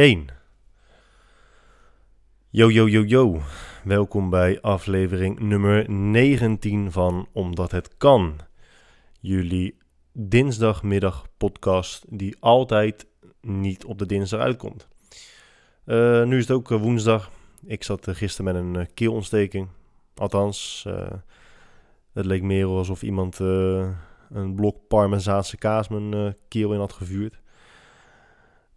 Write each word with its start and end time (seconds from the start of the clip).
2, 0.00 0.08
1. 0.08 0.26
Yo, 2.50 2.70
yo, 2.70 2.88
yo, 2.88 3.04
yo. 3.04 3.40
Welkom 3.84 4.30
bij 4.30 4.60
aflevering 4.60 5.38
nummer 5.38 5.90
19 5.90 6.92
van 6.92 7.28
Omdat 7.32 7.70
het 7.70 7.96
kan. 7.96 8.36
Jullie 9.20 9.76
dinsdagmiddag 10.12 11.26
podcast 11.36 12.04
die 12.08 12.36
altijd 12.38 13.06
niet 13.40 13.84
op 13.84 13.98
de 13.98 14.06
dinsdag 14.06 14.40
uitkomt. 14.40 14.88
Uh, 15.86 16.24
nu 16.24 16.36
is 16.36 16.48
het 16.48 16.56
ook 16.56 16.70
eh, 16.70 16.80
woensdag. 16.80 17.30
Ik 17.66 17.84
zat 17.84 18.08
uh, 18.08 18.14
gisteren 18.14 18.54
met 18.54 18.62
een 18.62 18.94
keelontsteking. 18.94 19.68
Althans, 20.14 20.86
het 22.12 22.26
leek 22.26 22.42
meer 22.42 22.66
alsof 22.66 23.02
iemand 23.02 23.38
een 23.38 24.54
blok 24.54 24.76
Parmezaanse 24.88 25.56
kaas 25.56 25.88
mijn 25.88 26.36
keel 26.48 26.72
in 26.72 26.78
had 26.78 26.92
gevuurd. 26.92 27.39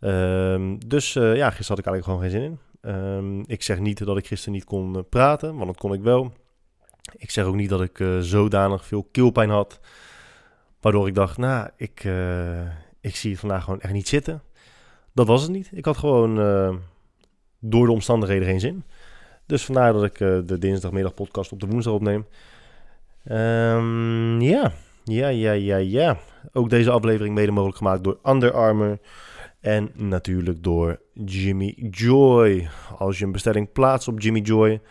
Um, 0.04 0.88
dus 0.88 1.16
uh, 1.16 1.36
ja, 1.36 1.50
gisteren 1.50 1.68
had 1.68 1.80
ik 1.80 1.86
eigenlijk 1.86 2.04
gewoon 2.04 2.22
geen 2.22 2.30
zin 2.30 2.42
in. 2.42 2.60
Um, 2.92 3.44
ik 3.48 3.64
zeg 3.64 3.80
niet 3.80 4.06
dat 4.06 4.18
ik 4.18 4.28
gisteren 4.28 4.54
niet 4.54 4.64
kon 4.64 4.96
uh, 4.96 5.02
praten, 5.10 5.56
want 5.56 5.66
dat 5.68 5.78
kon 5.78 5.94
ik 5.94 6.02
wel. 6.02 6.34
Ik 7.18 7.32
zeg 7.32 7.46
ook 7.46 7.56
niet 7.56 7.70
dat 7.70 7.82
ik 7.82 8.00
uh, 8.00 8.20
zodanig 8.20 8.86
veel 8.86 9.08
keelpijn 9.12 9.50
had. 9.50 9.80
Waardoor 10.82 11.08
ik 11.08 11.16
dacht, 11.16 11.38
nou, 11.38 11.70
ik, 11.76 12.08
ik 13.02 13.16
zie 13.16 13.32
het 13.32 13.40
vandaag 13.40 13.64
gewoon 13.64 13.82
echt 13.82 13.94
niet 13.94 14.08
zitten. 14.08 14.42
Dat 15.14 15.28
was 15.28 15.42
het 15.42 15.52
niet. 15.52 15.70
Ik 15.74 15.86
had 15.86 15.98
gewoon 15.98 16.36
door 17.60 17.86
de 17.86 17.92
omstandigheden 17.92 18.48
geen 18.48 18.60
zin. 18.60 18.84
Dus 19.46 19.66
vandaar 19.66 19.94
dat 19.94 20.04
ik 20.04 20.18
de 20.18 20.58
dinsdagmiddag 20.60 21.14
podcast 21.14 21.52
op 21.52 21.60
de 21.60 21.68
woensdag 21.68 21.94
opneem. 21.94 22.26
Um, 23.32 24.42
ja, 24.42 24.72
ja, 25.04 25.28
ja, 25.28 25.52
ja, 25.52 25.78
ja. 25.78 26.18
Ook 26.54 26.70
deze 26.70 26.92
aflevering 26.92 27.36
mede 27.36 27.52
mogelijk 27.52 27.78
gemaakt 27.78 28.04
door 28.04 28.18
Under 28.26 28.52
Armour. 28.52 29.00
En 29.64 29.92
natuurlijk 29.94 30.64
door 30.64 31.02
Jimmy 31.14 31.88
Joy. 31.90 32.70
Als 32.98 33.20
je 33.20 33.26
een 33.26 33.32
bestelling 33.32 33.72
plaatst 33.72 34.08
op 34.08 34.22
Jimmy 34.22 34.40
Joy, 34.40 34.82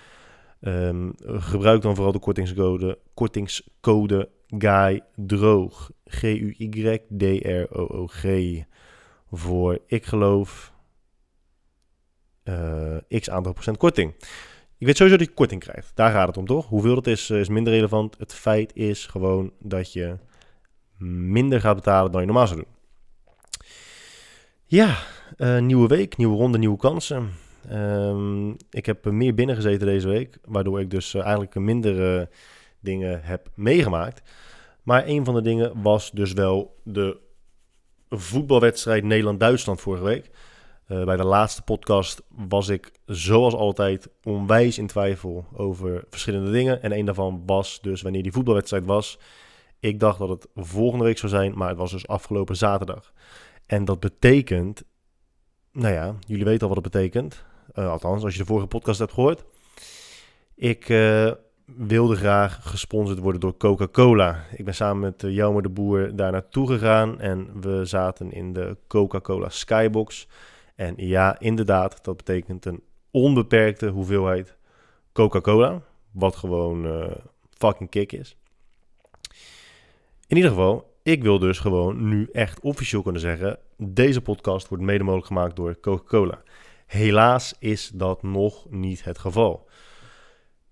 um, 0.60 1.12
gebruik 1.24 1.82
dan 1.82 1.94
vooral 1.94 2.12
de 2.12 2.18
kortingscode, 2.18 2.98
kortingscode 3.14 4.28
Guy 4.48 5.00
Droog. 5.16 5.90
G-U-Y-D-R-O-O-G. 6.04 7.04
Voor 9.30 9.78
ik 9.86 10.04
geloof 10.04 10.72
uh, 12.44 12.96
x 13.08 13.30
aantal 13.30 13.52
procent 13.52 13.76
korting. 13.76 14.14
Ik 14.78 14.86
weet 14.86 14.96
sowieso 14.96 15.18
dat 15.18 15.28
je 15.28 15.34
korting 15.34 15.60
krijgt. 15.60 15.92
Daar 15.94 16.10
gaat 16.10 16.26
het 16.26 16.36
om, 16.36 16.46
toch? 16.46 16.66
Hoeveel 16.66 16.94
dat 16.94 17.06
is, 17.06 17.30
eh, 17.30 17.40
is 17.40 17.48
minder 17.48 17.72
relevant. 17.72 18.18
Het 18.18 18.34
feit 18.34 18.76
is 18.76 19.06
gewoon 19.06 19.52
dat 19.58 19.92
je 19.92 20.16
minder 20.98 21.60
gaat 21.60 21.74
betalen 21.74 22.12
dan 22.12 22.20
je 22.20 22.26
normaal 22.26 22.46
zou 22.46 22.60
doen. 22.60 22.81
Ja, 24.72 24.98
uh, 25.38 25.58
nieuwe 25.58 25.88
week, 25.88 26.16
nieuwe 26.16 26.36
ronde, 26.36 26.58
nieuwe 26.58 26.76
kansen. 26.76 27.30
Um, 27.72 28.56
ik 28.70 28.86
heb 28.86 29.04
meer 29.04 29.34
binnen 29.34 29.56
gezeten 29.56 29.86
deze 29.86 30.08
week, 30.08 30.38
waardoor 30.44 30.80
ik 30.80 30.90
dus 30.90 31.14
uh, 31.14 31.22
eigenlijk 31.22 31.54
minder 31.54 32.18
uh, 32.20 32.26
dingen 32.80 33.20
heb 33.22 33.50
meegemaakt. 33.54 34.22
Maar 34.82 35.06
een 35.06 35.24
van 35.24 35.34
de 35.34 35.42
dingen 35.42 35.82
was 35.82 36.10
dus 36.10 36.32
wel 36.32 36.80
de 36.84 37.18
voetbalwedstrijd 38.08 39.04
Nederland-Duitsland 39.04 39.80
vorige 39.80 40.04
week. 40.04 40.30
bij 40.86 41.16
de 41.16 41.24
laatste 41.24 41.62
podcast 41.62 42.22
was 42.28 42.68
ik 42.68 42.92
zoals 43.06 43.54
altijd 43.54 44.08
onwijs 44.22 44.78
in 44.78 44.86
twijfel 44.86 45.46
over 45.52 46.04
verschillende 46.10 46.50
dingen. 46.50 46.82
En 46.82 46.92
een 46.92 47.04
daarvan 47.04 47.42
was 47.46 47.78
dus 47.80 48.02
wanneer 48.02 48.22
die 48.22 48.32
voetbalwedstrijd 48.32 48.86
was. 48.86 49.18
Ik 49.80 50.00
dacht 50.00 50.18
dat 50.18 50.28
het 50.28 50.46
volgende 50.54 51.04
week 51.04 51.18
zou 51.18 51.32
zijn, 51.32 51.52
maar 51.56 51.68
het 51.68 51.78
was 51.78 51.90
dus 51.90 52.08
afgelopen 52.08 52.56
zaterdag. 52.56 53.12
En 53.72 53.84
dat 53.84 54.00
betekent, 54.00 54.84
nou 55.72 55.94
ja, 55.94 56.16
jullie 56.26 56.44
weten 56.44 56.68
al 56.68 56.74
wat 56.74 56.84
het 56.84 56.92
betekent. 56.92 57.44
Uh, 57.74 57.90
althans, 57.90 58.24
als 58.24 58.32
je 58.32 58.38
de 58.38 58.46
vorige 58.46 58.66
podcast 58.66 58.98
hebt 58.98 59.12
gehoord. 59.12 59.44
Ik 60.54 60.88
uh, 60.88 61.32
wilde 61.64 62.16
graag 62.16 62.70
gesponsord 62.70 63.18
worden 63.18 63.40
door 63.40 63.56
Coca-Cola. 63.56 64.44
Ik 64.56 64.64
ben 64.64 64.74
samen 64.74 65.00
met 65.00 65.22
uh, 65.22 65.56
de 65.56 65.68
Boer 65.68 66.16
daar 66.16 66.32
naartoe 66.32 66.66
gegaan 66.66 67.20
en 67.20 67.60
we 67.60 67.84
zaten 67.84 68.32
in 68.32 68.52
de 68.52 68.76
Coca-Cola 68.86 69.48
Skybox. 69.48 70.28
En 70.74 70.94
ja, 70.96 71.38
inderdaad, 71.38 72.04
dat 72.04 72.16
betekent 72.16 72.64
een 72.64 72.82
onbeperkte 73.10 73.88
hoeveelheid 73.88 74.56
Coca-Cola. 75.12 75.82
Wat 76.10 76.36
gewoon 76.36 77.10
fucking 77.50 77.90
kick 77.90 78.12
is. 78.12 78.36
In 80.26 80.36
ieder 80.36 80.50
geval, 80.50 80.91
ik 81.02 81.22
wil 81.22 81.38
dus 81.38 81.58
gewoon 81.58 82.08
nu 82.08 82.28
echt 82.32 82.60
officieel 82.60 83.02
kunnen 83.02 83.20
zeggen: 83.20 83.58
deze 83.76 84.20
podcast 84.20 84.68
wordt 84.68 84.84
mede 84.84 85.04
mogelijk 85.04 85.26
gemaakt 85.26 85.56
door 85.56 85.80
Coca-Cola. 85.80 86.42
Helaas 86.86 87.54
is 87.58 87.90
dat 87.94 88.22
nog 88.22 88.66
niet 88.70 89.04
het 89.04 89.18
geval. 89.18 89.68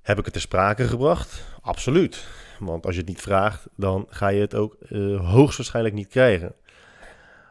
Heb 0.03 0.19
ik 0.19 0.25
het 0.25 0.33
ter 0.33 0.43
sprake 0.43 0.89
gebracht? 0.89 1.45
Absoluut. 1.61 2.27
Want 2.59 2.87
als 2.87 2.95
je 2.95 3.01
het 3.01 3.09
niet 3.09 3.21
vraagt, 3.21 3.69
dan 3.77 4.07
ga 4.09 4.29
je 4.29 4.41
het 4.41 4.55
ook 4.55 4.77
uh, 4.89 5.31
hoogstwaarschijnlijk 5.31 5.95
niet 5.95 6.09
krijgen. 6.09 6.55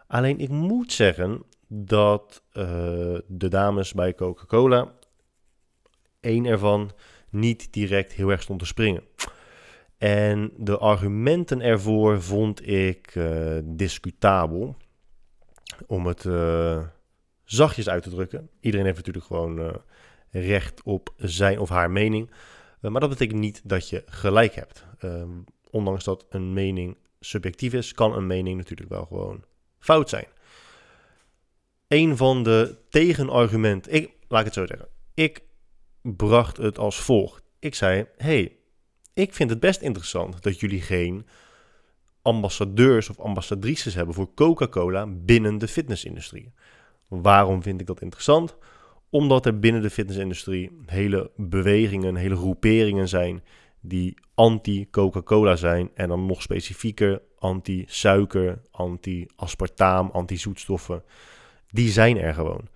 Alleen 0.08 0.40
ik 0.40 0.50
moet 0.50 0.92
zeggen 0.92 1.44
dat 1.68 2.44
uh, 2.54 2.64
de 3.28 3.48
dames 3.48 3.94
bij 3.94 4.14
Coca-Cola, 4.14 4.92
één 6.20 6.46
ervan, 6.46 6.92
niet 7.30 7.74
direct 7.74 8.14
heel 8.14 8.30
erg 8.30 8.42
stond 8.42 8.60
te 8.60 8.66
springen. 8.66 9.04
En 10.00 10.52
de 10.58 10.78
argumenten 10.78 11.62
ervoor 11.62 12.22
vond 12.22 12.68
ik 12.68 13.16
uh, 13.16 13.58
discutabel. 13.64 14.76
Om 15.88 16.06
het 16.06 16.24
uh, 16.24 16.82
zachtjes 17.44 17.90
uit 17.90 18.04
te 18.04 18.10
drukken. 18.10 18.50
Iedereen 18.60 18.86
heeft 18.86 18.98
natuurlijk 18.98 19.26
gewoon 19.26 19.60
uh, 19.60 19.74
recht 20.30 20.84
op 20.84 21.14
zijn 21.18 21.60
of 21.60 21.70
haar 21.70 21.92
mening. 21.92 22.32
maar 22.82 23.02
dat 23.02 23.10
betekent 23.10 23.40
niet 23.40 23.62
dat 23.64 23.90
je 23.90 24.04
gelijk 24.06 24.56
hebt. 24.56 24.86
Ehm, 25.00 25.30
ondanks 25.70 26.04
dat 26.04 26.26
een 26.30 26.54
mening 26.54 26.98
subjectief 27.20 27.74
is, 27.74 27.94
kan 27.94 28.16
een 28.16 28.28
mening 28.28 28.58
natuurlijk 28.58 28.90
wel 28.90 29.06
gewoon 29.06 29.44
fout 29.80 30.10
zijn. 30.10 30.28
Een 31.88 32.18
van 32.18 32.44
de 32.44 32.78
tegenargumenten, 32.90 33.94
ik, 33.94 34.12
laat 34.28 34.40
ik 34.40 34.46
het 34.46 34.56
zo 34.56 34.66
zeggen. 34.66 34.88
Ik 35.14 35.44
bracht 36.02 36.58
het 36.58 36.78
als 36.78 37.00
volgt. 37.00 37.44
Ik 37.60 37.76
zei, 37.76 38.06
hey, 38.18 38.59
ik 39.20 39.34
vind 39.34 39.50
het 39.50 39.60
best 39.60 39.82
interessant 39.82 40.44
dat 40.44 40.60
jullie 40.60 40.82
geen 40.82 41.26
ambassadeurs 42.22 43.10
of 43.10 43.20
ambassadrices 43.20 43.94
hebben 43.94 44.16
voor 44.16 44.34
Coca-Cola 44.34 45.08
binnen 45.08 45.58
de 45.58 45.68
fitnessindustrie. 45.68 46.52
Waarom 47.08 47.64
vind 47.64 47.82
ik 47.82 47.88
dat 47.88 48.02
interessant? 48.02 48.58
Omdat 49.10 49.46
er 49.46 49.60
binnen 49.60 49.82
de 49.82 49.90
fitnessindustrie 49.90 50.72
hele 50.86 51.32
bewegingen, 51.36 52.16
hele 52.16 52.36
groeperingen 52.36 53.08
zijn 53.08 53.44
die 53.82 54.18
anti-Coca-Cola 54.34 55.56
zijn. 55.56 55.90
En 55.94 56.08
dan 56.08 56.26
nog 56.26 56.42
specifieker 56.42 57.22
anti-suiker, 57.40 58.62
anti-aspartaam, 58.72 60.10
anti-zoetstoffen. 60.14 61.04
Die 61.70 61.90
zijn 61.90 62.18
er 62.18 62.34
gewoon. 62.34 62.68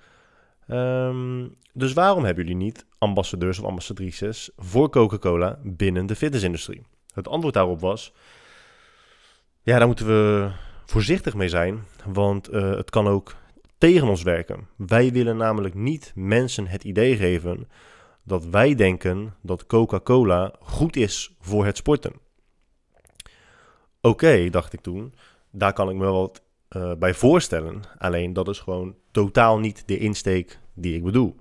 Um, 0.68 1.56
dus 1.74 1.94
waarom 1.94 2.24
hebben 2.24 2.44
jullie 2.44 2.63
niet 2.63 2.85
ambassadeurs 2.97 3.59
of 3.59 3.66
ambassadrices 3.66 4.50
voor 4.57 4.90
Coca-Cola 4.90 5.59
binnen 5.63 6.06
de 6.06 6.16
fitnessindustrie? 6.16 6.81
Het 7.13 7.28
antwoord 7.28 7.53
daarop 7.53 7.79
was: 7.79 8.13
ja, 9.62 9.78
daar 9.78 9.88
moeten 9.88 10.06
we 10.06 10.51
voorzichtig 10.85 11.34
mee 11.34 11.50
zijn, 11.50 11.84
want 12.06 12.53
uh, 12.53 12.75
het 12.75 12.90
kan 12.90 13.07
ook 13.07 13.35
tegen 13.77 14.07
ons 14.07 14.24
werken. 14.24 14.68
Wij 14.75 15.12
willen 15.12 15.38
namelijk 15.38 15.74
niet 15.74 16.12
mensen 16.15 16.68
het 16.68 16.83
idee 16.83 17.15
geven 17.15 17.68
dat 18.24 18.45
wij 18.45 18.75
denken 18.75 19.36
dat 19.42 19.65
Coca-Cola 19.65 20.54
goed 20.60 20.95
is 20.95 21.36
voor 21.39 21.65
het 21.65 21.77
sporten. 21.77 22.13
Oké, 24.01 24.50
dacht 24.50 24.74
ik 24.74 24.81
toen, 24.81 25.13
daar 25.51 25.74
kan 25.74 25.89
ik 25.89 25.95
me 25.95 26.01
wel 26.01 26.21
wat 26.21 26.44
uh, 26.75 26.92
bij 27.00 27.14
voorstellen. 27.14 27.81
Alleen 27.98 28.34
dat 28.34 28.48
is 28.48 28.60
gewoon 28.60 28.96
totaal 29.12 29.60
niet 29.60 29.88
de 29.88 29.98
insteek 29.98 30.60
die 30.74 30.96
ik 30.96 31.04
bedoel. 31.04 31.36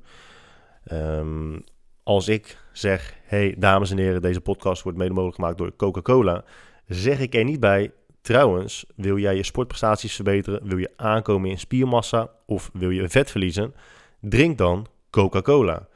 Um, 0.92 1.64
als 2.02 2.28
ik 2.28 2.58
zeg, 2.72 3.16
hey 3.24 3.54
dames 3.58 3.90
en 3.90 3.98
heren, 3.98 4.22
deze 4.22 4.40
podcast 4.40 4.82
wordt 4.82 4.98
mede 4.98 5.12
mogelijk 5.12 5.36
gemaakt 5.36 5.58
door 5.58 5.76
Coca-Cola, 5.76 6.44
zeg 6.86 7.20
ik 7.20 7.34
er 7.34 7.44
niet 7.44 7.60
bij, 7.60 7.92
trouwens, 8.20 8.84
wil 8.96 9.18
jij 9.18 9.36
je 9.36 9.42
sportprestaties 9.42 10.14
verbeteren, 10.14 10.68
wil 10.68 10.78
je 10.78 10.92
aankomen 10.96 11.50
in 11.50 11.58
spiermassa 11.58 12.30
of 12.46 12.70
wil 12.72 12.90
je 12.90 13.08
vet 13.08 13.30
verliezen, 13.30 13.74
drink 14.20 14.58
dan 14.58 14.86
Coca-Cola. 15.10 15.88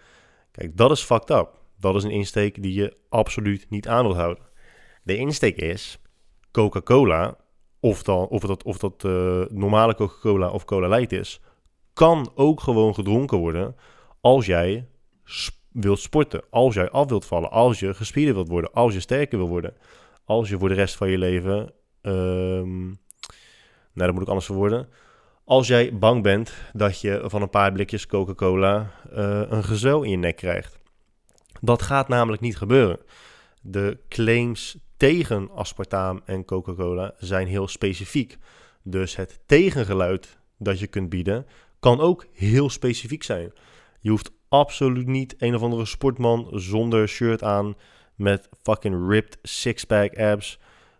Kijk, 0.50 0.76
dat 0.76 0.90
is 0.90 1.02
fucked 1.02 1.30
up. 1.30 1.48
Dat 1.80 1.94
is 1.94 2.04
een 2.04 2.10
insteek 2.10 2.62
die 2.62 2.74
je 2.74 2.96
absoluut 3.08 3.66
niet 3.68 3.88
aan 3.88 4.04
wilt 4.04 4.16
houden. 4.16 4.44
De 5.02 5.16
insteek 5.16 5.56
is, 5.56 5.98
Coca-Cola, 6.50 7.36
of, 7.86 8.02
dan, 8.02 8.26
of 8.26 8.42
dat, 8.42 8.62
of 8.62 8.78
dat 8.78 9.04
uh, 9.04 9.44
normale 9.48 9.94
Coca-Cola 9.94 10.50
of 10.50 10.64
Cola 10.64 10.88
Light 10.88 11.12
is, 11.12 11.40
kan 11.92 12.30
ook 12.34 12.60
gewoon 12.60 12.94
gedronken 12.94 13.38
worden 13.38 13.76
als 14.20 14.46
jij 14.46 14.88
wilt 15.72 15.98
sporten, 15.98 16.42
als 16.50 16.74
jij 16.74 16.90
af 16.90 17.08
wilt 17.08 17.24
vallen, 17.24 17.50
als 17.50 17.80
je 17.80 17.94
gespierd 17.94 18.34
wilt 18.34 18.48
worden, 18.48 18.72
als 18.72 18.94
je 18.94 19.00
sterker 19.00 19.38
wil 19.38 19.48
worden, 19.48 19.74
als 20.24 20.48
je 20.48 20.58
voor 20.58 20.68
de 20.68 20.74
rest 20.74 20.96
van 20.96 21.10
je 21.10 21.18
leven, 21.18 21.72
um, 22.02 22.84
nou 23.92 24.06
dat 24.06 24.12
moet 24.12 24.22
ik 24.22 24.28
anders 24.28 24.46
verwoorden, 24.46 24.88
als 25.44 25.66
jij 25.66 25.98
bang 25.98 26.22
bent 26.22 26.54
dat 26.72 27.00
je 27.00 27.22
van 27.24 27.42
een 27.42 27.50
paar 27.50 27.72
blikjes 27.72 28.06
Coca-Cola 28.06 28.90
uh, 29.12 29.42
een 29.48 29.64
gezel 29.64 30.02
in 30.02 30.10
je 30.10 30.16
nek 30.16 30.36
krijgt. 30.36 30.78
Dat 31.60 31.82
gaat 31.82 32.08
namelijk 32.08 32.42
niet 32.42 32.56
gebeuren. 32.56 32.98
De 33.60 33.98
claims 34.08 34.78
tegen 34.96 35.50
aspartaam 35.50 36.20
en 36.24 36.44
Coca-Cola 36.44 37.14
zijn 37.18 37.46
heel 37.46 37.68
specifiek. 37.68 38.36
Dus 38.82 39.16
het 39.16 39.40
tegengeluid 39.46 40.38
dat 40.58 40.78
je 40.78 40.86
kunt 40.86 41.08
bieden 41.08 41.46
kan 41.80 42.00
ook 42.00 42.26
heel 42.32 42.70
specifiek 42.70 43.22
zijn. 43.22 43.52
Je 44.00 44.10
hoeft 44.10 44.30
absoluut 44.48 45.06
niet 45.06 45.34
een 45.38 45.54
of 45.54 45.62
andere 45.62 45.84
sportman 45.84 46.48
zonder 46.52 47.08
shirt 47.08 47.42
aan 47.42 47.74
met 48.14 48.48
fucking 48.62 49.08
ripped 49.08 49.38
six-pack 49.42 50.18
abs 50.18 50.58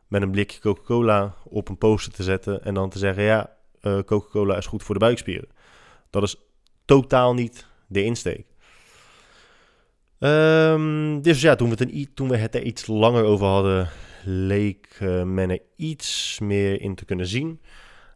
met 0.09 0.23
een 0.23 0.31
blikje 0.31 0.61
Coca-Cola 0.61 1.35
op 1.45 1.69
een 1.69 1.79
poster 1.79 2.13
te 2.13 2.23
zetten 2.23 2.65
en 2.65 2.75
dan 2.75 2.91
te 2.91 2.99
zeggen 2.99 3.23
ja, 3.23 3.57
uh, 3.83 3.99
Coca-Cola 3.99 4.57
is 4.57 4.67
goed 4.67 4.83
voor 4.83 4.95
de 4.95 5.01
buikspieren. 5.01 5.49
Dat 6.11 6.23
is 6.23 6.37
totaal 6.85 7.35
niet 7.35 7.67
de 7.87 8.03
insteek. 8.03 8.47
Um, 10.19 11.23
dus 11.23 11.41
ja, 11.41 11.55
toen 11.55 11.71
we, 11.71 11.77
het 11.79 12.17
toen 12.17 12.29
we 12.29 12.37
het 12.37 12.55
er 12.55 12.63
iets 12.63 12.87
langer 12.87 13.25
over 13.25 13.47
hadden, 13.47 13.89
leek 14.25 14.99
uh, 15.03 15.23
men 15.23 15.51
er 15.51 15.61
iets 15.77 16.39
meer 16.41 16.81
in 16.81 16.95
te 16.95 17.05
kunnen 17.05 17.27
zien. 17.27 17.61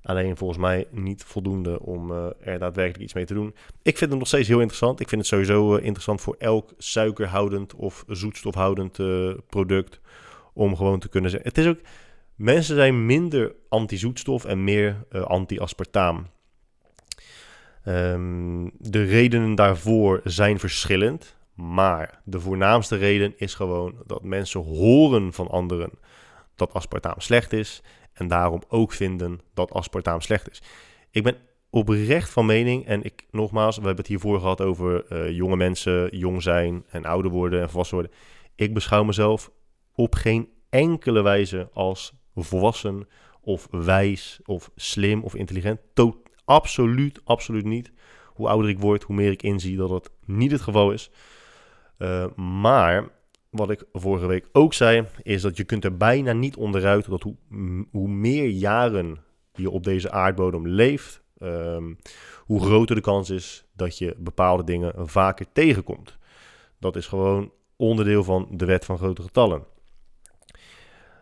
Alleen 0.03 0.37
volgens 0.37 0.59
mij 0.59 0.87
niet 0.91 1.25
voldoende 1.25 1.81
om 1.81 2.11
uh, 2.11 2.27
er 2.41 2.59
daadwerkelijk 2.59 3.03
iets 3.05 3.15
mee 3.15 3.25
te 3.25 3.35
doen. 3.35 3.55
Ik 3.83 3.99
vind 3.99 4.11
het 4.11 4.19
nog 4.19 4.29
steeds 4.29 4.49
heel 4.49 4.59
interessant. 4.59 5.01
Ik 5.01 5.09
vind 5.09 5.21
het 5.21 5.31
sowieso 5.31 5.77
uh, 5.77 5.85
interessant 5.85 6.21
voor 6.21 6.37
elk 6.39 6.75
suikerhoudend 6.79 7.75
of 7.75 8.05
zoetstofhoudend 8.07 8.99
product. 9.49 10.01
Om 10.55 10.77
gewoon 10.77 10.99
te 10.99 11.09
kunnen 11.09 11.31
zeggen. 11.31 11.49
Het 11.49 11.59
is 11.59 11.67
ook. 11.67 11.79
Mensen 12.35 12.77
zijn 12.77 13.07
minder 13.07 13.55
anti-zoetstof 13.69 14.45
en 14.45 14.65
meer 14.65 14.97
anti-aspartaam. 15.11 16.27
Um, 17.85 18.71
de 18.79 19.05
redenen 19.05 19.55
daarvoor 19.55 20.21
zijn 20.25 20.59
verschillend. 20.59 21.37
Maar 21.55 22.21
de 22.25 22.41
voornaamste 22.41 22.97
reden 22.97 23.35
is 23.37 23.55
gewoon 23.55 23.95
dat 24.07 24.23
mensen 24.23 24.61
horen 24.61 25.33
van 25.33 25.49
anderen 25.49 25.91
dat 26.55 26.73
aspartaam 26.73 27.21
slecht 27.21 27.53
is. 27.53 27.83
En 28.13 28.29
daarom 28.29 28.63
ook 28.69 28.93
vinden 28.93 29.41
dat 29.55 29.73
aspartaam 29.73 30.21
slecht 30.21 30.51
is. 30.51 30.63
Ik 31.11 31.23
ben 31.23 31.37
oprecht 31.71 32.31
van 32.31 32.47
mening, 32.47 32.87
en 32.87 33.03
ik 33.03 33.27
nogmaals, 33.31 33.77
we 33.77 33.83
hebben 33.83 34.01
het 34.01 34.07
hiervoor 34.07 34.41
gehad 34.41 34.61
over 34.61 35.05
uh, 35.13 35.31
jonge 35.37 35.57
mensen, 35.57 36.17
jong 36.17 36.43
zijn 36.43 36.85
en 36.89 37.05
ouder 37.05 37.31
worden 37.31 37.61
en 37.61 37.69
volwassen 37.69 37.97
worden. 37.97 38.17
Ik 38.55 38.75
beschouw 38.75 39.05
mezelf 39.05 39.51
op 39.95 40.15
geen 40.15 40.49
enkele 40.69 41.23
wijze 41.23 41.69
als 41.73 42.13
volwassen 42.35 43.09
of 43.41 43.69
wijs 43.71 44.41
of 44.45 44.71
slim 44.77 45.23
of 45.23 45.35
intelligent. 45.35 45.81
Absoluut, 46.45 47.21
absoluut 47.25 47.65
niet. 47.65 47.93
Hoe 48.27 48.49
ouder 48.49 48.71
ik 48.71 48.79
word, 48.79 49.03
hoe 49.03 49.17
meer 49.17 49.31
ik 49.31 49.43
inzie 49.43 49.77
dat 49.77 49.89
dat 49.89 50.11
niet 50.25 50.51
het 50.51 50.61
geval 50.61 50.93
is. 50.93 51.11
Uh, 52.03 52.27
maar 52.37 53.09
wat 53.51 53.71
ik 53.71 53.85
vorige 53.93 54.27
week 54.27 54.49
ook 54.53 54.75
zei, 54.75 55.07
is 55.23 55.43
dat 55.43 55.57
je 55.57 55.65
kunt 55.65 55.85
er 55.85 55.97
bijna 55.97 56.33
niet 56.33 56.57
onderuit 56.57 57.11
dat 57.11 57.23
hoe, 57.23 57.37
hoe 57.91 58.09
meer 58.09 58.49
jaren 58.49 59.19
je 59.53 59.71
op 59.71 59.85
deze 59.85 60.11
aardbodem 60.11 60.67
leeft, 60.69 61.23
um, 61.39 61.99
hoe 62.45 62.61
groter 62.61 62.95
de 62.95 63.01
kans 63.01 63.31
is 63.31 63.65
dat 63.73 63.99
je 63.99 64.15
bepaalde 64.19 64.65
dingen 64.65 65.09
vaker 65.09 65.47
tegenkomt. 65.53 66.19
Dat 66.79 66.97
is 66.97 67.07
gewoon 67.07 67.53
onderdeel 67.77 68.25
van 68.25 68.49
de 68.51 68.65
wet 68.65 68.85
van 68.85 68.99
grote 68.99 69.23
getallen. 69.23 69.65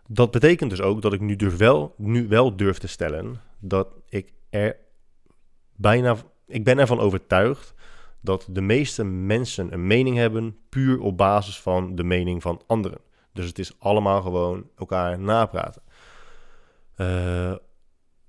Dat 0.06 0.30
betekent 0.30 0.70
dus 0.70 0.80
ook 0.80 1.02
dat 1.02 1.12
ik 1.12 1.20
nu, 1.20 1.36
durf 1.36 1.56
wel, 1.56 1.94
nu 1.96 2.28
wel 2.28 2.56
durf 2.56 2.78
te 2.78 2.88
stellen 2.88 3.40
dat 3.58 3.88
ik 4.08 4.32
er 4.50 4.76
bijna, 5.76 6.16
ik 6.46 6.64
ben 6.64 6.78
ervan 6.78 7.00
overtuigd 7.00 7.74
dat 8.20 8.46
de 8.50 8.60
meeste 8.60 9.04
mensen 9.04 9.72
een 9.72 9.86
mening 9.86 10.16
hebben 10.16 10.56
puur 10.68 11.00
op 11.00 11.16
basis 11.16 11.60
van 11.60 11.94
de 11.94 12.04
mening 12.04 12.42
van 12.42 12.62
anderen. 12.66 12.98
Dus 13.32 13.46
het 13.46 13.58
is 13.58 13.72
allemaal 13.78 14.22
gewoon 14.22 14.70
elkaar 14.76 15.18
napraten. 15.18 15.82
Uh, 16.96 17.54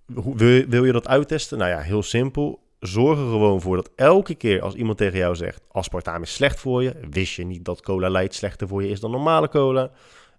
wil, 0.05 0.65
wil 0.67 0.85
je 0.85 0.91
dat 0.91 1.07
uittesten? 1.07 1.57
Nou 1.57 1.69
ja, 1.69 1.79
heel 1.79 2.03
simpel. 2.03 2.67
Zorg 2.79 3.19
er 3.19 3.29
gewoon 3.29 3.61
voor 3.61 3.75
dat 3.75 3.91
elke 3.95 4.35
keer 4.35 4.61
als 4.61 4.73
iemand 4.73 4.97
tegen 4.97 5.17
jou 5.17 5.35
zegt: 5.35 5.63
aspartaam 5.71 6.21
is 6.21 6.33
slecht 6.33 6.59
voor 6.59 6.83
je. 6.83 6.93
Wist 7.09 7.35
je 7.35 7.45
niet 7.45 7.65
dat 7.65 7.81
cola 7.81 8.09
light 8.09 8.33
slechter 8.33 8.67
voor 8.67 8.83
je 8.83 8.89
is 8.89 8.99
dan 8.99 9.11
normale 9.11 9.49
cola? 9.49 9.91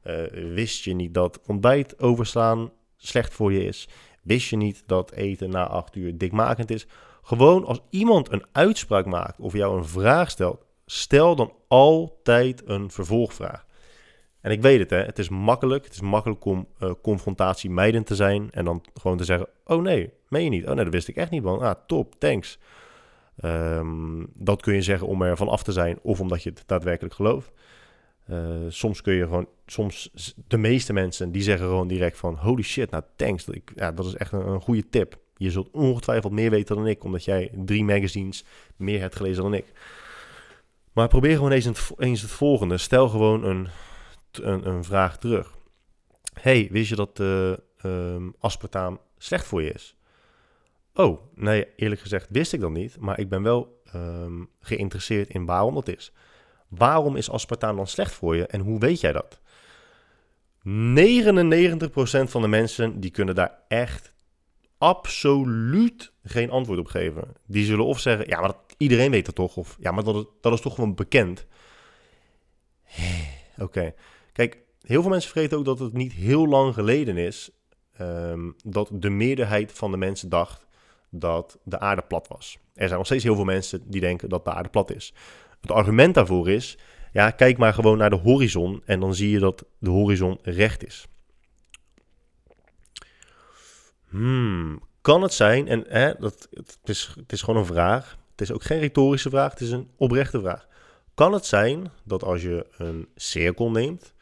Uh, 0.04 0.22
wist 0.54 0.84
je 0.84 0.94
niet 0.94 1.14
dat 1.14 1.40
ontbijt 1.46 1.98
overslaan 1.98 2.70
slecht 2.96 3.34
voor 3.34 3.52
je 3.52 3.64
is? 3.64 3.88
Wist 4.22 4.48
je 4.48 4.56
niet 4.56 4.82
dat 4.86 5.12
eten 5.12 5.50
na 5.50 5.66
acht 5.66 5.96
uur 5.96 6.18
dikmakend 6.18 6.70
is? 6.70 6.86
Gewoon 7.30 7.64
als 7.64 7.80
iemand 7.90 8.32
een 8.32 8.44
uitspraak 8.52 9.06
maakt 9.06 9.40
of 9.40 9.52
jou 9.52 9.78
een 9.78 9.84
vraag 9.84 10.30
stelt, 10.30 10.64
stel 10.86 11.36
dan 11.36 11.52
altijd 11.68 12.62
een 12.68 12.90
vervolgvraag. 12.90 13.66
En 14.40 14.50
ik 14.50 14.62
weet 14.62 14.78
het, 14.78 14.90
hè, 14.90 14.96
het 14.96 15.18
is 15.18 15.28
makkelijk. 15.28 15.84
Het 15.84 15.92
is 15.92 16.00
makkelijk 16.00 16.44
om 16.44 16.66
uh, 16.78 16.90
confrontatie 17.02 17.70
mijdend 17.70 18.06
te 18.06 18.14
zijn 18.14 18.50
en 18.50 18.64
dan 18.64 18.84
gewoon 18.94 19.16
te 19.16 19.24
zeggen: 19.24 19.48
Oh 19.64 19.82
nee, 19.82 20.12
meen 20.28 20.44
je 20.44 20.50
niet? 20.50 20.66
Oh 20.66 20.74
nee, 20.74 20.84
dat 20.84 20.92
wist 20.92 21.08
ik 21.08 21.16
echt 21.16 21.30
niet. 21.30 21.44
Ah, 21.44 21.74
top, 21.86 22.14
thanks. 22.18 22.58
Um, 23.44 24.26
dat 24.34 24.62
kun 24.62 24.74
je 24.74 24.82
zeggen 24.82 25.06
om 25.06 25.22
er 25.22 25.36
van 25.36 25.48
af 25.48 25.62
te 25.62 25.72
zijn 25.72 25.98
of 26.02 26.20
omdat 26.20 26.42
je 26.42 26.50
het 26.50 26.62
daadwerkelijk 26.66 27.14
gelooft. 27.14 27.52
Uh, 28.30 28.38
soms 28.68 29.02
kun 29.02 29.14
je 29.14 29.24
gewoon, 29.24 29.48
soms 29.66 30.10
de 30.48 30.58
meeste 30.58 30.92
mensen 30.92 31.32
die 31.32 31.42
zeggen 31.42 31.66
gewoon 31.66 31.88
direct 31.88 32.18
van 32.18 32.36
holy 32.36 32.62
shit, 32.62 32.90
nou 32.90 33.02
thanks. 33.16 33.44
Dat, 33.44 33.54
ik, 33.54 33.72
ja, 33.74 33.92
dat 33.92 34.06
is 34.06 34.14
echt 34.14 34.32
een 34.32 34.60
goede 34.60 34.88
tip. 34.88 35.18
Je 35.40 35.50
zult 35.50 35.70
ongetwijfeld 35.70 36.32
meer 36.32 36.50
weten 36.50 36.76
dan 36.76 36.86
ik, 36.86 37.04
omdat 37.04 37.24
jij 37.24 37.50
drie 37.54 37.84
magazines 37.84 38.44
meer 38.76 39.00
hebt 39.00 39.16
gelezen 39.16 39.42
dan 39.42 39.54
ik. 39.54 39.72
Maar 40.92 41.08
probeer 41.08 41.34
gewoon 41.34 41.50
eens 41.50 41.64
het, 41.64 41.90
eens 41.96 42.22
het 42.22 42.30
volgende. 42.30 42.78
Stel 42.78 43.08
gewoon 43.08 43.44
een, 43.44 43.68
een, 44.42 44.84
vraag 44.84 45.18
terug. 45.18 45.54
hey, 46.32 46.68
wist 46.70 46.88
je 46.88 46.96
dat 46.96 47.20
uh, 47.20 48.16
aspartaam 48.38 49.00
slecht 49.18 49.46
voor 49.46 49.62
je 49.62 49.72
is? 49.72 49.96
Oh, 50.94 51.20
nee, 51.34 51.66
eerlijk 51.76 52.00
gezegd 52.00 52.26
wist 52.30 52.52
ik 52.52 52.60
dat 52.60 52.70
niet, 52.70 52.96
maar 52.98 53.18
ik 53.18 53.28
ben 53.28 53.42
wel 53.42 53.82
um, 53.94 54.48
geïnteresseerd 54.60 55.28
in 55.28 55.46
waarom 55.46 55.74
dat 55.74 55.88
is. 55.88 56.12
Waarom 56.68 57.16
is 57.16 57.30
aspartaam 57.30 57.76
dan 57.76 57.86
slecht 57.86 58.12
voor 58.12 58.36
je 58.36 58.46
en 58.46 58.60
hoe 58.60 58.78
weet 58.78 59.00
jij 59.00 59.12
dat? 59.12 59.40
99% 60.66 62.30
van 62.30 62.42
de 62.42 62.48
mensen 62.48 63.00
die 63.00 63.10
kunnen 63.10 63.34
daar 63.34 63.58
echt 63.68 64.12
absoluut 64.80 66.12
geen 66.24 66.50
antwoord 66.50 66.78
op 66.78 66.86
geven. 66.86 67.32
Die 67.46 67.64
zullen 67.64 67.84
of 67.84 68.00
zeggen, 68.00 68.28
ja, 68.28 68.38
maar 68.40 68.48
dat, 68.48 68.74
iedereen 68.76 69.10
weet 69.10 69.26
het 69.26 69.34
toch? 69.34 69.56
Of 69.56 69.76
ja, 69.80 69.90
maar 69.90 70.04
dat, 70.04 70.28
dat 70.40 70.52
is 70.52 70.60
toch 70.60 70.74
gewoon 70.74 70.94
bekend. 70.94 71.46
Oké. 73.58 73.94
Kijk, 74.32 74.62
heel 74.82 75.00
veel 75.00 75.10
mensen 75.10 75.30
vergeten 75.30 75.58
ook 75.58 75.64
dat 75.64 75.78
het 75.78 75.92
niet 75.92 76.12
heel 76.12 76.46
lang 76.46 76.74
geleden 76.74 77.16
is 77.16 77.50
um, 78.00 78.54
dat 78.64 78.90
de 78.92 79.10
meerderheid 79.10 79.72
van 79.72 79.90
de 79.90 79.96
mensen 79.96 80.28
dacht 80.28 80.66
dat 81.10 81.58
de 81.64 81.78
aarde 81.78 82.02
plat 82.02 82.28
was. 82.28 82.58
Er 82.74 82.86
zijn 82.86 82.98
nog 82.98 83.06
steeds 83.06 83.24
heel 83.24 83.34
veel 83.34 83.44
mensen 83.44 83.82
die 83.86 84.00
denken 84.00 84.28
dat 84.28 84.44
de 84.44 84.52
aarde 84.52 84.68
plat 84.68 84.94
is. 84.94 85.14
Het 85.60 85.70
argument 85.70 86.14
daarvoor 86.14 86.48
is, 86.48 86.78
ja, 87.12 87.30
kijk 87.30 87.58
maar 87.58 87.74
gewoon 87.74 87.98
naar 87.98 88.10
de 88.10 88.16
horizon 88.16 88.82
en 88.84 89.00
dan 89.00 89.14
zie 89.14 89.30
je 89.30 89.38
dat 89.38 89.64
de 89.78 89.90
horizon 89.90 90.38
recht 90.42 90.86
is. 90.86 91.08
Hmm, 94.10 94.82
kan 95.00 95.22
het 95.22 95.32
zijn, 95.32 95.68
en 95.68 96.16
dat, 96.18 96.48
het, 96.50 96.78
is, 96.84 97.12
het 97.16 97.32
is 97.32 97.42
gewoon 97.42 97.60
een 97.60 97.66
vraag, 97.66 98.18
het 98.30 98.40
is 98.40 98.52
ook 98.52 98.62
geen 98.62 98.78
retorische 98.78 99.30
vraag, 99.30 99.50
het 99.50 99.60
is 99.60 99.70
een 99.70 99.90
oprechte 99.96 100.40
vraag. 100.40 100.66
Kan 101.14 101.32
het 101.32 101.46
zijn 101.46 101.90
dat 102.04 102.24
als 102.24 102.42
je 102.42 102.66
een 102.76 103.08
cirkel 103.16 103.70
neemt, 103.70 104.14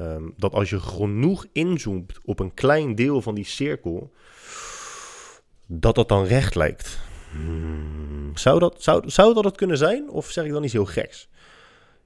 um, 0.00 0.34
dat 0.36 0.52
als 0.52 0.70
je 0.70 0.80
genoeg 0.80 1.46
inzoomt 1.52 2.18
op 2.24 2.40
een 2.40 2.54
klein 2.54 2.94
deel 2.94 3.22
van 3.22 3.34
die 3.34 3.44
cirkel, 3.44 4.12
dat 5.66 5.94
dat 5.94 6.08
dan 6.08 6.24
recht 6.24 6.54
lijkt? 6.54 6.98
Hmm, 7.30 8.36
zou, 8.36 8.58
dat, 8.58 8.82
zou, 8.82 9.10
zou 9.10 9.34
dat 9.34 9.44
het 9.44 9.56
kunnen 9.56 9.78
zijn? 9.78 10.10
Of 10.10 10.30
zeg 10.30 10.44
ik 10.44 10.52
dan 10.52 10.64
iets 10.64 10.72
heel 10.72 10.84
geks? 10.84 11.28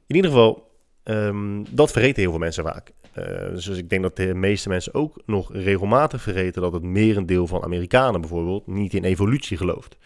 In 0.06 0.16
ieder 0.16 0.30
geval, 0.30 0.73
um, 1.04 1.64
dat 1.70 1.92
vergeten 1.92 2.22
heel 2.22 2.30
veel 2.30 2.40
mensen 2.40 2.64
vaak. 2.64 2.92
Uh, 3.18 3.24
dus 3.48 3.68
ik 3.68 3.88
denk 3.90 4.02
dat 4.02 4.16
de 4.16 4.34
meeste 4.34 4.68
mensen 4.68 4.94
ook 4.94 5.22
nog 5.26 5.52
regelmatig 5.52 6.22
vergeten 6.22 6.62
dat 6.62 6.72
het 6.72 6.82
merendeel 6.82 7.46
van 7.46 7.62
Amerikanen 7.62 8.20
bijvoorbeeld 8.20 8.66
niet 8.66 8.94
in 8.94 9.04
evolutie 9.04 9.56
gelooft. 9.56 9.96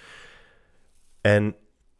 En 1.20 1.54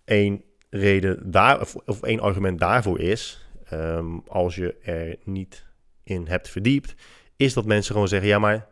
één 0.05 0.43
reden 0.71 1.31
daar, 1.31 1.67
of 1.85 2.03
één 2.03 2.21
argument 2.21 2.59
daarvoor 2.59 3.01
is, 3.01 3.49
um, 3.73 4.23
als 4.27 4.55
je 4.55 4.75
er 4.83 5.17
niet 5.25 5.67
in 6.03 6.27
hebt 6.27 6.49
verdiept, 6.49 6.95
is 7.37 7.53
dat 7.53 7.65
mensen 7.65 7.93
gewoon 7.93 8.09
zeggen: 8.09 8.29
ja, 8.29 8.39
maar, 8.39 8.67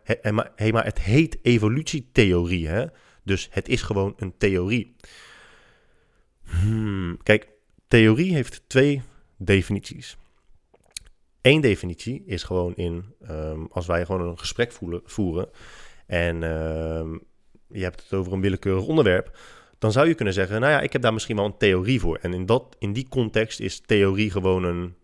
he, 0.56 0.70
maar 0.72 0.84
het 0.84 1.00
heet 1.00 1.38
evolutietheorie, 1.42 2.68
hè? 2.68 2.86
Dus 3.22 3.48
het 3.50 3.68
is 3.68 3.82
gewoon 3.82 4.14
een 4.16 4.34
theorie. 4.38 4.96
Hmm, 6.44 7.18
kijk, 7.22 7.48
theorie 7.88 8.34
heeft 8.34 8.62
twee 8.66 9.02
definities. 9.36 10.16
Eén 11.40 11.60
definitie 11.60 12.22
is 12.26 12.42
gewoon 12.42 12.74
in, 12.74 13.14
um, 13.30 13.66
als 13.70 13.86
wij 13.86 14.04
gewoon 14.04 14.28
een 14.28 14.38
gesprek 14.38 14.72
voeren 15.04 15.50
en 16.06 16.42
um, 16.42 17.20
je 17.68 17.82
hebt 17.82 18.02
het 18.02 18.12
over 18.12 18.32
een 18.32 18.40
willekeurig 18.40 18.86
onderwerp, 18.86 19.38
dan 19.78 19.92
zou 19.92 20.08
je 20.08 20.14
kunnen 20.14 20.34
zeggen, 20.34 20.60
nou 20.60 20.72
ja, 20.72 20.80
ik 20.80 20.92
heb 20.92 21.02
daar 21.02 21.12
misschien 21.12 21.36
wel 21.36 21.44
een 21.44 21.56
theorie 21.56 22.00
voor. 22.00 22.16
En 22.16 22.32
in, 22.32 22.46
dat, 22.46 22.76
in 22.78 22.92
die 22.92 23.08
context 23.08 23.60
is 23.60 23.80
theorie 23.80 24.30
gewoon 24.30 24.64
een 24.64 24.94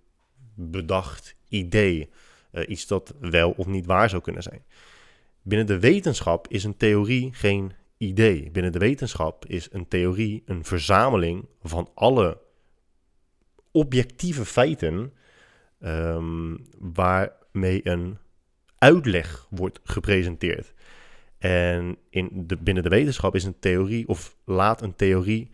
bedacht 0.54 1.34
idee. 1.48 2.10
Uh, 2.52 2.68
iets 2.68 2.86
dat 2.86 3.14
wel 3.20 3.50
of 3.50 3.66
niet 3.66 3.86
waar 3.86 4.10
zou 4.10 4.22
kunnen 4.22 4.42
zijn. 4.42 4.64
Binnen 5.42 5.66
de 5.66 5.78
wetenschap 5.78 6.48
is 6.48 6.64
een 6.64 6.76
theorie 6.76 7.32
geen 7.32 7.72
idee. 7.96 8.50
Binnen 8.50 8.72
de 8.72 8.78
wetenschap 8.78 9.46
is 9.46 9.68
een 9.72 9.88
theorie 9.88 10.42
een 10.46 10.64
verzameling 10.64 11.48
van 11.62 11.90
alle 11.94 12.40
objectieve 13.72 14.44
feiten 14.44 15.12
um, 15.80 16.66
waarmee 16.78 17.80
een 17.88 18.18
uitleg 18.78 19.46
wordt 19.50 19.80
gepresenteerd. 19.84 20.72
En 21.38 21.96
in 22.10 22.28
de, 22.32 22.56
binnen 22.56 22.82
de 22.82 22.88
wetenschap 22.88 23.34
is 23.34 23.44
een 23.44 23.58
theorie, 23.58 24.08
of 24.08 24.36
laat 24.44 24.82
een 24.82 24.96
theorie 24.96 25.50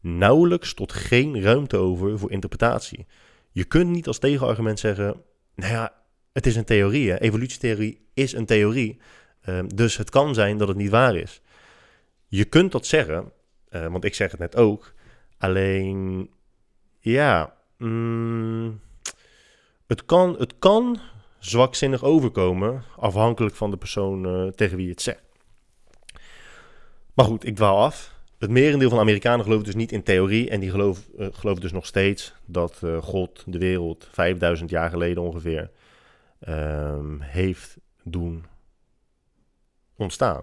nauwelijks 0.00 0.74
tot 0.74 0.92
geen 0.92 1.42
ruimte 1.42 1.76
over 1.76 2.18
voor 2.18 2.30
interpretatie. 2.30 3.06
Je 3.50 3.64
kunt 3.64 3.90
niet 3.90 4.06
als 4.06 4.18
tegenargument 4.18 4.78
zeggen, 4.78 5.22
nou 5.54 5.72
ja, 5.72 5.92
het 6.32 6.46
is 6.46 6.56
een 6.56 6.64
theorie. 6.64 7.20
Evolutietheorie 7.20 8.06
is 8.14 8.32
een 8.32 8.46
theorie. 8.46 8.98
Uh, 9.48 9.60
dus 9.74 9.96
het 9.96 10.10
kan 10.10 10.34
zijn 10.34 10.58
dat 10.58 10.68
het 10.68 10.76
niet 10.76 10.90
waar 10.90 11.16
is. 11.16 11.40
Je 12.26 12.44
kunt 12.44 12.72
dat 12.72 12.86
zeggen, 12.86 13.32
uh, 13.70 13.86
want 13.86 14.04
ik 14.04 14.14
zeg 14.14 14.30
het 14.30 14.40
net 14.40 14.56
ook. 14.56 14.94
Alleen, 15.38 16.30
ja, 16.98 17.57
mm, 17.78 18.80
het, 19.86 20.04
kan, 20.04 20.34
het 20.38 20.54
kan 20.58 21.00
zwakzinnig 21.38 22.04
overkomen, 22.04 22.82
afhankelijk 22.96 23.54
van 23.54 23.70
de 23.70 23.76
persoon 23.76 24.26
uh, 24.26 24.50
tegen 24.50 24.76
wie 24.76 24.90
het 24.90 25.02
zegt. 25.02 25.22
Maar 27.14 27.26
goed, 27.26 27.46
ik 27.46 27.56
dwaal 27.56 27.82
af. 27.82 28.16
Het 28.38 28.50
merendeel 28.50 28.90
van 28.90 28.98
Amerikanen 28.98 29.44
gelooft 29.44 29.64
dus 29.64 29.74
niet 29.74 29.92
in 29.92 30.02
theorie 30.02 30.50
en 30.50 30.60
die 30.60 30.68
uh, 30.68 30.94
geloven 31.32 31.60
dus 31.60 31.72
nog 31.72 31.86
steeds 31.86 32.34
dat 32.44 32.80
uh, 32.84 33.02
God 33.02 33.42
de 33.46 33.58
wereld 33.58 34.08
5000 34.12 34.70
jaar 34.70 34.90
geleden 34.90 35.22
ongeveer 35.22 35.70
um, 36.48 37.20
heeft 37.20 37.76
doen 38.02 38.44
ontstaan. 39.96 40.42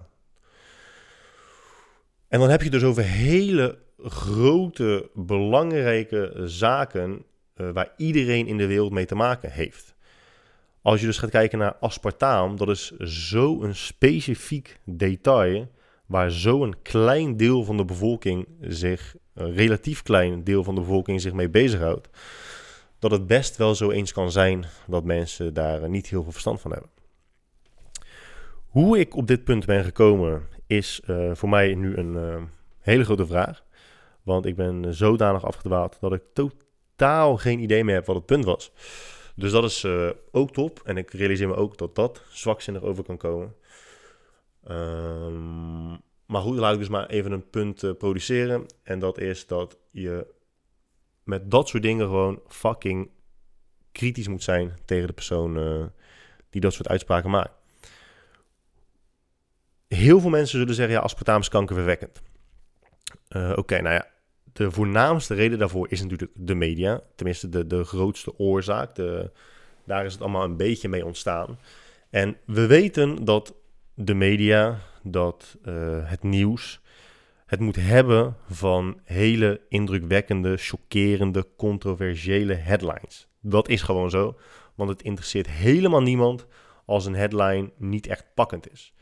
En 2.27 2.39
dan 2.39 2.49
heb 2.49 2.61
je 2.61 2.69
dus 2.69 2.83
over 2.83 3.03
hele 3.03 3.77
grote, 4.03 5.09
belangrijke 5.13 6.41
zaken 6.43 7.25
uh, 7.55 7.69
waar 7.71 7.93
iedereen 7.97 8.47
in 8.47 8.57
de 8.57 8.67
wereld 8.67 8.91
mee 8.91 9.05
te 9.05 9.15
maken 9.15 9.51
heeft. 9.51 9.95
Als 10.81 10.99
je 10.99 11.05
dus 11.05 11.17
gaat 11.17 11.29
kijken 11.29 11.59
naar 11.59 11.75
aspartaam, 11.75 12.57
dat 12.57 12.69
is 12.69 12.91
zo'n 12.97 13.73
specifiek 13.73 14.79
detail 14.83 15.71
waar 16.05 16.31
zo'n 16.31 16.75
klein 16.81 17.37
deel 17.37 17.63
van 17.63 17.77
de 17.77 17.85
bevolking 17.85 18.47
zich, 18.61 19.15
een 19.33 19.53
relatief 19.53 20.03
klein 20.03 20.43
deel 20.43 20.63
van 20.63 20.75
de 20.75 20.81
bevolking 20.81 21.21
zich 21.21 21.33
mee 21.33 21.49
bezighoudt, 21.49 22.09
dat 22.99 23.11
het 23.11 23.27
best 23.27 23.57
wel 23.57 23.75
zo 23.75 23.91
eens 23.91 24.11
kan 24.11 24.31
zijn 24.31 24.65
dat 24.87 25.03
mensen 25.03 25.53
daar 25.53 25.89
niet 25.89 26.07
heel 26.07 26.23
veel 26.23 26.31
verstand 26.31 26.61
van 26.61 26.71
hebben. 26.71 26.89
Hoe 28.67 28.99
ik 28.99 29.15
op 29.15 29.27
dit 29.27 29.43
punt 29.43 29.65
ben 29.65 29.83
gekomen 29.83 30.47
is 30.67 31.01
uh, 31.07 31.31
voor 31.33 31.49
mij 31.49 31.75
nu 31.75 31.97
een 31.97 32.49
hele 32.79 33.03
grote 33.03 33.25
vraag. 33.25 33.64
Want 34.25 34.45
ik 34.45 34.55
ben 34.55 34.93
zodanig 34.95 35.45
afgedwaald 35.45 35.97
dat 35.99 36.13
ik 36.13 36.23
totaal 36.33 37.37
geen 37.37 37.59
idee 37.59 37.83
meer 37.83 37.95
heb 37.95 38.05
wat 38.05 38.15
het 38.15 38.25
punt 38.25 38.45
was. 38.45 38.71
Dus 39.35 39.51
dat 39.51 39.63
is 39.63 39.83
uh, 39.83 40.09
ook 40.31 40.51
top. 40.51 40.81
En 40.83 40.97
ik 40.97 41.11
realiseer 41.11 41.47
me 41.47 41.55
ook 41.55 41.77
dat 41.77 41.95
dat 41.95 42.21
zwakzinnig 42.29 42.83
over 42.83 43.03
kan 43.03 43.17
komen. 43.17 43.55
Um, 44.67 45.89
maar 46.25 46.41
goed, 46.41 46.57
laat 46.57 46.73
ik 46.73 46.79
dus 46.79 46.89
maar 46.89 47.07
even 47.07 47.31
een 47.31 47.49
punt 47.49 47.97
produceren. 47.97 48.65
En 48.83 48.99
dat 48.99 49.19
is 49.19 49.47
dat 49.47 49.77
je 49.91 50.33
met 51.23 51.51
dat 51.51 51.67
soort 51.67 51.83
dingen 51.83 52.05
gewoon 52.05 52.41
fucking 52.47 53.09
kritisch 53.91 54.27
moet 54.27 54.43
zijn 54.43 54.77
tegen 54.85 55.07
de 55.07 55.13
persoon 55.13 55.91
die 56.49 56.61
dat 56.61 56.73
soort 56.73 56.87
uitspraken 56.87 57.29
maakt. 57.29 57.53
Heel 59.87 60.19
veel 60.19 60.29
mensen 60.29 60.59
zullen 60.59 60.75
zeggen, 60.75 60.95
ja, 60.95 61.01
aspartaam 61.01 61.39
is 61.39 61.49
kankerverwekkend. 61.49 62.21
Oké, 63.55 63.81
nou 63.81 63.95
ja, 63.95 64.07
de 64.55 64.71
voornaamste 64.71 65.33
reden 65.33 65.59
daarvoor 65.59 65.87
is 65.89 66.01
natuurlijk 66.01 66.31
de 66.35 66.55
media. 66.55 67.01
Tenminste, 67.15 67.49
de, 67.49 67.67
de 67.67 67.83
grootste 67.83 68.39
oorzaak. 68.39 68.95
Daar 69.85 70.05
is 70.05 70.13
het 70.13 70.21
allemaal 70.21 70.43
een 70.43 70.57
beetje 70.57 70.89
mee 70.89 71.05
ontstaan. 71.05 71.59
En 72.09 72.37
we 72.45 72.65
weten 72.65 73.25
dat 73.25 73.53
de 73.93 74.13
media, 74.13 74.79
dat 75.03 75.57
uh, 75.65 75.73
het 76.09 76.23
nieuws, 76.23 76.81
het 77.45 77.59
moet 77.59 77.75
hebben 77.75 78.35
van 78.49 78.99
hele 79.03 79.61
indrukwekkende, 79.69 80.57
chockerende, 80.57 81.47
controversiële 81.57 82.53
headlines. 82.53 83.27
Dat 83.39 83.69
is 83.69 83.81
gewoon 83.81 84.09
zo, 84.09 84.37
want 84.75 84.89
het 84.89 85.01
interesseert 85.01 85.49
helemaal 85.49 86.01
niemand 86.01 86.45
als 86.85 87.05
een 87.05 87.15
headline 87.15 87.71
niet 87.77 88.07
echt 88.07 88.25
pakkend 88.33 88.71
is. 88.71 88.93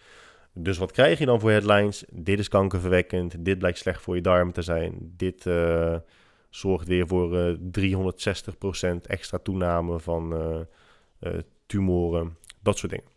Dus 0.53 0.77
wat 0.77 0.91
krijg 0.91 1.19
je 1.19 1.25
dan 1.25 1.39
voor 1.39 1.51
headlines? 1.51 2.03
Dit 2.11 2.39
is 2.39 2.47
kankerverwekkend, 2.47 3.45
dit 3.45 3.57
blijkt 3.57 3.77
slecht 3.77 4.01
voor 4.01 4.15
je 4.15 4.21
darmen 4.21 4.53
te 4.53 4.61
zijn, 4.61 5.13
dit 5.17 5.45
uh, 5.45 5.95
zorgt 6.49 6.87
weer 6.87 7.07
voor 7.07 7.37
uh, 7.37 7.57
360% 8.95 9.01
extra 9.01 9.37
toename 9.43 9.99
van 9.99 10.33
uh, 11.23 11.29
tumoren, 11.65 12.37
dat 12.61 12.77
soort 12.77 12.91
dingen. 12.91 13.11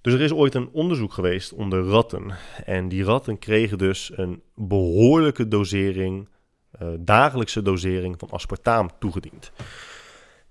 Dus 0.00 0.12
er 0.12 0.20
is 0.20 0.32
ooit 0.32 0.54
een 0.54 0.68
onderzoek 0.72 1.12
geweest 1.12 1.52
onder 1.52 1.82
ratten. 1.82 2.32
En 2.64 2.88
die 2.88 3.04
ratten 3.04 3.38
kregen 3.38 3.78
dus 3.78 4.12
een 4.14 4.42
behoorlijke 4.54 5.48
dosering, 5.48 6.28
dagelijkse 6.98 7.62
dosering 7.62 8.14
van 8.18 8.30
aspartaam 8.30 8.90
toegediend. 8.98 9.52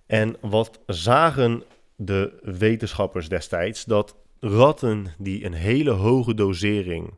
En 0.05 0.35
wat 0.41 0.79
zagen 0.85 1.63
de 1.95 2.39
wetenschappers 2.41 3.29
destijds? 3.29 3.85
Dat 3.85 4.15
ratten 4.39 5.07
die 5.17 5.45
een 5.45 5.53
hele 5.53 5.91
hoge 5.91 6.33
dosering 6.33 7.13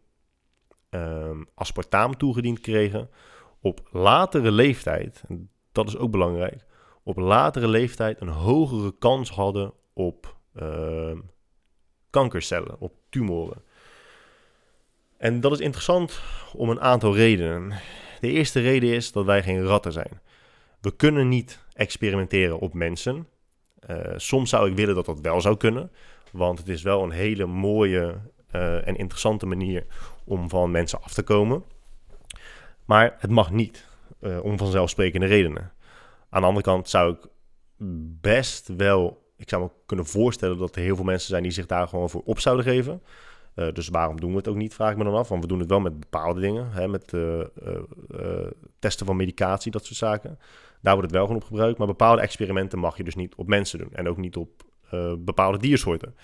um, 0.90 1.48
aspartaam 1.54 2.18
toegediend 2.18 2.60
kregen, 2.60 3.10
op 3.62 3.88
latere 3.92 4.52
leeftijd, 4.52 5.24
dat 5.72 5.88
is 5.88 5.98
ook 5.98 6.12
belangrijk, 6.12 6.66
op 7.04 7.18
latere 7.18 7.68
leeftijd 7.68 8.22
een 8.22 8.28
hogere 8.28 8.96
kans 9.00 9.30
hadden 9.30 9.74
op 9.94 10.38
uh, 10.56 11.12
kankercellen, 12.10 12.80
op 12.80 12.94
tumoren. 13.10 13.64
En 15.18 15.42
dat 15.42 15.52
is 15.52 15.60
interessant 15.60 16.22
om 16.54 16.70
een 16.70 16.82
aantal 16.82 17.16
redenen. 17.16 17.74
De 18.20 18.28
eerste 18.28 18.60
reden 18.60 18.90
is 18.90 19.12
dat 19.12 19.26
wij 19.26 19.44
geen 19.44 19.64
ratten 19.64 19.92
zijn. 19.92 20.22
We 20.82 20.96
kunnen 20.96 21.28
niet 21.28 21.66
experimenteren 21.74 22.60
op 22.60 22.74
mensen. 22.74 23.28
Uh, 23.90 23.98
soms 24.16 24.50
zou 24.50 24.70
ik 24.70 24.76
willen 24.76 24.96
dat 24.96 25.06
dat 25.06 25.20
wel 25.22 25.42
zou 25.42 25.58
kunnen. 25.58 25.92
Want 26.32 26.60
het 26.60 26.70
is 26.70 26.82
wel 26.82 27.04
een 27.04 27.12
hele 27.12 27.46
mooie 27.46 28.22
uh, 28.56 28.88
en 28.88 28.96
interessante 28.96 29.46
manier 29.46 29.86
om 30.24 30.50
van 30.50 30.72
mensen 30.72 31.02
af 31.02 31.14
te 31.14 31.24
komen. 31.24 31.64
Maar 32.86 33.16
het 33.20 33.32
mag 33.32 33.52
niet, 33.52 33.88
uh, 34.22 34.44
om 34.44 34.58
vanzelfsprekende 34.58 35.26
redenen. 35.26 35.72
Aan 36.30 36.42
de 36.42 36.48
andere 36.48 36.66
kant 36.66 36.90
zou 36.90 37.14
ik 37.14 37.28
best 38.22 38.68
wel, 38.78 39.32
ik 39.38 39.50
zou 39.50 39.64
me 39.64 39.70
kunnen 39.86 40.06
voorstellen 40.06 40.58
dat 40.58 40.76
er 40.76 40.82
heel 40.82 40.96
veel 40.96 41.06
mensen 41.06 41.30
zijn 41.30 41.44
die 41.44 41.52
zich 41.52 41.66
daar 41.66 41.88
gewoon 41.88 42.10
voor 42.10 42.22
op 42.26 42.40
zouden 42.40 42.66
geven. 42.66 43.02
Uh, 43.56 43.72
dus 43.72 43.88
waarom 43.88 44.20
doen 44.20 44.32
we 44.32 44.38
het 44.38 44.48
ook 44.48 44.56
niet, 44.56 44.74
vraag 44.74 44.92
ik 44.92 44.98
me 44.98 45.04
dan 45.04 45.16
af. 45.16 45.30
Want 45.30 45.42
we 45.42 45.48
doen 45.48 45.60
het 45.60 45.70
wel 45.70 45.80
met 45.80 46.00
bepaalde 46.00 46.42
dingen, 46.42 46.72
hè, 46.72 46.88
met 46.88 47.14
testen 48.80 49.06
van 49.06 49.16
medicatie, 49.16 49.72
dat 49.72 49.86
soort 49.86 49.98
zaken. 49.98 50.40
Daar 50.82 50.94
wordt 50.94 51.10
het 51.10 51.18
wel 51.18 51.26
gewoon 51.26 51.42
op 51.42 51.48
gebruikt. 51.48 51.78
Maar 51.78 51.88
bepaalde 51.88 52.22
experimenten 52.22 52.80
mag 52.80 52.98
je 52.98 53.04
dus 53.04 53.16
niet 53.16 53.36
op 53.36 53.48
mensen 53.48 53.80
doen. 53.80 53.94
En 53.94 54.08
ook 54.08 54.18
niet 54.18 54.36
op 54.36 54.64
uh, 54.94 55.14
bepaalde 55.18 55.58
diersoorten. 55.58 56.16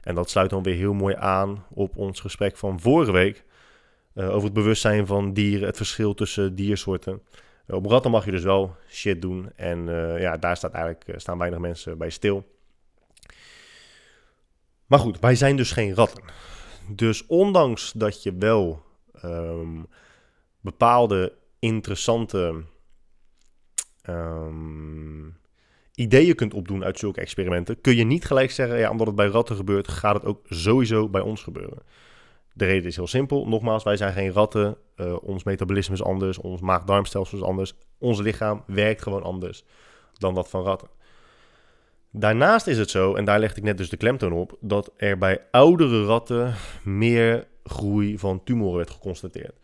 En 0.00 0.14
dat 0.14 0.30
sluit 0.30 0.50
dan 0.50 0.62
weer 0.62 0.74
heel 0.74 0.92
mooi 0.92 1.14
aan 1.14 1.64
op 1.70 1.96
ons 1.96 2.20
gesprek 2.20 2.56
van 2.56 2.80
vorige 2.80 3.12
week. 3.12 3.44
Uh, 4.14 4.28
over 4.28 4.44
het 4.44 4.52
bewustzijn 4.52 5.06
van 5.06 5.32
dieren, 5.32 5.66
het 5.66 5.76
verschil 5.76 6.14
tussen 6.14 6.54
diersoorten. 6.54 7.22
Uh, 7.66 7.76
op 7.76 7.86
ratten 7.86 8.10
mag 8.10 8.24
je 8.24 8.30
dus 8.30 8.42
wel 8.42 8.76
shit 8.88 9.22
doen. 9.22 9.50
En 9.56 9.86
ja, 10.18 10.36
daar 10.36 10.56
staat 10.56 10.72
eigenlijk, 10.72 11.20
staan 11.20 11.38
weinig 11.38 11.58
mensen 11.58 11.98
bij 11.98 12.10
stil. 12.10 12.50
Maar 14.86 14.98
goed, 14.98 15.20
wij 15.20 15.34
zijn 15.34 15.56
dus 15.56 15.72
geen 15.72 15.94
ratten. 15.94 16.22
Dus 16.88 17.26
ondanks 17.26 17.92
dat 17.92 18.22
je 18.22 18.34
wel 18.38 18.82
um, 19.24 19.86
bepaalde 20.60 21.32
interessante 21.58 22.64
um, 24.08 25.36
ideeën 25.94 26.34
kunt 26.34 26.54
opdoen 26.54 26.84
uit 26.84 26.98
zulke 26.98 27.20
experimenten, 27.20 27.80
kun 27.80 27.96
je 27.96 28.04
niet 28.04 28.24
gelijk 28.24 28.50
zeggen, 28.50 28.78
ja, 28.78 28.90
omdat 28.90 29.06
het 29.06 29.16
bij 29.16 29.26
ratten 29.26 29.56
gebeurt, 29.56 29.88
gaat 29.88 30.14
het 30.14 30.24
ook 30.24 30.40
sowieso 30.48 31.08
bij 31.08 31.20
ons 31.20 31.42
gebeuren. 31.42 31.82
De 32.54 32.64
reden 32.64 32.86
is 32.86 32.96
heel 32.96 33.06
simpel. 33.06 33.48
Nogmaals, 33.48 33.82
wij 33.82 33.96
zijn 33.96 34.12
geen 34.12 34.32
ratten. 34.32 34.76
Uh, 34.96 35.16
ons 35.22 35.44
metabolisme 35.44 35.94
is 35.94 36.02
anders, 36.02 36.38
ons 36.38 36.60
maag-darmstelsel 36.60 37.38
is 37.38 37.44
anders. 37.44 37.74
Ons 37.98 38.20
lichaam 38.20 38.62
werkt 38.66 39.02
gewoon 39.02 39.22
anders 39.22 39.64
dan 40.12 40.34
dat 40.34 40.48
van 40.48 40.62
ratten. 40.62 40.88
Daarnaast 42.10 42.66
is 42.66 42.78
het 42.78 42.90
zo, 42.90 43.14
en 43.14 43.24
daar 43.24 43.38
legde 43.38 43.56
ik 43.56 43.62
net 43.62 43.76
dus 43.76 43.88
de 43.88 43.96
klemtoon 43.96 44.32
op, 44.32 44.56
dat 44.60 44.92
er 44.96 45.18
bij 45.18 45.40
oudere 45.50 46.04
ratten 46.04 46.54
meer 46.84 47.46
groei 47.64 48.18
van 48.18 48.44
tumoren 48.44 48.76
werd 48.76 48.90
geconstateerd. 48.90 49.60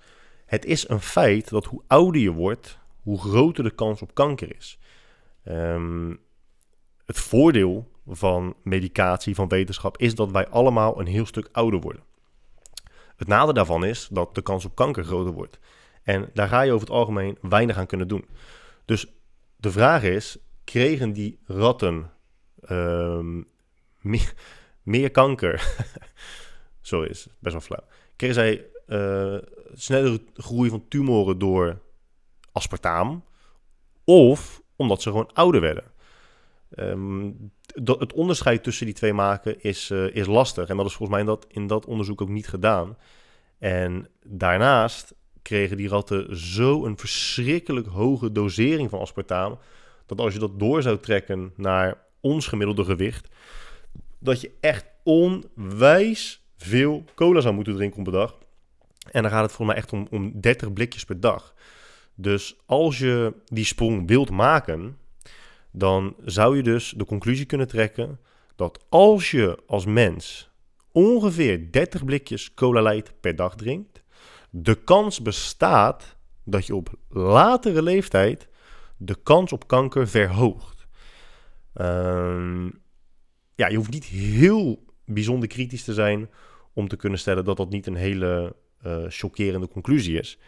Het 0.47 0.64
is 0.64 0.88
een 0.88 1.00
feit 1.00 1.49
dat 1.49 1.64
hoe 1.64 1.82
ouder 1.87 2.20
je 2.20 2.32
wordt, 2.32 2.78
hoe 3.02 3.18
groter 3.18 3.64
de 3.64 3.70
kans 3.70 4.02
op 4.02 4.14
kanker 4.14 4.56
is. 4.56 4.78
Ehm, 5.49 6.14
het 7.05 7.19
voordeel 7.19 7.90
van 8.07 8.55
medicatie, 8.62 9.35
van 9.35 9.49
wetenschap, 9.49 9.99
is 9.99 10.14
dat 10.14 10.31
wij 10.31 10.49
allemaal 10.49 11.00
een 11.00 11.07
heel 11.07 11.26
stuk 11.26 11.49
ouder 11.52 11.81
worden. 11.81 12.02
Het 13.17 13.28
nadeel 13.28 13.52
daarvan 13.52 13.85
is 13.85 14.09
dat 14.11 14.35
de 14.35 14.43
kans 14.43 14.64
op 14.64 14.75
kanker 14.75 15.05
groter 15.05 15.33
wordt. 15.33 15.59
En 16.02 16.31
daar 16.35 16.49
ga 16.49 16.61
je 16.61 16.73
over 16.73 16.87
het 16.87 16.97
algemeen 16.97 17.38
weinig 17.40 17.76
aan 17.76 17.87
kunnen 17.87 18.09
doen. 18.09 18.25
Dus 18.85 19.07
de 19.57 19.71
vraag 19.71 20.02
is, 20.02 20.38
kregen 20.64 21.12
die 21.12 21.38
ratten 21.45 22.11
ehm, 22.61 23.43
meer, 24.83 25.11
kanker? 25.11 25.75
Sorry, 26.81 27.09
is 27.09 27.28
best 27.38 27.55
wel 27.55 27.64
flauw. 27.64 27.85
Kregen 28.17 28.35
zij 28.35 28.67
uh, 28.87 29.38
snellere 29.73 30.23
groei 30.35 30.71
van 30.71 30.88
tumoren 30.88 31.38
door 31.38 31.83
aspartaam? 32.52 33.25
Of 34.05 34.62
omdat 34.78 35.02
ze 35.02 35.11
gewoon 35.11 35.30
ouder 35.32 35.61
werden? 35.61 35.85
Ehm, 36.70 37.30
het 37.85 38.12
onderscheid 38.12 38.62
tussen 38.62 38.87
die 38.87 38.94
twee 38.94 39.12
maken 39.12 39.62
is, 39.62 39.90
uh, 39.90 40.14
is 40.14 40.26
lastig. 40.26 40.68
En 40.68 40.76
dat 40.76 40.87
is 40.87 40.94
volgens 40.94 41.11
mij 41.11 41.20
in 41.20 41.26
dat, 41.26 41.47
in 41.49 41.66
dat 41.66 41.87
onderzoek 41.87 42.20
ook 42.20 42.28
niet 42.28 42.49
gedaan. 42.49 42.97
En 43.58 44.08
daarnaast 44.26 45.14
kregen 45.42 45.76
die 45.76 45.88
ratten 45.88 46.37
zo 46.37 46.85
een 46.85 46.99
verschrikkelijk 46.99 47.87
hoge 47.87 48.32
dosering 48.32 48.90
van 48.90 49.00
aspartaam. 49.00 49.58
Dat 50.06 50.20
als 50.20 50.32
je 50.32 50.38
dat 50.38 50.58
door 50.58 50.82
zou 50.82 50.99
trekken 50.99 51.52
naar 51.56 52.04
ons 52.20 52.47
gemiddelde 52.47 52.85
gewicht. 52.85 53.28
Dat 54.18 54.40
je 54.40 54.50
echt 54.61 54.87
onwijs 55.02 56.42
veel 56.56 57.04
cola 57.14 57.40
zou 57.40 57.54
moeten 57.54 57.75
drinken 57.75 58.00
op 58.00 58.06
een 58.06 58.12
dag. 58.12 58.38
En 59.11 59.23
dan 59.23 59.30
gaat 59.30 59.42
het 59.42 59.52
voor 59.52 59.66
mij 59.66 59.76
echt 59.76 59.92
om, 59.92 60.06
om 60.11 60.40
30 60.40 60.73
blikjes 60.73 61.04
per 61.04 61.20
dag. 61.20 61.54
Dus 62.21 62.57
als 62.67 62.99
je 62.99 63.35
die 63.45 63.65
sprong 63.65 64.09
wilt 64.09 64.31
maken, 64.31 64.99
dan 65.71 66.15
zou 66.25 66.57
je 66.57 66.63
dus 66.63 66.95
de 66.97 67.05
conclusie 67.05 67.47
kunnen 67.47 67.69
trekken 67.69 68.21
dat 68.57 68.85
als 68.89 69.31
je 69.31 69.59
als 69.67 69.85
mens 69.85 70.51
ongeveer 70.93 71.73
30 71.73 72.05
blikjes 72.05 72.55
cola 72.55 72.83
light 72.83 73.21
per 73.21 73.37
dag 73.37 73.55
drinkt, 73.55 74.03
de 74.51 74.75
kans 74.75 75.23
bestaat 75.23 76.17
dat 76.45 76.67
je 76.67 76.75
op 76.75 76.95
latere 77.09 77.83
leeftijd 77.83 78.49
de 78.97 79.17
kans 79.23 79.53
op 79.53 79.67
kanker 79.67 80.09
verhoogt. 80.09 80.87
Ehm, 81.75 82.65
ja, 83.55 83.69
je 83.69 83.77
hoeft 83.77 83.91
niet 83.91 84.05
heel 84.05 84.85
bijzonder 85.05 85.49
kritisch 85.49 85.85
te 85.85 85.95
zijn 85.95 86.31
om 86.73 86.89
te 86.89 86.97
kunnen 86.97 87.19
stellen 87.19 87.45
dat 87.45 87.57
dat 87.57 87.71
niet 87.71 87.87
een 87.87 87.95
hele 87.95 88.57
uh, 88.87 89.05
chockerende 89.09 89.69
conclusie 89.69 90.19
is. 90.19 90.39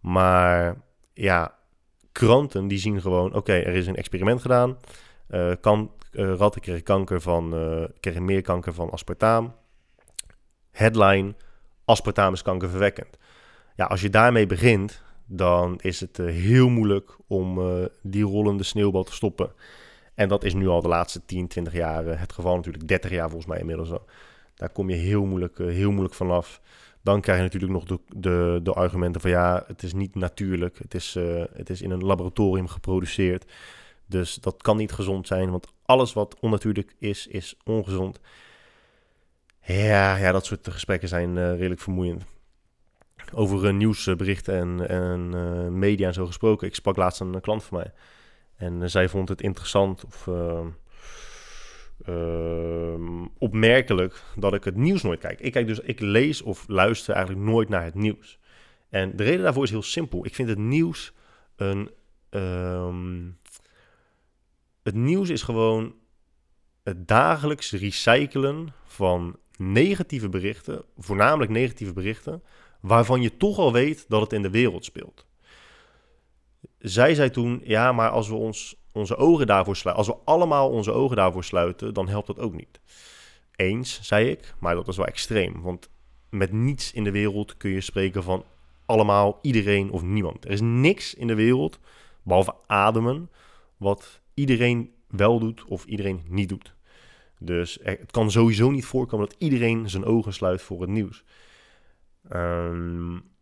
Maar 0.00 0.84
ja, 1.16 1.54
kranten 2.12 2.68
die 2.68 2.78
zien 2.78 3.00
gewoon, 3.00 3.34
oké, 3.34 3.52
er 3.52 3.74
is 3.74 3.86
een 3.86 3.96
experiment 3.96 4.40
gedaan. 4.40 4.76
Uh, 5.30 5.52
kan, 5.60 5.90
uh, 6.12 6.34
ratten 6.34 6.60
kregen 6.60 6.82
kanker 6.82 7.20
van, 7.20 7.54
kregen 8.00 8.24
meer 8.24 8.42
kanker 8.42 8.74
van 8.74 8.90
aspartaam. 8.90 9.54
Headline, 10.70 11.34
aspartaam 11.84 12.32
is 12.32 12.42
kankerverwekkend. 12.42 13.18
Ja, 13.76 13.84
als 13.84 14.00
je 14.00 14.10
daarmee 14.10 14.46
begint, 14.46 15.02
dan 15.26 15.78
is 15.80 16.00
het 16.00 16.16
heel 16.16 16.68
moeilijk 16.68 17.16
om 17.26 17.60
die 18.02 18.24
rollende 18.24 18.62
sneeuwbal 18.62 19.04
te 19.04 19.12
stoppen. 19.12 19.52
En 20.14 20.28
dat 20.28 20.44
is 20.44 20.54
nu 20.54 20.68
al 20.68 20.80
de 20.82 20.88
laatste 20.88 21.24
10, 21.24 21.48
20 21.48 21.72
jaar 21.72 22.04
het 22.20 22.32
geval. 22.32 22.56
Natuurlijk 22.56 22.88
30 22.88 23.10
jaar 23.10 23.28
volgens 23.28 23.46
mij 23.46 23.58
inmiddels. 23.58 23.90
Daar 24.54 24.70
kom 24.70 24.90
je 24.90 24.96
heel 24.96 25.24
moeilijk, 25.24 25.58
heel 25.58 25.90
moeilijk 25.90 26.14
vanaf. 26.14 26.60
Dan 27.06 27.20
krijg 27.20 27.38
je 27.38 27.44
natuurlijk 27.44 27.72
nog 27.72 27.84
de, 27.84 28.00
de, 28.16 28.60
de 28.62 28.72
argumenten 28.72 29.20
van 29.20 29.30
ja, 29.30 29.64
het 29.66 29.82
is 29.82 29.92
niet 29.92 30.14
natuurlijk. 30.14 30.78
Het 30.78 30.94
is, 30.94 31.16
uh, 31.16 31.44
het 31.52 31.70
is 31.70 31.82
in 31.82 31.90
een 31.90 32.04
laboratorium 32.04 32.68
geproduceerd. 32.68 33.52
Dus 34.06 34.34
dat 34.34 34.62
kan 34.62 34.76
niet 34.76 34.92
gezond 34.92 35.26
zijn, 35.26 35.50
want 35.50 35.72
alles 35.84 36.12
wat 36.12 36.36
onnatuurlijk 36.40 36.94
is, 36.98 37.26
is 37.26 37.56
ongezond. 37.64 38.20
Ja, 39.60 40.16
ja 40.16 40.32
dat 40.32 40.46
soort 40.46 40.68
gesprekken 40.68 41.08
zijn 41.08 41.36
uh, 41.36 41.50
redelijk 41.50 41.80
vermoeiend. 41.80 42.24
Over 43.32 43.64
uh, 43.64 43.72
nieuwsberichten 43.72 44.54
en, 44.54 44.88
en 44.88 45.78
media 45.78 46.06
en 46.06 46.14
zo 46.14 46.26
gesproken. 46.26 46.66
Ik 46.66 46.74
sprak 46.74 46.96
laatst 46.96 47.20
een 47.20 47.40
klant 47.40 47.64
van 47.64 47.78
mij. 47.78 47.92
En 48.56 48.90
zij 48.90 49.08
vond 49.08 49.28
het 49.28 49.42
interessant 49.42 50.04
of 50.04 50.28
opmerkelijk 53.38 54.22
dat 54.36 54.54
ik 54.54 54.64
het 54.64 54.76
nieuws 54.76 55.02
nooit 55.02 55.20
kijk. 55.20 55.40
Ik, 55.40 55.52
kijk 55.52 55.66
dus, 55.66 55.80
ik 55.80 56.00
lees 56.00 56.42
of 56.42 56.64
luister 56.68 57.14
eigenlijk 57.14 57.46
nooit 57.46 57.68
naar 57.68 57.84
het 57.84 57.94
nieuws. 57.94 58.38
En 58.88 59.16
de 59.16 59.22
reden 59.22 59.42
daarvoor 59.42 59.64
is 59.64 59.70
heel 59.70 59.82
simpel. 59.82 60.24
Ik 60.26 60.34
vind 60.34 60.48
het 60.48 60.58
nieuws 60.58 61.12
een. 61.56 61.90
Um, 62.30 63.38
het 64.82 64.94
nieuws 64.94 65.28
is 65.28 65.42
gewoon 65.42 65.94
het 66.82 67.08
dagelijks 67.08 67.72
recyclen 67.72 68.68
van 68.84 69.36
negatieve 69.56 70.28
berichten, 70.28 70.84
voornamelijk 70.98 71.50
negatieve 71.50 71.92
berichten, 71.92 72.42
waarvan 72.80 73.22
je 73.22 73.36
toch 73.36 73.58
al 73.58 73.72
weet 73.72 74.04
dat 74.08 74.20
het 74.20 74.32
in 74.32 74.42
de 74.42 74.50
wereld 74.50 74.84
speelt. 74.84 75.26
Zij 76.78 77.14
zei 77.14 77.30
toen: 77.30 77.60
ja, 77.64 77.92
maar 77.92 78.10
als 78.10 78.28
we 78.28 78.34
ons 78.34 78.76
onze 78.96 79.16
ogen 79.16 79.46
daarvoor 79.46 79.76
sluiten, 79.76 80.06
als 80.06 80.16
we 80.16 80.22
allemaal 80.24 80.70
onze 80.70 80.92
ogen 80.92 81.16
daarvoor 81.16 81.44
sluiten, 81.44 81.94
dan 81.94 82.08
helpt 82.08 82.26
dat 82.26 82.38
ook 82.38 82.54
niet. 82.54 82.80
Eens, 83.56 84.00
zei 84.02 84.28
ik, 84.28 84.54
maar 84.58 84.74
dat 84.74 84.88
is 84.88 84.96
wel 84.96 85.06
extreem. 85.06 85.62
Want 85.62 85.88
met 86.30 86.52
niets 86.52 86.92
in 86.92 87.04
de 87.04 87.10
wereld 87.10 87.56
kun 87.56 87.70
je 87.70 87.80
spreken 87.80 88.22
van 88.22 88.44
allemaal, 88.86 89.38
iedereen 89.42 89.90
of 89.90 90.02
niemand. 90.02 90.44
Er 90.44 90.50
is 90.50 90.60
niks 90.60 91.14
in 91.14 91.26
de 91.26 91.34
wereld, 91.34 91.78
behalve 92.22 92.54
ademen, 92.66 93.30
wat 93.76 94.20
iedereen 94.34 94.92
wel 95.08 95.38
doet 95.38 95.64
of 95.64 95.84
iedereen 95.84 96.22
niet 96.28 96.48
doet. 96.48 96.74
Dus 97.38 97.78
het 97.82 98.10
kan 98.10 98.30
sowieso 98.30 98.70
niet 98.70 98.84
voorkomen 98.84 99.28
dat 99.28 99.36
iedereen 99.38 99.90
zijn 99.90 100.04
ogen 100.04 100.32
sluit 100.32 100.62
voor 100.62 100.80
het 100.80 100.90
nieuws. 100.90 101.24
Um, 102.32 103.34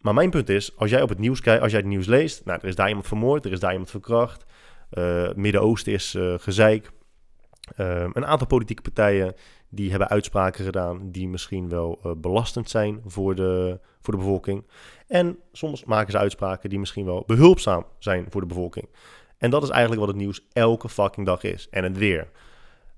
maar 0.00 0.14
mijn 0.14 0.30
punt 0.30 0.48
is, 0.48 0.76
als 0.76 0.90
jij 0.90 1.02
op 1.02 1.08
het 1.08 1.18
nieuws 1.18 1.40
kijkt, 1.40 1.62
als 1.62 1.70
jij 1.70 1.80
het 1.80 1.88
nieuws 1.88 2.06
leest, 2.06 2.44
nou, 2.44 2.58
er 2.62 2.68
is 2.68 2.74
daar 2.74 2.88
iemand 2.88 3.06
vermoord, 3.06 3.44
er 3.44 3.52
is 3.52 3.60
daar 3.60 3.70
iemand 3.70 3.90
verkracht, 3.90 4.44
uh, 4.90 5.32
Midden-Oosten 5.34 5.92
is 5.92 6.14
uh, 6.14 6.34
gezeik. 6.38 6.90
Uh, 7.76 8.06
een 8.12 8.26
aantal 8.26 8.46
politieke 8.46 8.82
partijen 8.82 9.34
die 9.68 9.90
hebben 9.90 10.08
uitspraken 10.08 10.64
gedaan 10.64 11.10
die 11.10 11.28
misschien 11.28 11.68
wel 11.68 12.16
belastend 12.16 12.70
zijn 12.70 13.00
voor 13.06 13.34
de, 13.34 13.80
voor 14.00 14.14
de 14.14 14.20
bevolking. 14.20 14.66
En 15.06 15.38
soms 15.52 15.84
maken 15.84 16.12
ze 16.12 16.18
uitspraken 16.18 16.70
die 16.70 16.78
misschien 16.78 17.04
wel 17.04 17.24
behulpzaam 17.26 17.84
zijn 17.98 18.26
voor 18.28 18.40
de 18.40 18.46
bevolking. 18.46 18.88
En 19.38 19.50
dat 19.50 19.62
is 19.62 19.68
eigenlijk 19.68 20.00
wat 20.00 20.10
het 20.10 20.18
nieuws 20.18 20.46
elke 20.52 20.88
fucking 20.88 21.26
dag 21.26 21.42
is. 21.42 21.68
En 21.70 21.84
het 21.84 21.98
weer. 21.98 22.28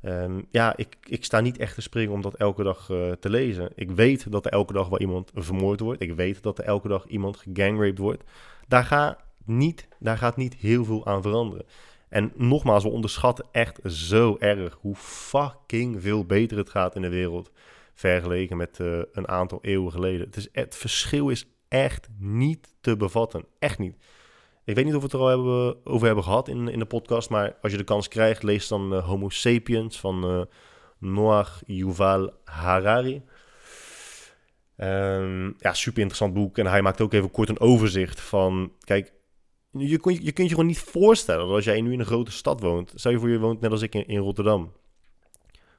Um, 0.03 0.47
ja, 0.51 0.77
ik, 0.77 0.97
ik 1.09 1.25
sta 1.25 1.41
niet 1.41 1.59
echt 1.59 1.75
te 1.75 1.81
springen 1.81 2.13
om 2.13 2.23
dat 2.23 2.35
elke 2.35 2.63
dag 2.63 2.87
te 3.21 3.31
lezen. 3.31 3.71
Ik 3.75 3.91
weet 3.91 4.33
dat 4.33 4.47
er 4.47 4.53
elke 4.53 4.73
dag 4.73 4.89
wel 4.89 5.01
iemand 5.01 5.31
vermoord 5.35 5.81
wordt. 5.81 6.03
Ik 6.03 6.15
weet 6.15 6.43
dat 6.43 6.59
er 6.59 6.65
elke 6.65 6.89
dag 6.89 7.07
iemand 7.07 7.37
gegangraped 7.37 7.99
wordt. 7.99 8.23
Daar 8.69 8.85
gaat 8.85 9.19
niet, 9.45 9.89
daar 9.99 10.19
gaat 10.19 10.37
niet 10.37 10.55
heel 10.55 10.85
veel 10.85 11.07
aan 11.07 11.23
veranderen. 11.23 11.67
En 12.09 12.33
nogmaals, 12.35 12.83
we 12.83 12.89
onderschatten 12.89 13.47
echt 13.53 13.81
zo 13.85 14.37
erg 14.39 14.79
hoe 14.81 14.95
fucking 14.95 16.03
veel 16.03 16.25
beter 16.25 16.57
het 16.57 16.71
gaat 16.71 16.97
in 16.97 17.03
de 17.03 17.09
wereld. 17.09 17.51
Vergeleken 17.95 18.57
met 18.57 18.79
uh, 18.79 19.03
een 19.13 19.29
aantal 19.29 19.59
eeuwen 19.63 19.93
geleden. 19.93 20.27
Het, 20.27 20.37
is, 20.37 20.49
het 20.53 20.77
verschil 20.77 21.29
is 21.29 21.47
echt 21.69 22.09
niet 22.19 22.75
te 22.81 22.97
bevatten. 22.97 23.45
Echt 23.59 23.79
niet. 23.79 23.97
Ik 24.65 24.75
weet 24.75 24.85
niet 24.85 24.95
of 24.95 25.01
we 25.01 25.05
het 25.05 25.13
er 25.15 25.21
al 25.21 25.29
hebben, 25.29 25.87
over 25.87 26.07
hebben 26.07 26.25
gehad 26.25 26.49
in, 26.49 26.69
in 26.69 26.79
de 26.79 26.85
podcast. 26.85 27.31
Maar 27.31 27.57
als 27.63 27.73
je 27.73 27.79
de 27.79 27.85
kans 27.85 28.09
krijgt, 28.09 28.43
lees 28.43 28.69
dan 28.69 28.95
uh, 28.95 29.05
Homo 29.07 29.29
Sapiens 29.29 30.01
van 30.01 30.31
uh, 30.31 30.43
Noah 30.99 31.49
Yuval 31.67 32.31
Harari. 32.45 33.23
Um, 34.77 35.55
ja, 35.59 35.73
super 35.73 35.99
interessant 35.99 36.35
boek. 36.35 36.59
En 36.59 36.67
hij 36.67 36.83
maakt 36.83 37.01
ook 37.01 37.13
even 37.13 37.31
kort 37.31 37.49
een 37.49 37.61
overzicht 37.61 38.21
van... 38.21 38.73
Kijk, 38.81 39.13
je, 39.79 40.19
je 40.23 40.33
kunt 40.33 40.49
je 40.49 40.55
gewoon 40.55 40.67
niet 40.67 40.79
voorstellen 40.79 41.47
dat 41.47 41.55
als 41.55 41.65
jij 41.65 41.81
nu 41.81 41.93
in 41.93 42.01
een 42.01 42.07
grote 42.07 42.31
stad 42.31 42.61
woont. 42.61 42.93
Stel 42.95 43.11
je 43.11 43.19
voor 43.19 43.29
je 43.29 43.39
woont 43.39 43.61
net 43.61 43.71
als 43.71 43.83
ik 43.83 43.95
in, 43.95 44.19
Rotterdam. 44.19 44.73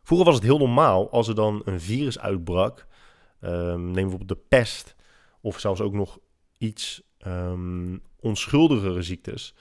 Vroeger 0.04 0.26
was 0.28 0.36
het 0.36 0.44
heel 0.44 0.58
normaal 0.58 1.12
als 1.12 1.28
er 1.28 1.36
dan 1.36 1.62
een 1.66 1.80
virus 1.80 2.20
uitbrak. 2.20 2.88
Um, 3.42 3.84
neem 3.84 3.94
bijvoorbeeld 3.94 4.30
de 4.30 4.46
pest. 4.48 4.96
Of 5.42 5.60
zelfs 5.60 5.82
ook 5.82 5.94
nog 5.94 6.20
iets 6.58 7.02
um, 7.28 8.02
onschuldigere 8.20 9.02
ziektes. 9.02 9.56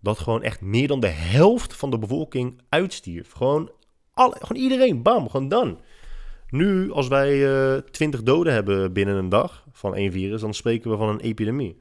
Dat 0.00 0.18
gewoon 0.18 0.42
echt 0.42 0.60
meer 0.60 0.88
dan 0.88 1.00
de 1.00 1.06
helft 1.06 1.74
van 1.74 1.90
de 1.90 1.98
bevolking 1.98 2.60
uitstierf. 2.68 3.32
Gewoon, 3.32 3.70
alle, 4.12 4.36
gewoon 4.40 4.62
iedereen, 4.62 5.02
bam, 5.02 5.30
gewoon 5.30 5.48
dan. 5.48 5.80
Nu, 6.48 6.92
als 6.92 7.08
wij 7.08 7.32
uh, 7.32 7.76
eh, 7.76 7.82
20 7.84 8.22
doden 8.22 8.52
hebben 8.52 8.92
binnen 8.92 9.16
een 9.16 9.28
dag 9.28 9.66
van 9.72 9.94
één 9.94 10.12
virus, 10.12 10.40
dan 10.40 10.54
spreken 10.54 10.90
we 10.90 10.96
van 10.96 11.08
een 11.08 11.20
epidemie. 11.20 11.76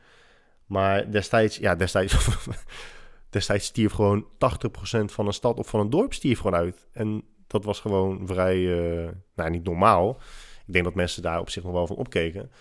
Maar 0.73 1.11
destijds, 1.11 1.57
ja, 1.57 1.75
destijds, 1.75 2.27
destijds 3.29 3.65
stierf 3.65 3.91
gewoon 3.91 4.25
80% 4.25 4.27
van 5.05 5.27
een 5.27 5.33
stad 5.33 5.57
of 5.57 5.67
van 5.67 5.79
een 5.79 5.89
dorp 5.89 6.13
stierf 6.13 6.39
gewoon 6.39 6.59
uit. 6.59 6.87
En 6.91 7.23
dat 7.47 7.63
was 7.63 7.79
gewoon 7.79 8.27
vrij, 8.27 8.57
uh, 8.57 9.09
nou 9.35 9.49
niet 9.49 9.63
normaal. 9.63 10.19
Ik 10.65 10.73
denk 10.73 10.85
dat 10.85 10.95
mensen 10.95 11.21
daar 11.21 11.39
op 11.39 11.49
zich 11.49 11.63
nog 11.63 11.71
wel 11.71 11.87
van 11.87 11.95
opkeken. 11.95 12.51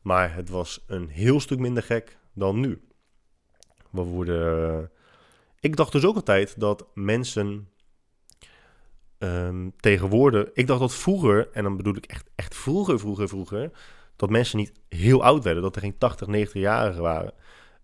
Maar 0.00 0.34
het 0.34 0.48
was 0.48 0.84
een 0.86 1.08
heel 1.08 1.40
stuk 1.40 1.58
minder 1.58 1.82
gek 1.82 2.18
dan 2.32 2.60
nu. 2.60 2.88
We 3.90 4.02
worden... 4.02 4.90
Ik 5.60 5.76
dacht 5.76 5.92
dus 5.92 6.04
ook 6.04 6.16
altijd 6.16 6.60
dat 6.60 6.86
mensen 6.94 7.68
um, 9.18 9.72
tegenwoordig... 9.76 10.50
Ik 10.52 10.66
dacht 10.66 10.80
dat 10.80 10.94
vroeger, 10.94 11.48
en 11.52 11.62
dan 11.62 11.76
bedoel 11.76 11.96
ik 11.96 12.06
echt, 12.06 12.30
echt 12.34 12.54
vroeger, 12.54 12.98
vroeger, 12.98 13.28
vroeger... 13.28 13.70
dat 14.16 14.30
mensen 14.30 14.58
niet 14.58 14.72
heel 14.88 15.22
oud 15.22 15.44
werden. 15.44 15.62
Dat 15.62 15.74
er 15.74 15.82
geen 15.82 15.98
80, 15.98 16.28
90-jarigen 16.28 17.00
waren. 17.00 17.34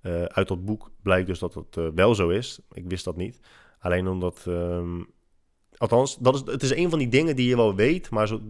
Uh, 0.03 0.23
uit 0.23 0.49
dat 0.49 0.65
boek 0.65 0.91
blijkt 1.03 1.27
dus 1.27 1.39
dat 1.39 1.55
het 1.55 1.77
uh, 1.77 1.89
wel 1.95 2.15
zo 2.15 2.29
is. 2.29 2.61
Ik 2.73 2.85
wist 2.89 3.05
dat 3.05 3.17
niet. 3.17 3.41
Alleen 3.79 4.09
omdat... 4.09 4.45
Um, 4.49 5.07
althans, 5.77 6.17
dat 6.19 6.35
is, 6.35 6.53
het 6.53 6.63
is 6.63 6.75
een 6.75 6.91
van 6.91 6.99
die 6.99 7.09
dingen 7.09 7.37
die 7.37 7.49
je 7.49 7.57
wel 7.57 7.75
weet... 7.75 8.11
maar 8.11 8.29
zo, 8.29 8.41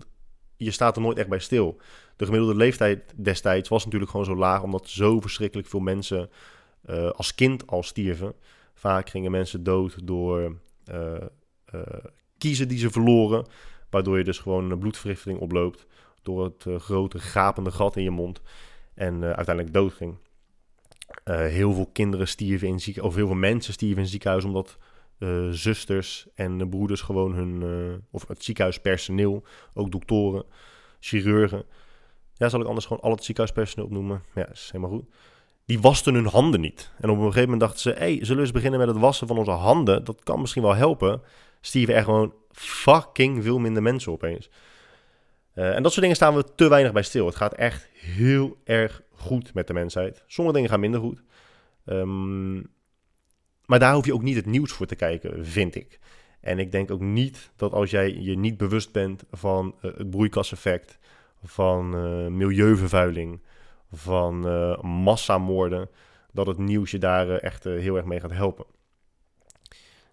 je 0.57 0.71
staat 0.71 0.97
er 0.97 1.03
nooit 1.03 1.19
echt 1.19 1.29
bij 1.29 1.39
stil. 1.39 1.81
De 2.17 2.25
gemiddelde 2.25 2.57
leeftijd 2.57 3.13
destijds 3.17 3.69
was 3.69 3.85
natuurlijk 3.85 4.11
gewoon 4.11 4.27
zo 4.27 4.37
laag... 4.37 4.63
omdat 4.63 4.89
zo 4.89 5.21
verschrikkelijk 5.21 5.69
veel 5.69 5.81
mensen 5.81 6.31
uh, 6.91 7.11
als 7.11 7.35
kind 7.35 7.67
al 7.67 7.83
stierven. 7.83 8.35
Vaak 8.75 9.09
gingen 9.11 9.31
mensen 9.31 9.63
dood 9.63 10.07
door 10.07 10.57
kiezen 12.39 12.69
die 12.69 12.79
ze 12.79 12.91
verloren. 12.91 13.47
Waardoor 13.91 14.19
je 14.19 14.25
dus 14.25 14.39
gewoon 14.39 14.71
een 14.71 14.79
bloedvergiftiging 14.79 15.41
oploopt 15.41 15.87
door 16.23 16.45
het 16.45 16.83
grote 16.83 17.19
gapende 17.19 17.71
gat 17.71 17.97
in 17.97 18.03
je 18.03 18.11
mond. 18.11 18.41
En 18.95 19.23
uiteindelijk 19.23 19.75
doodging. 19.75 20.17
Uh, 21.25 21.37
heel 21.37 21.73
veel 21.73 21.91
kinderen 21.93 22.29
stierven 22.29 22.69
in 22.69 22.81
ziekenhuis, 22.81 23.15
of 23.15 23.19
heel 23.19 23.29
veel 23.31 23.41
mensen 23.41 23.73
stierven 23.73 24.03
in 24.03 24.09
ziekenhuis 24.09 24.45
omdat 24.45 24.79
zusters 25.51 26.27
en 26.35 26.69
broeders 26.69 27.01
gewoon 27.01 27.35
hun, 27.35 27.63
of 28.11 28.29
het 28.29 28.45
ziekenhuispersoneel, 28.45 29.45
ook 29.75 29.91
doktoren, 29.91 30.45
chirurgen. 31.01 31.65
Ja, 32.35 32.49
zal 32.49 32.61
ik 32.61 32.67
anders 32.67 32.87
gewoon 32.87 33.03
al 33.03 33.11
het 33.11 33.25
ziekenhuispersoneel 33.25 33.87
opnoemen? 33.87 34.23
Ja, 34.35 34.49
is 34.51 34.69
helemaal 34.73 34.97
goed. 34.97 35.05
Die 35.65 35.81
wasten 35.81 36.15
hun 36.15 36.27
handen 36.27 36.61
niet. 36.61 36.93
En 37.01 37.11
op 37.11 37.17
een 37.17 37.23
gegeven 37.23 37.43
moment 37.43 37.61
dachten 37.61 37.81
ze, 37.81 37.91
hey, 37.91 38.19
zullen 38.21 38.37
we 38.37 38.43
eens 38.43 38.53
beginnen 38.53 38.79
met 38.79 38.89
het 38.89 38.99
wassen 38.99 39.27
van 39.27 39.39
onze 39.39 39.51
handen? 39.51 40.05
Dat 40.05 40.23
kan 40.23 40.41
misschien 40.41 40.63
wel 40.63 40.75
helpen 40.75 41.23
stierven 41.61 41.95
er 41.95 42.05
gewoon 42.05 42.35
fucking 42.53 43.43
veel 43.43 43.59
minder 43.59 43.83
mensen 43.83 44.13
opeens. 44.13 44.51
Uh, 45.61 45.75
en 45.75 45.83
dat 45.83 45.91
soort 45.91 46.01
dingen 46.01 46.17
staan 46.17 46.35
we 46.35 46.55
te 46.55 46.69
weinig 46.69 46.93
bij 46.93 47.03
stil. 47.03 47.27
Het 47.27 47.37
gaat 47.37 47.55
echt 47.55 47.89
heel 47.93 48.57
erg 48.65 49.03
goed 49.11 49.55
met 49.55 49.67
de 49.67 49.73
mensheid. 49.73 50.25
Sommige 50.27 50.57
dingen 50.57 50.71
gaan 50.71 50.81
minder 50.81 51.01
goed. 51.01 51.23
Um, 51.85 52.71
maar 53.65 53.79
daar 53.79 53.95
hoef 53.95 54.07
je 54.07 54.15
ook 54.15 54.23
niet 54.23 54.37
het 54.37 54.47
nieuws 54.47 54.73
voor 54.73 54.87
te 54.87 54.95
kijken, 54.95 55.47
vind 55.47 55.75
ik. 55.75 55.99
En 56.41 56.59
ik 56.59 56.73
denk 56.73 56.91
ook 56.91 57.01
niet 57.01 57.51
dat 57.57 57.73
als 57.73 57.91
jij 57.91 58.15
je 58.15 58.39
niet 58.39 58.57
bewust 58.57 58.93
bent 58.93 59.25
van 59.31 59.75
uh, 59.83 59.97
het 59.97 60.11
broeikaseffect, 60.11 60.99
van 61.45 61.97
uh, 61.97 62.27
milieuvervuiling, 62.27 63.41
van 63.93 64.41
massamoorden, 64.87 65.89
dat 66.33 66.47
het 66.47 66.59
nieuws 66.59 66.91
je 66.91 66.99
daar 66.99 67.31
echt 67.31 67.65
heel 67.65 67.97
erg 67.97 68.05
mee 68.05 68.21
gaat 68.21 68.33
helpen. 68.33 68.65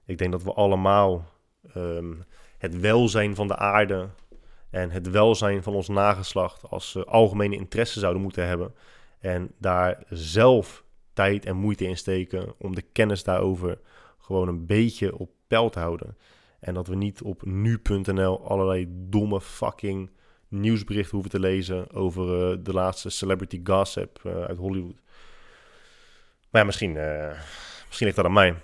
Ik 0.05 0.17
denk 0.17 0.31
dat 0.31 0.43
we 0.43 0.53
allemaal 0.53 1.25
um, 1.75 2.23
het 2.57 2.79
welzijn 2.79 3.36
van 3.36 3.47
de 3.47 3.57
aarde 3.57 4.10
en 4.69 4.91
het 4.91 5.10
welzijn 5.10 5.63
van 5.63 5.73
ons 5.73 5.88
nageslacht 5.88 6.69
als 6.69 6.95
uh, 6.95 7.03
algemene 7.03 7.56
interesse 7.56 7.99
zouden 7.99 8.21
moeten 8.21 8.47
hebben. 8.47 8.73
En 9.19 9.51
daar 9.60 10.03
zelf 10.10 10.84
tijd 11.13 11.45
en 11.45 11.56
moeite 11.56 11.86
in 11.86 11.97
steken 11.97 12.53
om 12.58 12.75
de 12.75 12.82
kennis 12.82 13.23
daarover 13.23 13.80
gewoon 14.17 14.47
een 14.47 14.65
beetje 14.65 15.17
op 15.17 15.30
peil 15.47 15.69
te 15.69 15.80
houden. 15.80 16.17
En 16.60 16.73
dat 16.73 16.88
we 16.88 16.95
niet 16.95 17.21
op 17.21 17.45
nu.nl 17.45 18.47
allerlei 18.47 18.88
domme 18.89 19.41
fucking 19.41 20.12
nieuwsberichten 20.47 21.12
hoeven 21.12 21.32
te 21.32 21.39
lezen 21.39 21.91
over 21.93 22.51
uh, 22.51 22.58
de 22.63 22.73
laatste 22.73 23.10
celebrity 23.10 23.62
gossip 23.63 24.21
uh, 24.25 24.43
uit 24.43 24.58
Hollywood. 24.58 25.01
Maar 26.49 26.62
ja, 26.62 26.63
misschien, 26.63 26.91
misschien 27.86 28.06
ligt 28.06 28.15
dat 28.15 28.25
aan 28.25 28.34
mij. 28.34 28.56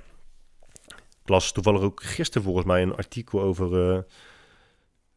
Ik 1.21 1.29
las 1.29 1.51
toevallig 1.51 1.81
ook 1.81 2.03
gisteren 2.03 2.43
volgens 2.43 2.65
mij 2.65 2.81
een 2.81 2.95
artikel 2.95 3.41
over 3.41 4.05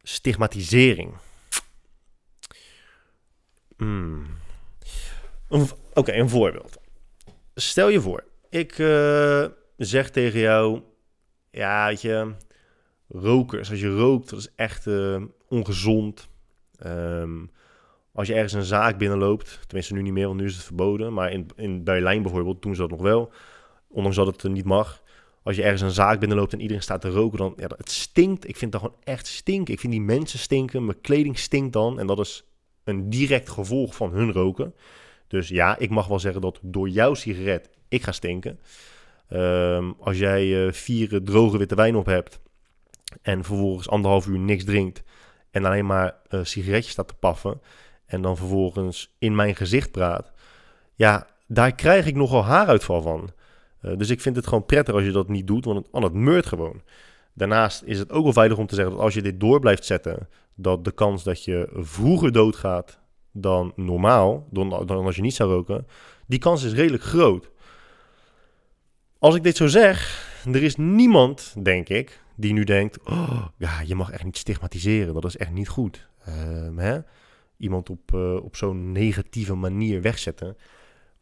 stigmatisering. 0.07 1.13
Hmm. 3.77 4.25
Oké, 5.93 6.13
een 6.13 6.29
voorbeeld. 6.29 6.77
Stel 7.55 7.89
je 7.89 8.01
voor, 8.01 8.23
ik 8.49 8.77
uh, 8.77 9.45
zeg 9.77 10.09
tegen 10.09 10.39
jou, 10.39 10.81
ja, 11.51 11.87
weet 11.87 12.01
je, 12.01 12.33
rokers, 13.07 13.69
als 13.69 13.79
je 13.79 13.95
rookt, 13.95 14.29
dat 14.29 14.39
is 14.39 14.49
echt 14.55 14.85
uh, 14.85 15.23
ongezond. 15.47 16.27
Um, 16.85 17.51
als 18.11 18.27
je 18.27 18.33
ergens 18.33 18.53
een 18.53 18.63
zaak 18.63 18.97
binnenloopt, 18.97 19.59
tenminste 19.65 19.93
nu 19.93 20.01
niet 20.01 20.13
meer, 20.13 20.27
want 20.27 20.39
nu 20.39 20.45
is 20.45 20.55
het 20.55 20.63
verboden, 20.63 21.13
maar 21.13 21.31
in, 21.31 21.47
in 21.55 21.83
Berlijn 21.83 22.21
bijvoorbeeld 22.21 22.61
doen 22.61 22.75
ze 22.75 22.81
dat 22.81 22.89
nog 22.89 23.01
wel, 23.01 23.31
ondanks 23.87 24.17
dat 24.17 24.27
het 24.27 24.51
niet 24.51 24.65
mag 24.65 25.01
als 25.47 25.55
je 25.55 25.63
ergens 25.63 25.81
een 25.81 25.91
zaak 25.91 26.19
binnenloopt 26.19 26.53
en 26.53 26.61
iedereen 26.61 26.83
staat 26.83 27.01
te 27.01 27.09
roken, 27.09 27.37
dan 27.37 27.53
ja, 27.57 27.67
het 27.77 27.91
stinkt. 27.91 28.47
Ik 28.47 28.55
vind 28.57 28.71
dat 28.71 28.81
gewoon 28.81 28.97
echt 29.03 29.27
stinken. 29.27 29.73
Ik 29.73 29.79
vind 29.79 29.93
die 29.93 30.01
mensen 30.01 30.39
stinken. 30.39 30.85
Mijn 30.85 31.01
kleding 31.01 31.39
stinkt 31.39 31.73
dan. 31.73 31.99
En 31.99 32.07
dat 32.07 32.19
is 32.19 32.43
een 32.83 33.09
direct 33.09 33.49
gevolg 33.49 33.95
van 33.95 34.11
hun 34.11 34.31
roken. 34.31 34.75
Dus 35.27 35.47
ja, 35.47 35.77
ik 35.77 35.89
mag 35.89 36.07
wel 36.07 36.19
zeggen 36.19 36.41
dat 36.41 36.59
door 36.61 36.89
jouw 36.89 37.13
sigaret 37.13 37.69
ik 37.87 38.03
ga 38.03 38.11
stinken. 38.11 38.59
Um, 39.29 39.95
als 39.99 40.17
jij 40.17 40.45
uh, 40.45 40.71
vier 40.71 41.23
droge 41.23 41.57
witte 41.57 41.75
wijn 41.75 41.95
op 41.95 42.05
hebt 42.05 42.39
en 43.21 43.43
vervolgens 43.43 43.89
anderhalf 43.89 44.27
uur 44.27 44.39
niks 44.39 44.63
drinkt 44.63 45.03
en 45.51 45.65
alleen 45.65 45.85
maar 45.85 46.15
uh, 46.29 46.39
sigaretjes 46.43 46.91
staat 46.91 47.07
te 47.07 47.13
paffen 47.13 47.61
en 48.05 48.21
dan 48.21 48.37
vervolgens 48.37 49.15
in 49.19 49.35
mijn 49.35 49.55
gezicht 49.55 49.91
praat, 49.91 50.31
ja, 50.95 51.27
daar 51.47 51.75
krijg 51.75 52.05
ik 52.05 52.15
nogal 52.15 52.43
haaruitval 52.43 53.01
van. 53.01 53.31
Uh, 53.81 53.97
dus 53.97 54.09
ik 54.09 54.21
vind 54.21 54.35
het 54.35 54.47
gewoon 54.47 54.65
prettig 54.65 54.93
als 54.93 55.03
je 55.03 55.11
dat 55.11 55.29
niet 55.29 55.47
doet, 55.47 55.65
want 55.65 55.77
het, 55.77 55.87
want 55.91 56.03
het 56.03 56.13
meurt 56.13 56.45
gewoon. 56.45 56.81
Daarnaast 57.33 57.83
is 57.83 57.99
het 57.99 58.11
ook 58.11 58.23
wel 58.23 58.33
veilig 58.33 58.57
om 58.57 58.67
te 58.67 58.75
zeggen 58.75 58.93
dat 58.93 59.03
als 59.03 59.13
je 59.13 59.21
dit 59.21 59.39
door 59.39 59.59
blijft 59.59 59.85
zetten, 59.85 60.27
dat 60.55 60.85
de 60.85 60.91
kans 60.91 61.23
dat 61.23 61.43
je 61.43 61.69
vroeger 61.73 62.31
doodgaat 62.31 62.99
dan 63.31 63.71
normaal, 63.75 64.47
dan, 64.51 64.87
als 64.87 65.15
je 65.15 65.21
niet 65.21 65.35
zou 65.35 65.51
roken, 65.51 65.87
die 66.27 66.39
kans 66.39 66.63
is 66.63 66.73
redelijk 66.73 67.03
groot. 67.03 67.49
Als 69.19 69.35
ik 69.35 69.43
dit 69.43 69.57
zo 69.57 69.67
zeg, 69.67 70.25
er 70.45 70.63
is 70.63 70.75
niemand, 70.75 71.55
denk 71.63 71.89
ik, 71.89 72.21
die 72.35 72.53
nu 72.53 72.63
denkt: 72.63 73.03
oh, 73.03 73.45
ja, 73.57 73.81
je 73.81 73.95
mag 73.95 74.11
echt 74.11 74.23
niet 74.23 74.37
stigmatiseren, 74.37 75.13
dat 75.13 75.25
is 75.25 75.37
echt 75.37 75.51
niet 75.51 75.69
goed. 75.69 76.07
Uh, 76.27 76.77
hè? 76.77 76.99
Iemand 77.57 77.89
op, 77.89 78.11
uh, 78.15 78.35
op 78.43 78.55
zo'n 78.55 78.91
negatieve 78.91 79.55
manier 79.55 80.01
wegzetten. 80.01 80.57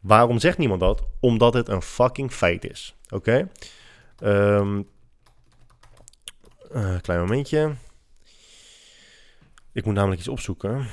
Waarom 0.06 0.38
zegt 0.38 0.58
niemand 0.58 0.80
dat? 0.80 1.06
Omdat 1.20 1.54
het 1.54 1.68
een 1.68 1.82
fucking 1.82 2.32
feit 2.32 2.70
is. 2.70 2.96
Oké? 3.08 3.48
Okay? 4.18 4.58
Um, 4.58 4.88
uh, 6.72 7.00
klein 7.00 7.20
momentje. 7.20 7.74
Ik 9.72 9.84
moet 9.84 9.94
namelijk 9.94 10.20
iets 10.20 10.28
opzoeken. 10.28 10.86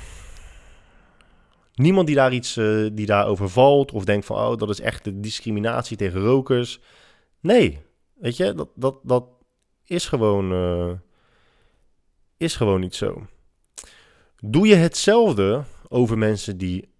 Niemand 1.74 2.06
die 2.06 2.16
daar 2.16 2.32
iets 2.32 2.56
uh, 2.56 2.90
die 2.92 3.06
daarover 3.06 3.48
valt 3.48 3.92
of 3.92 4.04
denkt 4.04 4.26
van 4.26 4.36
oh, 4.36 4.56
dat 4.56 4.70
is 4.70 4.80
echt 4.80 5.04
de 5.04 5.20
discriminatie 5.20 5.96
tegen 5.96 6.20
rokers. 6.20 6.80
Nee, 7.40 7.78
weet 8.14 8.36
je, 8.36 8.54
dat, 8.54 8.68
dat, 8.74 8.98
dat 9.02 9.24
is 9.84 10.06
gewoon, 10.06 10.52
uh, 10.52 10.92
is 12.36 12.56
gewoon 12.56 12.80
niet 12.80 12.94
zo. 12.94 13.26
Doe 14.40 14.66
je 14.66 14.74
hetzelfde 14.74 15.64
over 15.88 16.18
mensen 16.18 16.58
die 16.58 16.93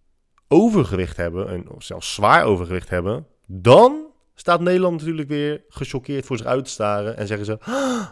overgewicht 0.55 1.17
hebben, 1.17 1.49
en 1.49 1.65
zelfs 1.79 2.15
zwaar 2.15 2.45
overgewicht 2.45 2.89
hebben, 2.89 3.27
dan 3.47 4.07
staat 4.35 4.61
Nederland 4.61 4.99
natuurlijk 4.99 5.29
weer 5.29 5.65
gechoqueerd 5.69 6.27
voor 6.27 6.37
zich 6.37 6.47
uit 6.47 6.65
te 6.65 6.71
staren 6.71 7.17
en 7.17 7.27
zeggen 7.27 7.47
ze: 7.47 7.61
ah, 7.61 8.07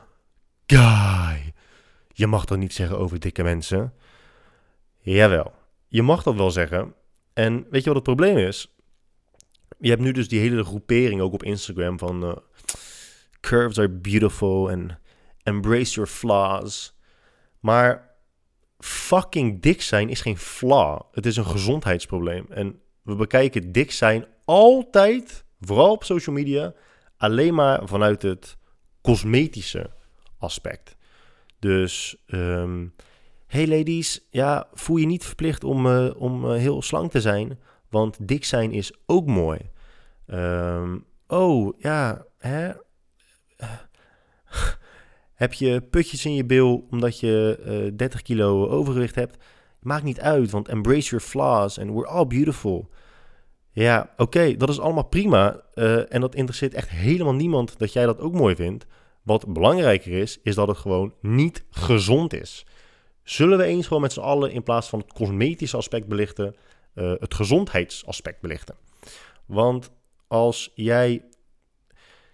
Guy, 0.67 1.53
je 2.09 2.27
mag 2.27 2.45
dat 2.45 2.59
niet 2.59 2.73
zeggen 2.73 2.99
over 2.99 3.21
dikke 3.21 3.43
mensen. 3.43 3.95
Jawel, 4.99 5.53
je 5.89 6.03
mag 6.03 6.23
dat 6.23 6.35
wel 6.35 6.51
zeggen. 6.51 6.95
En 7.33 7.67
weet 7.71 7.85
je 7.85 7.93
wat 7.93 8.07
het 8.07 8.17
probleem 8.17 8.37
is? 8.37 8.75
Je 9.79 9.91
hebt 9.91 10.03
nu 10.03 10.13
dus 10.13 10.29
die 10.29 10.41
hele 10.41 10.65
groepering 10.65 11.21
ook 11.21 11.33
op 11.33 11.43
Instagram 11.43 11.99
van 11.99 12.25
uh, 12.25 12.37
curves 13.41 13.79
are 13.79 13.89
beautiful 13.89 14.71
en 14.71 14.99
embrace 15.43 15.95
your 15.95 16.11
flaws. 16.11 16.99
Maar 17.61 18.12
fucking 18.85 19.63
dik 19.63 19.83
zijn 19.83 20.09
is 20.09 20.21
geen 20.21 20.39
flaw. 20.39 21.01
Het 21.13 21.27
is 21.27 21.37
een 21.37 21.47
gezondheidsprobleem. 21.47 22.47
En 22.49 22.81
we 23.03 23.15
bekijken 23.15 23.73
dik 23.73 23.91
zijn 23.91 24.27
altijd, 24.45 25.45
vooral 25.61 25.93
op 25.93 26.05
social 26.05 26.35
media, 26.35 26.75
alleen 27.17 27.55
maar 27.55 27.89
vanuit 27.89 28.23
het 28.23 28.57
cosmetische 29.03 29.91
aspect. 30.39 30.97
Dus, 31.59 32.17
um, 32.27 32.95
hey 33.47 33.67
ladies, 33.67 34.27
ja, 34.31 34.69
voel 34.73 34.97
je 34.97 35.07
niet 35.07 35.25
verplicht 35.25 35.65
om, 35.65 35.87
uh, 35.87 36.11
om 36.17 36.45
uh, 36.45 36.57
heel 36.57 36.83
slank 36.83 37.11
te 37.11 37.21
zijn, 37.21 37.59
want 37.89 38.29
dik 38.29 38.45
zijn 38.45 38.73
is 38.73 38.93
ook 39.07 39.27
mooi. 39.27 39.71
Um, 40.27 41.05
oh, 41.27 41.79
ja, 41.79 42.25
hè? 42.39 42.73
Heb 45.35 45.53
je 45.53 45.81
putjes 45.81 46.25
in 46.25 46.35
je 46.35 46.45
bil 46.45 46.87
omdat 46.91 47.21
je 47.21 47.59
uh, 47.67 47.87
eh, 47.87 47.93
30 47.97 48.23
kilo 48.23 48.69
overgewicht 48.69 49.15
hebt? 49.15 49.37
Maakt 49.81 50.05
niet 50.05 50.21
uit, 50.21 50.51
want 50.51 50.69
embrace 50.69 51.09
your 51.09 51.25
flaws 51.25 51.79
and 51.79 51.91
we're 51.91 52.07
all 52.07 52.27
beautiful. 52.27 52.91
Ja, 53.71 54.13
oké, 54.17 54.57
dat 54.57 54.69
is 54.69 54.81
allemaal 54.81 55.05
prima. 55.05 55.61
Uh, 55.75 56.13
en 56.15 56.21
dat 56.21 56.35
interesseert 56.35 56.75
echt 56.75 56.89
helemaal 56.89 57.35
niemand 57.35 57.79
dat 57.79 57.93
jij 57.93 58.07
dat 58.07 58.21
ook 58.21 58.33
mooi 58.33 58.55
vindt. 58.55 58.87
Wat 59.23 59.53
belangrijker 59.53 60.13
is, 60.13 60.39
is 60.43 60.55
dat 60.55 60.69
het 60.69 60.77
gewoon 60.77 61.15
niet 61.21 61.65
gezond 61.71 62.33
is. 62.35 62.67
Zullen 63.23 63.59
we 63.59 63.65
eens 63.65 63.87
gewoon 63.87 64.03
met 64.03 64.13
z'n 64.13 64.21
allen 64.21 64.51
in 64.51 64.63
plaats 64.63 64.89
van 64.89 64.99
het 64.99 65.13
cosmetische 65.13 65.77
aspect 65.77 66.07
belichten, 66.07 66.57
uh, 66.95 67.13
het 67.19 67.35
gezondheidsaspect 67.35 68.41
belichten? 68.41 68.75
Want 69.47 69.91
als 70.27 70.73
jij. 70.75 71.25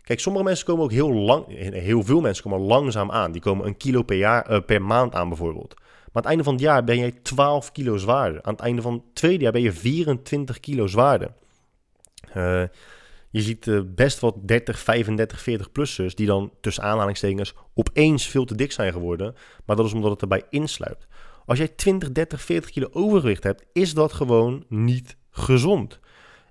Kijk, 0.09 0.21
sommige 0.21 0.44
mensen 0.44 0.66
komen 0.66 0.85
ook 0.85 0.92
heel 0.92 1.12
lang. 1.12 1.44
Heel 1.73 2.03
veel 2.03 2.21
mensen 2.21 2.42
komen 2.42 2.66
langzaam 2.66 3.11
aan. 3.11 3.33
Die 3.33 3.40
komen 3.40 3.66
een 3.66 3.77
kilo 3.77 4.03
per, 4.03 4.16
jaar, 4.16 4.51
uh, 4.51 4.61
per 4.66 4.83
maand 4.83 5.14
aan, 5.14 5.29
bijvoorbeeld. 5.29 5.75
Maar 5.77 5.87
aan 6.12 6.12
het 6.12 6.25
einde 6.25 6.44
van 6.44 6.53
het 6.53 6.62
jaar 6.62 6.85
ben 6.85 6.99
jij 6.99 7.11
12 7.23 7.73
kilo 7.73 7.97
zwaarder. 7.97 8.42
Aan 8.42 8.53
het 8.53 8.62
einde 8.62 8.83
van 8.83 8.92
het 8.92 9.03
tweede 9.12 9.42
jaar 9.42 9.53
ben 9.53 9.62
je 9.62 9.73
24 9.73 10.61
kilo 10.61 10.87
zwaarder. 10.87 11.33
Uh, 12.37 12.62
je 13.31 13.40
ziet 13.40 13.94
best 13.94 14.21
wat 14.21 14.35
30, 14.40 14.79
35, 14.79 15.40
40-plussers 15.40 16.14
die 16.14 16.27
dan 16.27 16.53
tussen 16.61 16.83
aanhalingstekens 16.83 17.55
opeens 17.75 18.27
veel 18.27 18.44
te 18.44 18.55
dik 18.55 18.73
zijn 18.73 18.92
geworden. 18.92 19.35
Maar 19.64 19.77
dat 19.77 19.87
is 19.87 19.92
omdat 19.92 20.11
het 20.11 20.23
erbij 20.23 20.42
insluit. 20.51 21.07
Als 21.47 21.59
jij 21.59 21.68
20, 21.68 22.12
30, 22.12 22.42
40 22.42 22.71
kilo 22.71 22.88
overgewicht 22.92 23.44
hebt, 23.44 23.64
is 23.73 23.94
dat 23.94 24.12
gewoon 24.12 24.64
niet 24.68 25.16
gezond. 25.31 26.01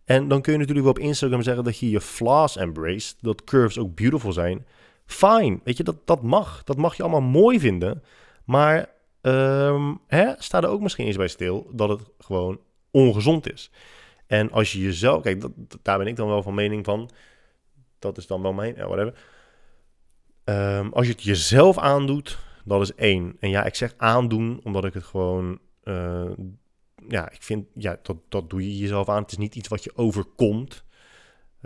En 0.07 0.27
dan 0.27 0.41
kun 0.41 0.51
je 0.51 0.59
natuurlijk 0.59 0.85
wel 0.85 0.95
op 0.95 1.09
Instagram 1.09 1.41
zeggen 1.41 1.63
dat 1.63 1.77
je 1.77 1.89
je 1.89 2.01
flaws 2.01 2.57
embrace, 2.57 3.13
dat 3.21 3.43
curves 3.43 3.77
ook 3.77 3.95
beautiful 3.95 4.33
zijn. 4.33 4.65
Fine, 5.05 5.59
weet 5.63 5.77
je, 5.77 5.83
dat, 5.83 5.95
dat 6.05 6.21
mag. 6.21 6.63
Dat 6.63 6.77
mag 6.77 6.95
je 6.95 7.03
allemaal 7.03 7.21
mooi 7.21 7.59
vinden. 7.59 8.03
Maar 8.43 8.89
um, 9.21 9.99
hè, 10.07 10.33
sta 10.37 10.61
er 10.61 10.69
ook 10.69 10.81
misschien 10.81 11.05
eens 11.05 11.15
bij 11.15 11.27
stil 11.27 11.69
dat 11.73 11.89
het 11.89 12.01
gewoon 12.19 12.59
ongezond 12.91 13.53
is. 13.53 13.71
En 14.27 14.51
als 14.51 14.71
je 14.71 14.81
jezelf, 14.81 15.21
kijk, 15.21 15.45
daar 15.81 15.97
ben 15.97 16.07
ik 16.07 16.15
dan 16.15 16.27
wel 16.27 16.43
van 16.43 16.53
mening 16.53 16.85
van. 16.85 17.09
Dat 17.99 18.17
is 18.17 18.27
dan 18.27 18.41
wel 18.41 18.53
mijn, 18.53 18.75
ja, 18.75 18.87
whatever. 18.87 19.13
Um, 20.45 20.93
als 20.93 21.05
je 21.05 21.11
het 21.11 21.23
jezelf 21.23 21.77
aandoet, 21.77 22.37
dat 22.63 22.81
is 22.81 22.95
één. 22.95 23.37
En 23.39 23.49
ja, 23.49 23.63
ik 23.63 23.75
zeg 23.75 23.93
aandoen, 23.97 24.59
omdat 24.63 24.85
ik 24.85 24.93
het 24.93 25.03
gewoon, 25.03 25.59
uh, 25.83 26.31
ja, 27.07 27.31
ik 27.31 27.43
vind, 27.43 27.67
ja, 27.73 27.99
dat, 28.01 28.17
dat 28.29 28.49
doe 28.49 28.63
je 28.63 28.77
jezelf 28.77 29.09
aan. 29.09 29.21
Het 29.21 29.31
is 29.31 29.37
niet 29.37 29.55
iets 29.55 29.67
wat 29.67 29.83
je 29.83 29.95
overkomt. 29.95 30.85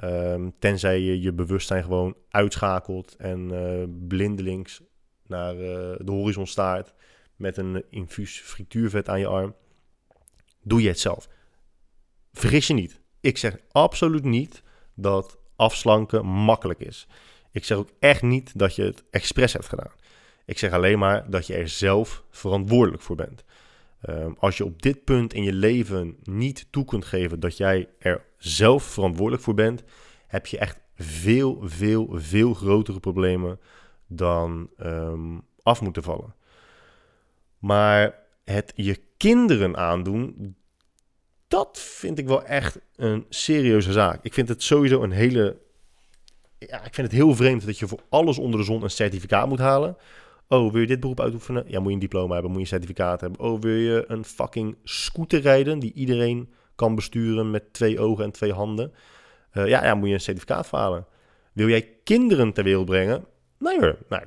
Um, 0.04 0.54
tenzij 0.60 1.00
je 1.00 1.22
je 1.22 1.34
bewustzijn 1.34 1.84
gewoon 1.84 2.16
uitschakelt 2.30 3.16
en 3.16 3.54
uh, 3.54 3.84
blindelings 4.08 4.82
naar 5.28 5.56
uh, 5.56 5.62
de 5.98 6.12
horizon 6.12 6.48
staart 6.48 6.94
met 7.36 7.58
een 7.58 7.84
infuus 7.90 8.40
frituurvet 8.40 9.10
aan 9.10 9.20
je 9.20 9.28
arm. 9.28 9.56
Doe 10.62 10.82
je 10.82 10.88
het 10.88 11.00
zelf. 11.00 11.30
Vergis 12.34 12.68
je 12.68 12.74
niet. 12.74 13.02
Ik 13.20 13.38
zeg 13.38 13.58
absoluut 13.72 14.24
niet 14.24 14.64
dat 14.94 15.38
afslanken 15.56 16.26
makkelijk 16.26 16.80
is. 16.80 17.08
Ik 17.52 17.64
zeg 17.64 17.78
ook 17.78 17.90
echt 18.00 18.22
niet 18.22 18.60
dat 18.60 18.76
je 18.76 18.84
het 18.84 19.04
expres 19.10 19.54
hebt 19.54 19.68
gedaan. 19.68 19.92
Ik 20.46 20.58
zeg 20.58 20.72
alleen 20.72 21.00
maar 21.00 21.30
dat 21.30 21.48
je 21.48 21.54
er 21.54 21.70
zelf 21.70 22.24
verantwoordelijk 22.30 23.04
voor 23.04 23.16
bent. 23.16 23.44
Um, 24.10 24.36
als 24.40 24.58
je 24.58 24.66
op 24.66 24.82
dit 24.82 25.04
punt 25.04 25.34
in 25.34 25.44
je 25.44 25.54
leven 25.54 26.18
niet 26.24 26.68
toe 26.70 26.86
kunt 26.86 27.06
geven 27.06 27.40
dat 27.40 27.58
jij 27.58 27.90
er 28.00 28.26
zelf 28.38 28.84
verantwoordelijk 28.84 29.44
voor 29.44 29.54
bent, 29.54 29.84
heb 30.28 30.46
je 30.46 30.58
echt 30.58 30.80
veel, 30.96 31.60
veel, 31.64 32.10
veel 32.12 32.54
grotere 32.54 33.00
problemen 33.00 33.60
dan 34.08 34.70
um, 34.80 35.42
af 35.64 35.82
moeten 35.82 36.04
vallen. 36.04 36.36
Maar 37.60 38.20
het 38.44 38.74
je 38.76 39.00
kinderen 39.18 39.78
aandoen, 39.78 40.56
dat 41.48 41.80
vind 41.80 42.20
ik 42.20 42.28
wel 42.28 42.44
echt 42.44 42.80
een 42.96 43.26
serieuze 43.30 43.92
zaak. 43.92 44.24
Ik 44.24 44.34
vind 44.34 44.48
het 44.48 44.64
sowieso 44.64 45.04
een 45.04 45.12
hele. 45.12 45.58
Ja, 46.58 46.86
ik 46.86 46.94
vind 46.94 47.08
het 47.08 47.16
heel 47.16 47.36
vreemd 47.36 47.66
dat 47.66 47.80
je 47.80 47.88
voor 47.88 48.02
alles 48.10 48.38
onder 48.38 48.60
de 48.60 48.66
zon 48.66 48.84
een 48.84 48.90
certificaat 48.90 49.48
moet 49.48 49.60
halen. 49.60 49.98
Oh, 50.52 50.72
wil 50.72 50.82
je 50.82 50.88
dit 50.88 51.00
beroep 51.00 51.20
uitoefenen? 51.20 51.64
Ja, 51.68 51.80
moet 51.80 51.88
je 51.88 51.94
een 51.94 52.00
diploma 52.00 52.34
hebben, 52.34 52.52
moet 52.52 52.60
je 52.60 52.66
een 52.66 52.80
certificaat 52.80 53.22
hebben. 53.22 53.40
Oh, 53.40 53.62
wil 53.62 53.76
je 53.76 54.04
een 54.08 54.26
fucking 54.26 54.78
scooter 54.84 55.42
rijden 55.42 55.80
die 55.80 55.94
iedereen 55.94 56.54
kan 56.76 56.96
besturen 56.96 57.52
met 57.52 57.74
twee 57.74 58.00
ogen 58.00 58.24
en 58.24 58.32
twee 58.32 58.54
handen? 58.54 58.94
Uh, 59.54 59.68
ja, 59.68 59.84
ja, 59.84 59.96
moet 59.96 60.08
je 60.08 60.14
een 60.14 60.22
certificaat 60.22 60.72
halen. 60.72 61.06
Wil 61.54 61.68
jij 61.68 61.90
kinderen 62.04 62.54
ter 62.54 62.64
wereld 62.64 62.86
brengen? 62.86 63.26
Nee 63.60 63.80
hoor. 63.80 63.98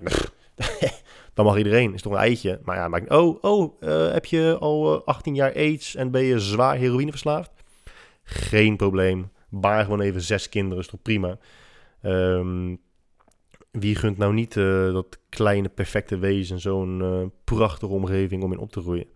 Nee, 0.57 0.91
dan 1.35 1.45
mag 1.45 1.57
iedereen. 1.57 1.95
Is 1.95 2.03
toch 2.03 2.13
een 2.13 2.19
eitje. 2.19 2.61
Maar 2.63 2.77
ja, 2.77 2.89
maar, 2.89 3.03
oh, 3.09 3.39
oh 3.41 3.83
uh, 3.83 4.13
heb 4.13 4.25
je 4.25 4.57
al 4.61 4.95
uh, 4.95 5.01
18 5.05 5.35
jaar 5.35 5.55
AIDS 5.55 5.95
en 5.95 6.11
ben 6.11 6.23
je 6.23 6.39
zwaar 6.39 6.77
heroïne 6.77 7.11
verslaafd? 7.11 7.51
Geen 8.23 8.77
probleem. 8.77 9.31
Baar 9.49 9.85
gewoon 9.85 10.01
even 10.01 10.23
zes 10.23 10.49
kinderen, 10.49 10.79
is 10.79 10.89
toch 10.89 11.03
prima. 11.03 11.39
Um, 12.03 12.81
wie 13.79 13.95
gunt 13.95 14.17
nou 14.17 14.33
niet 14.33 14.57
uh, 14.57 14.93
dat 14.93 15.19
kleine 15.29 15.69
perfecte 15.69 16.19
wezen 16.19 16.61
zo'n 16.61 17.33
prachtige 17.45 17.93
omgeving 17.93 18.43
om 18.43 18.53
in 18.53 18.59
op 18.59 18.73
te 18.73 18.81
groeien? 18.81 19.09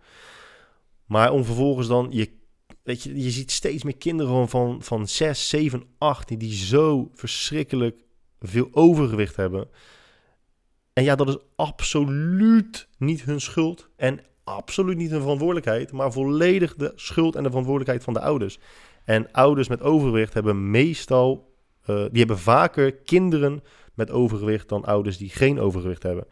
Maar 1.05 1.31
om 1.31 1.43
vervolgens 1.43 1.87
dan 1.87 2.07
je 2.09 2.37
Weet 2.89 3.03
je, 3.03 3.23
je 3.23 3.29
ziet 3.29 3.51
steeds 3.51 3.83
meer 3.83 3.97
kinderen 3.97 4.49
van, 4.49 4.81
van 4.81 5.07
6, 5.07 5.49
7, 5.49 5.83
8 5.97 6.39
die 6.39 6.53
zo 6.53 7.09
verschrikkelijk 7.13 8.03
veel 8.39 8.67
overgewicht 8.71 9.35
hebben. 9.35 9.67
En 10.93 11.03
ja, 11.03 11.15
dat 11.15 11.27
is 11.27 11.37
absoluut 11.55 12.87
niet 12.97 13.23
hun 13.23 13.41
schuld 13.41 13.89
en 13.95 14.19
absoluut 14.43 14.97
niet 14.97 15.09
hun 15.09 15.21
verantwoordelijkheid, 15.21 15.91
maar 15.91 16.11
volledig 16.11 16.75
de 16.75 16.91
schuld 16.95 17.35
en 17.35 17.43
de 17.43 17.49
verantwoordelijkheid 17.49 18.03
van 18.03 18.13
de 18.13 18.21
ouders. 18.21 18.59
En 19.03 19.31
ouders 19.31 19.67
met 19.67 19.81
overgewicht 19.81 20.33
hebben 20.33 20.71
meestal, 20.71 21.48
uh, 21.89 21.95
die 21.95 22.19
hebben 22.19 22.39
vaker 22.39 22.95
kinderen 22.95 23.63
met 23.93 24.11
overgewicht 24.11 24.69
dan 24.69 24.85
ouders 24.85 25.17
die 25.17 25.29
geen 25.29 25.59
overgewicht 25.59 26.03
hebben. 26.03 26.27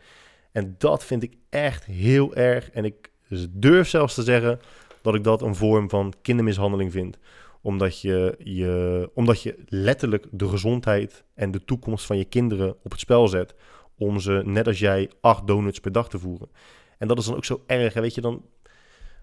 En 0.51 0.75
dat 0.77 1.03
vind 1.03 1.23
ik 1.23 1.33
echt 1.49 1.85
heel 1.85 2.35
erg. 2.35 2.69
En 2.69 2.85
ik 2.85 3.11
durf 3.49 3.87
zelfs 3.87 4.13
te 4.13 4.23
zeggen 4.23 4.59
dat 5.01 5.15
ik 5.15 5.23
dat 5.23 5.41
een 5.41 5.55
vorm 5.55 5.89
van 5.89 6.13
kindermishandeling 6.21 6.91
vind. 6.91 7.17
Omdat 7.61 8.01
je, 8.01 8.35
je, 8.43 9.09
omdat 9.13 9.41
je 9.41 9.55
letterlijk 9.65 10.25
de 10.31 10.47
gezondheid 10.47 11.23
en 11.33 11.51
de 11.51 11.63
toekomst 11.65 12.05
van 12.05 12.17
je 12.17 12.25
kinderen 12.25 12.75
op 12.83 12.91
het 12.91 12.99
spel 12.99 13.27
zet 13.27 13.55
om 13.97 14.19
ze, 14.19 14.41
net 14.45 14.67
als 14.67 14.79
jij, 14.79 15.11
acht 15.21 15.47
donuts 15.47 15.79
per 15.79 15.91
dag 15.91 16.09
te 16.09 16.19
voeren. 16.19 16.49
En 16.97 17.07
dat 17.07 17.17
is 17.17 17.25
dan 17.25 17.35
ook 17.35 17.45
zo 17.45 17.63
erg. 17.65 17.93
Weet 17.93 18.15
je, 18.15 18.21
dan, 18.21 18.41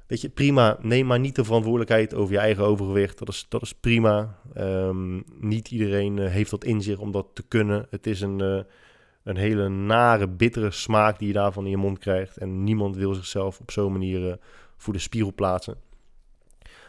weet 0.07 0.21
je, 0.21 0.29
prima, 0.29 0.79
neem 0.81 1.07
maar 1.07 1.21
niet 1.21 1.37
de 1.37 1.45
verantwoordelijkheid 1.45 2.15
over 2.15 2.33
je 2.33 2.41
eigen 2.41 2.65
overgewicht. 2.65 3.19
Dat 3.19 3.29
is, 3.29 3.47
dat 3.49 3.63
is 3.63 3.75
prima. 3.75 4.39
Um, 4.57 5.25
niet 5.41 5.71
iedereen 5.71 6.17
uh, 6.17 6.31
heeft 6.31 6.51
dat 6.51 6.65
in 6.65 6.83
zich 6.83 6.99
om 6.99 7.13
dat 7.13 7.27
te 7.33 7.43
kunnen. 7.43 7.87
Het 7.91 8.07
is 8.07 8.21
een, 8.21 8.43
uh, 8.43 8.61
een 9.23 9.37
hele 9.37 9.69
nare, 9.69 10.29
bittere 10.29 10.71
smaak 10.71 11.19
die 11.19 11.29
je 11.29 11.35
daarvan 11.35 11.65
in 11.65 11.71
je 11.71 11.77
mond 11.77 11.99
krijgt. 11.99 12.37
En 12.37 12.65
niemand 12.65 12.97
wil 12.97 13.15
zichzelf 13.15 13.61
op 13.61 13.71
zo'n 13.71 13.93
manier 13.93 14.29
uh, 14.29 14.33
voor 14.77 14.93
de 14.93 14.99
spiegel 14.99 15.33
plaatsen. 15.35 15.77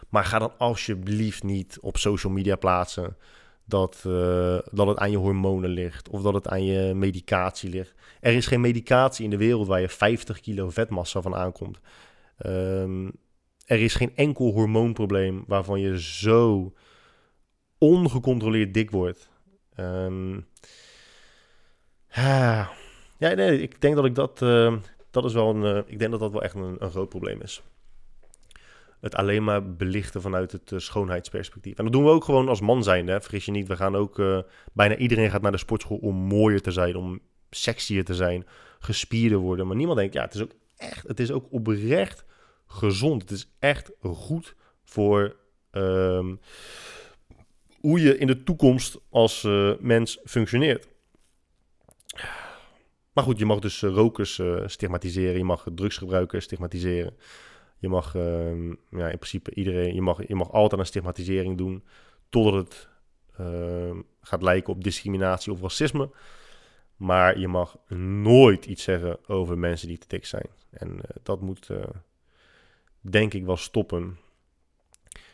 Maar 0.09 0.25
ga 0.25 0.39
dan 0.39 0.57
alsjeblieft 0.57 1.43
niet 1.43 1.77
op 1.81 1.97
social 1.97 2.33
media 2.33 2.55
plaatsen 2.55 3.17
dat, 3.67 4.01
dat 4.71 4.87
het 4.87 4.97
aan 4.97 5.11
je 5.11 5.17
hormonen 5.17 5.69
ligt 5.69 6.09
of 6.09 6.21
dat 6.21 6.33
het 6.33 6.47
aan 6.47 6.63
je 6.63 6.93
medicatie 6.93 7.69
ligt. 7.69 7.93
Er 8.19 8.33
is 8.33 8.47
geen 8.47 8.61
medicatie 8.61 9.23
in 9.23 9.29
de 9.29 9.37
wereld 9.37 9.67
waar 9.67 9.81
je 9.81 9.89
50 9.89 10.39
kilo 10.39 10.69
vetmassa 10.69 11.21
van 11.21 11.35
aankomt. 11.35 11.79
Um, 12.45 13.11
er 13.65 13.79
is 13.81 13.95
geen 13.95 14.15
enkel 14.15 14.51
hormoonprobleem 14.51 15.43
waarvan 15.47 15.79
je 15.79 16.01
zo 16.01 16.73
ongecontroleerd 17.77 18.73
dik 18.73 18.91
wordt. 18.91 19.29
Um, 19.79 20.47
ja, 22.09 22.69
nee, 23.17 23.61
ik 23.61 23.81
denk 23.81 23.95
dat 23.95 24.05
ik 24.05 24.15
dat, 24.15 24.41
uh, 24.41 24.75
dat 25.11 25.25
is 25.25 25.33
wel 25.33 25.55
een, 25.55 25.75
uh, 25.75 25.81
ik 25.85 25.99
denk 25.99 26.11
dat 26.11 26.19
dat 26.19 26.31
wel 26.31 26.43
echt 26.43 26.55
een, 26.55 26.75
een 26.79 26.89
groot 26.89 27.09
probleem 27.09 27.41
is 27.41 27.63
het 29.05 29.15
alleen 29.15 29.43
maar 29.43 29.75
belichten 29.75 30.21
vanuit 30.21 30.51
het 30.51 30.71
uh, 30.71 30.79
schoonheidsperspectief. 30.79 31.77
En 31.77 31.83
dat 31.83 31.93
doen 31.93 32.03
we 32.03 32.09
ook 32.09 32.23
gewoon 32.23 32.49
als 32.49 32.61
man 32.61 32.83
zijn. 32.83 33.07
Vergis 33.07 33.45
je 33.45 33.51
niet, 33.51 33.67
we 33.67 33.75
gaan 33.75 33.95
ook... 33.95 34.19
Uh, 34.19 34.39
bijna 34.73 34.95
iedereen 34.95 35.29
gaat 35.29 35.41
naar 35.41 35.51
de 35.51 35.57
sportschool 35.57 35.97
om 35.97 36.15
mooier 36.15 36.61
te 36.61 36.71
zijn, 36.71 36.95
om 36.95 37.19
sexier 37.49 38.05
te 38.05 38.15
zijn, 38.15 38.45
gespierder 38.79 39.37
worden. 39.37 39.67
Maar 39.67 39.75
niemand 39.75 39.97
denkt, 39.97 40.13
ja, 40.13 40.21
het 40.21 40.33
is 40.33 40.41
ook 40.41 40.51
echt, 40.77 41.07
het 41.07 41.19
is 41.19 41.31
ook 41.31 41.51
oprecht 41.51 42.25
gezond. 42.67 43.21
Het 43.21 43.31
is 43.31 43.51
echt 43.59 43.91
goed 44.01 44.55
voor 44.83 45.35
um, 45.71 46.39
hoe 47.79 48.01
je 48.01 48.17
in 48.17 48.27
de 48.27 48.43
toekomst 48.43 48.97
als 49.09 49.43
uh, 49.43 49.73
mens 49.79 50.19
functioneert. 50.23 50.87
Maar 53.13 53.23
goed, 53.23 53.39
je 53.39 53.45
mag 53.45 53.59
dus 53.59 53.81
rokers 53.81 54.41
stigmatiseren, 54.65 55.37
je 55.37 55.43
mag 55.43 55.67
drugsgebruikers 55.75 56.43
stigmatiseren. 56.43 57.17
Je 57.77 57.87
mag 57.89 58.15
uh, 58.15 58.23
ja, 58.89 59.09
in 59.09 59.17
principe 59.17 59.53
iedereen, 59.53 59.95
je 59.95 60.01
mag, 60.01 60.27
je 60.27 60.35
mag 60.35 60.51
altijd 60.51 60.81
een 60.81 60.87
stigmatisering 60.87 61.57
doen 61.57 61.83
totdat 62.29 62.53
het 62.53 62.89
uh, 63.39 63.97
gaat 64.21 64.41
lijken 64.41 64.73
op 64.73 64.83
discriminatie 64.83 65.51
of 65.51 65.61
racisme. 65.61 66.09
Maar 66.95 67.39
je 67.39 67.47
mag 67.47 67.77
nooit 67.87 68.65
iets 68.65 68.83
zeggen 68.83 69.17
over 69.27 69.57
mensen 69.57 69.87
die 69.87 69.97
te 69.97 70.07
dik 70.07 70.25
zijn. 70.25 70.47
En 70.69 70.89
uh, 70.89 71.01
dat 71.23 71.41
moet, 71.41 71.69
eh, 71.69 71.83
denk 73.01 73.33
ik 73.33 73.45
wel 73.45 73.57
stoppen. 73.57 74.17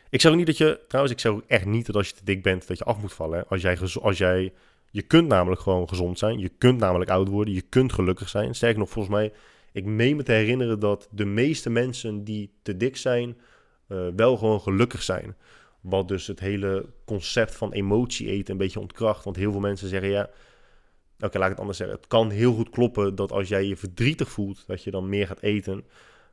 Ik 0.09 0.21
zeg 0.21 0.31
ook 0.31 0.37
niet 0.37 0.45
dat 0.45 0.57
je, 0.57 0.79
trouwens, 0.87 1.15
ik 1.15 1.21
zeg 1.21 1.31
ook 1.31 1.43
echt 1.47 1.65
niet 1.65 1.85
dat 1.85 1.95
als 1.95 2.07
je 2.07 2.15
te 2.15 2.23
dik 2.23 2.43
bent, 2.43 2.67
dat 2.67 2.77
je 2.77 2.83
af 2.83 3.01
moet 3.01 3.13
vallen. 3.13 3.47
Als 3.47 3.61
jij, 3.61 3.77
als 4.01 4.17
jij, 4.17 4.53
je 4.91 5.01
kunt 5.01 5.27
namelijk 5.27 5.61
gewoon 5.61 5.89
gezond 5.89 6.19
zijn. 6.19 6.39
Je 6.39 6.49
kunt 6.49 6.79
namelijk 6.79 7.11
oud 7.11 7.27
worden. 7.27 7.53
Je 7.53 7.61
kunt 7.61 7.93
gelukkig 7.93 8.29
zijn. 8.29 8.55
Sterker 8.55 8.79
nog, 8.79 8.89
volgens 8.89 9.15
mij, 9.15 9.33
ik 9.71 9.85
meen 9.85 10.15
me 10.15 10.23
te 10.23 10.31
herinneren 10.31 10.79
dat 10.79 11.07
de 11.11 11.25
meeste 11.25 11.69
mensen 11.69 12.23
die 12.23 12.51
te 12.61 12.77
dik 12.77 12.97
zijn, 12.97 13.37
uh, 13.87 14.07
wel 14.15 14.37
gewoon 14.37 14.61
gelukkig 14.61 15.03
zijn. 15.03 15.35
Wat 15.81 16.07
dus 16.07 16.27
het 16.27 16.39
hele 16.39 16.85
concept 17.05 17.55
van 17.55 17.71
emotie 17.71 18.27
eten 18.27 18.51
een 18.51 18.57
beetje 18.57 18.79
ontkracht. 18.79 19.23
Want 19.23 19.35
heel 19.35 19.51
veel 19.51 19.59
mensen 19.59 19.87
zeggen 19.87 20.09
ja. 20.09 20.29
Oké, 21.21 21.37
laat 21.37 21.45
ik 21.45 21.51
het 21.51 21.59
anders 21.59 21.77
zeggen. 21.77 21.95
Het 21.95 22.07
kan 22.07 22.29
heel 22.29 22.53
goed 22.53 22.69
kloppen 22.69 23.15
dat 23.15 23.31
als 23.31 23.47
jij 23.47 23.65
je 23.65 23.77
verdrietig 23.77 24.29
voelt, 24.29 24.63
dat 24.67 24.83
je 24.83 24.91
dan 24.91 25.09
meer 25.09 25.27
gaat 25.27 25.41
eten. 25.41 25.85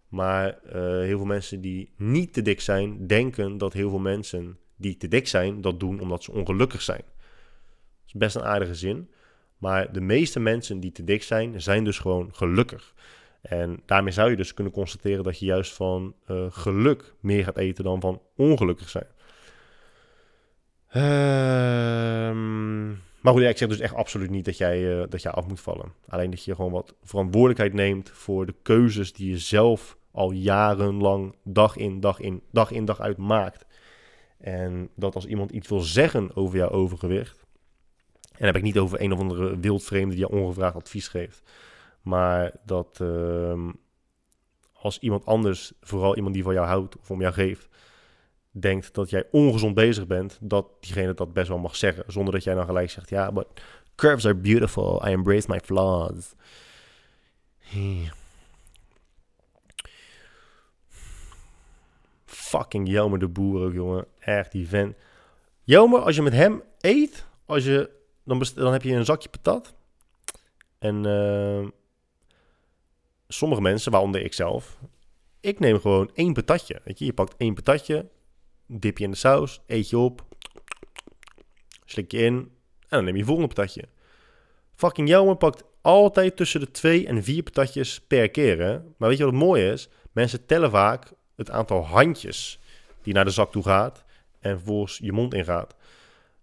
Maar 0.09 0.59
uh, 0.67 0.73
heel 0.73 1.17
veel 1.17 1.27
mensen 1.27 1.61
die 1.61 1.93
niet 1.97 2.33
te 2.33 2.43
dik 2.43 2.61
zijn, 2.61 3.07
denken 3.07 3.59
dat 3.59 3.73
heel 3.73 3.91
veel 3.91 3.99
mensen 3.99 4.59
die 4.77 4.97
te 4.97 5.09
dik 5.09 5.29
zijn, 5.29 5.61
dat 5.61 5.81
doen 5.81 6.01
omdat 6.01 6.23
ze 6.23 6.33
ongelukkig 6.33 6.83
zijn. 6.83 7.03
Dat 7.07 8.07
is 8.07 8.13
best 8.13 8.37
een 8.37 8.45
aardige 8.45 8.75
zin. 8.75 9.11
Maar 9.59 9.93
de 9.93 10.01
meeste 10.01 10.41
mensen 10.41 10.81
die 10.81 10.93
te 10.93 11.05
dik 11.05 11.23
zijn, 11.23 11.63
zijn 11.63 11.85
dus 11.85 11.99
gewoon 11.99 12.29
gelukkig. 12.35 12.95
En 13.41 13.83
daarmee 13.87 14.13
zou 14.13 14.31
je 14.31 14.37
dus 14.37 14.55
kunnen 14.55 14.73
constateren 14.73 15.25
dat 15.25 15.39
je 15.39 15.47
juist 15.47 15.73
van 15.73 16.15
uh, 16.31 16.47
geluk 16.49 17.15
meer 17.21 17.45
gaat 17.45 17.57
eten 17.57 17.85
dan 17.85 18.01
van 18.01 18.23
ongelukkig 18.37 18.89
zijn. 18.89 19.07
Ehm, 20.89 22.39
maar 23.21 23.33
goed, 23.33 23.43
ik 23.43 23.59
zeg 23.59 23.69
dus 23.69 23.81
echt 23.81 23.95
absoluut 23.95 24.31
niet 24.31 24.45
dat 24.45 24.57
jij, 24.57 24.81
uh, 24.81 25.05
dat 25.09 25.23
jij 25.23 25.33
af 25.33 25.47
moet 25.47 25.61
vallen. 25.61 25.93
Alleen 26.09 26.31
dat 26.31 26.45
je 26.45 26.55
gewoon 26.55 26.73
wat 26.73 26.95
verantwoordelijkheid 27.03 27.73
neemt 27.73 28.11
voor 28.11 28.47
de 28.47 28.55
keuzes 28.63 29.13
die 29.13 29.31
je 29.31 29.39
zelf 29.39 29.97
al 30.11 30.31
jarenlang 30.31 31.35
dag 31.45 31.77
in, 31.77 32.01
dag 32.01 32.21
in, 32.21 32.43
dag 32.51 32.71
in, 32.71 32.85
dag 32.85 33.01
uit 33.01 33.17
maakt. 33.17 33.67
En 34.39 34.89
dat 34.95 35.15
als 35.15 35.27
iemand 35.27 35.51
iets 35.51 35.69
wil 35.69 35.81
zeggen 35.81 36.37
over 36.37 36.57
jouw 36.59 36.71
overgewicht. 36.71 37.47
En 38.23 38.45
dan 38.45 38.47
heb 38.47 38.57
ik 38.57 38.63
niet 38.63 38.79
over 38.79 39.01
een 39.01 39.13
of 39.13 39.19
andere 39.19 39.59
wildvreemde 39.59 40.15
die 40.15 40.25
je 40.25 40.31
ongevraagd 40.31 40.77
advies 40.77 41.09
geeft. 41.09 41.43
Maar 42.03 42.53
dat 42.65 42.99
uh, 43.03 43.69
als 44.73 44.99
iemand 44.99 45.27
anders, 45.27 45.73
vooral 45.81 46.17
iemand 46.17 46.35
die 46.35 46.43
van 46.43 46.55
jou 46.55 46.67
houdt 46.67 46.99
of 46.99 47.11
om 47.11 47.21
jou 47.21 47.33
geeft, 47.33 47.69
denkt 48.61 48.95
dat 48.95 49.11
jij 49.11 49.25
ongezond 49.31 49.75
bezig 49.75 50.07
bent, 50.07 50.39
dat 50.41 50.67
diegene 50.81 51.15
dat 51.15 51.33
best 51.33 51.49
wel 51.49 51.59
mag 51.59 51.77
zeggen. 51.77 52.05
Zonder 52.07 52.33
dat 52.33 52.45
jij 52.45 52.55
dan 52.55 52.65
gelijk 52.65 52.91
zegt, 52.91 53.11
ja, 53.11 53.33
but 53.33 53.47
curves 53.95 54.25
are 54.25 54.35
beautiful, 54.35 55.07
I 55.07 55.11
embrace 55.11 55.51
my 55.51 55.61
flaws. 55.61 56.35
Fucking 62.25 62.89
Jelmer 62.89 63.19
de 63.19 63.29
Boer 63.29 63.65
ook, 63.65 63.73
jongen. 63.73 64.07
Echt, 64.19 64.53
die 64.53 64.69
vent. 64.69 64.97
Jelmer, 65.63 66.01
als 66.01 66.17
je 66.17 66.23
met 66.23 66.33
hem 66.33 66.63
eet, 66.81 67.27
als 67.47 67.65
je, 67.65 67.91
dan, 68.25 68.45
dan 68.55 68.73
heb 68.73 68.83
je 68.83 68.95
een 68.95 69.05
zakje 69.05 69.29
patat. 69.29 69.75
En 70.79 71.07
uh, 71.07 71.69
sommige 73.29 73.61
mensen, 73.61 73.93
waaronder 73.93 74.25
ik 74.25 74.33
zelf, 74.33 74.79
ik 75.41 75.59
neem 75.59 75.81
gewoon 75.81 76.11
één 76.15 76.33
patatje. 76.33 76.81
Weet 76.85 76.99
je, 76.99 77.05
je 77.05 77.13
pakt 77.13 77.35
één 77.37 77.55
patatje, 77.55 78.09
dip 78.69 78.99
je 78.99 79.05
in 79.05 79.11
de 79.11 79.17
saus, 79.17 79.61
eet 79.67 79.91
je 79.91 79.99
op, 79.99 80.25
slik 81.85 82.13
je 82.13 82.19
in 82.19 82.35
en 82.35 82.49
dan 82.89 83.05
neem 83.05 83.17
je 83.17 83.25
volgende 83.25 83.55
patatje. 83.55 83.85
Fucking 84.75 85.09
Jelmer 85.09 85.37
pakt 85.37 85.65
altijd 85.81 86.37
tussen 86.37 86.61
de 86.61 86.71
twee 86.71 87.07
en 87.07 87.25
vier 87.25 87.43
patatjes 87.43 88.01
per 88.01 88.31
keer. 88.31 88.59
Hè? 88.59 88.79
Maar 88.97 89.09
weet 89.09 89.19
je 89.19 89.25
wat 89.25 89.33
het 89.33 89.43
mooie 89.43 89.73
is? 89.73 89.89
Mensen 90.13 90.47
tellen 90.47 90.71
vaak 90.71 91.13
het 91.37 91.51
aantal 91.51 91.87
handjes 91.87 92.61
die 93.03 93.15
naar 93.15 93.25
de 93.25 93.31
zak 93.31 93.53
toe 93.53 93.63
gaat 93.63 94.05
en 94.41 94.57
vervolgens 94.57 94.99
je 95.03 95.13
mond 95.13 95.35
ingaat. 95.35 95.77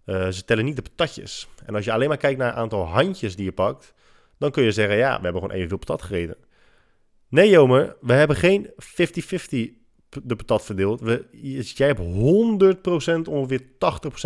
Uh, 0.06 0.28
ze 0.28 0.44
tellen 0.44 0.64
niet 0.64 0.76
de 0.76 0.82
patatjes. 0.82 1.48
En 1.64 1.74
als 1.74 1.84
je 1.84 1.92
alleen 1.92 2.08
maar 2.08 2.16
kijkt 2.16 2.38
naar 2.38 2.48
het 2.48 2.56
aantal 2.56 2.84
handjes 2.84 3.36
die 3.36 3.44
je 3.44 3.52
pakt, 3.52 3.94
dan 4.38 4.50
kun 4.50 4.62
je 4.62 4.72
zeggen, 4.72 4.96
ja, 4.96 5.16
we 5.16 5.22
hebben 5.22 5.42
gewoon 5.42 5.56
evenveel 5.56 5.78
patat 5.78 6.02
gegeten. 6.02 6.36
Nee, 7.28 7.48
Jomer, 7.48 7.96
we 8.00 8.12
hebben 8.12 8.36
geen 8.36 8.70
50-50 8.70 9.85
de 10.22 10.36
patat 10.36 10.64
verdeeld. 10.64 11.00
We, 11.00 11.24
jij 11.74 11.86
hebt 11.86 12.00
100% 12.00 13.28
ongeveer 13.28 13.62
80% 13.62 13.66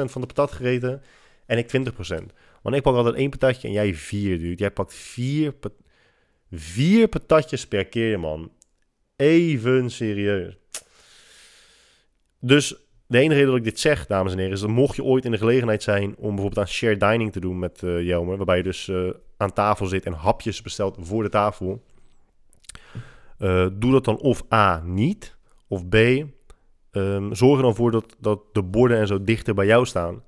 van 0.04 0.20
de 0.20 0.26
patat 0.26 0.52
gegeten 0.52 1.02
en 1.46 1.58
ik 1.58 1.66
20%. 1.66 2.24
Want 2.62 2.76
ik 2.76 2.82
pak 2.82 2.94
altijd 2.94 3.14
één 3.14 3.30
patatje 3.30 3.68
en 3.68 3.74
jij 3.74 3.94
vier, 3.94 4.38
dude. 4.38 4.54
Jij 4.54 4.70
pakt 4.70 4.94
vier, 4.94 5.54
vier 6.50 7.08
patatjes 7.08 7.66
per 7.66 7.86
keer, 7.86 8.20
man. 8.20 8.52
Even 9.16 9.90
serieus. 9.90 10.56
Dus 12.38 12.74
de 13.06 13.18
enige 13.18 13.34
reden 13.34 13.48
dat 13.48 13.56
ik 13.56 13.64
dit 13.64 13.80
zeg, 13.80 14.06
dames 14.06 14.32
en 14.32 14.38
heren, 14.38 14.54
is 14.54 14.60
dat 14.60 14.70
mocht 14.70 14.96
je 14.96 15.04
ooit 15.04 15.24
in 15.24 15.30
de 15.30 15.38
gelegenheid 15.38 15.82
zijn 15.82 16.16
om 16.16 16.28
bijvoorbeeld 16.28 16.58
aan 16.58 16.72
shared 16.72 17.00
dining 17.00 17.32
te 17.32 17.40
doen 17.40 17.58
met 17.58 17.82
uh, 17.82 18.02
Jelmer, 18.02 18.36
waarbij 18.36 18.56
je 18.56 18.62
dus 18.62 18.88
uh, 18.88 19.10
aan 19.36 19.52
tafel 19.52 19.86
zit 19.86 20.06
en 20.06 20.12
hapjes 20.12 20.62
bestelt 20.62 20.96
voor 21.00 21.22
de 21.22 21.28
tafel, 21.28 21.82
uh, 23.38 23.66
doe 23.72 23.92
dat 23.92 24.04
dan 24.04 24.18
of 24.18 24.52
A 24.52 24.82
niet, 24.84 25.36
of 25.70 25.88
B, 25.88 25.94
um, 26.92 27.34
zorg 27.34 27.56
er 27.56 27.62
dan 27.62 27.74
voor 27.74 27.90
dat, 27.90 28.16
dat 28.18 28.40
de 28.52 28.62
borden 28.62 28.98
en 28.98 29.06
zo 29.06 29.24
dichter 29.24 29.54
bij 29.54 29.66
jou 29.66 29.86
staan. 29.86 30.22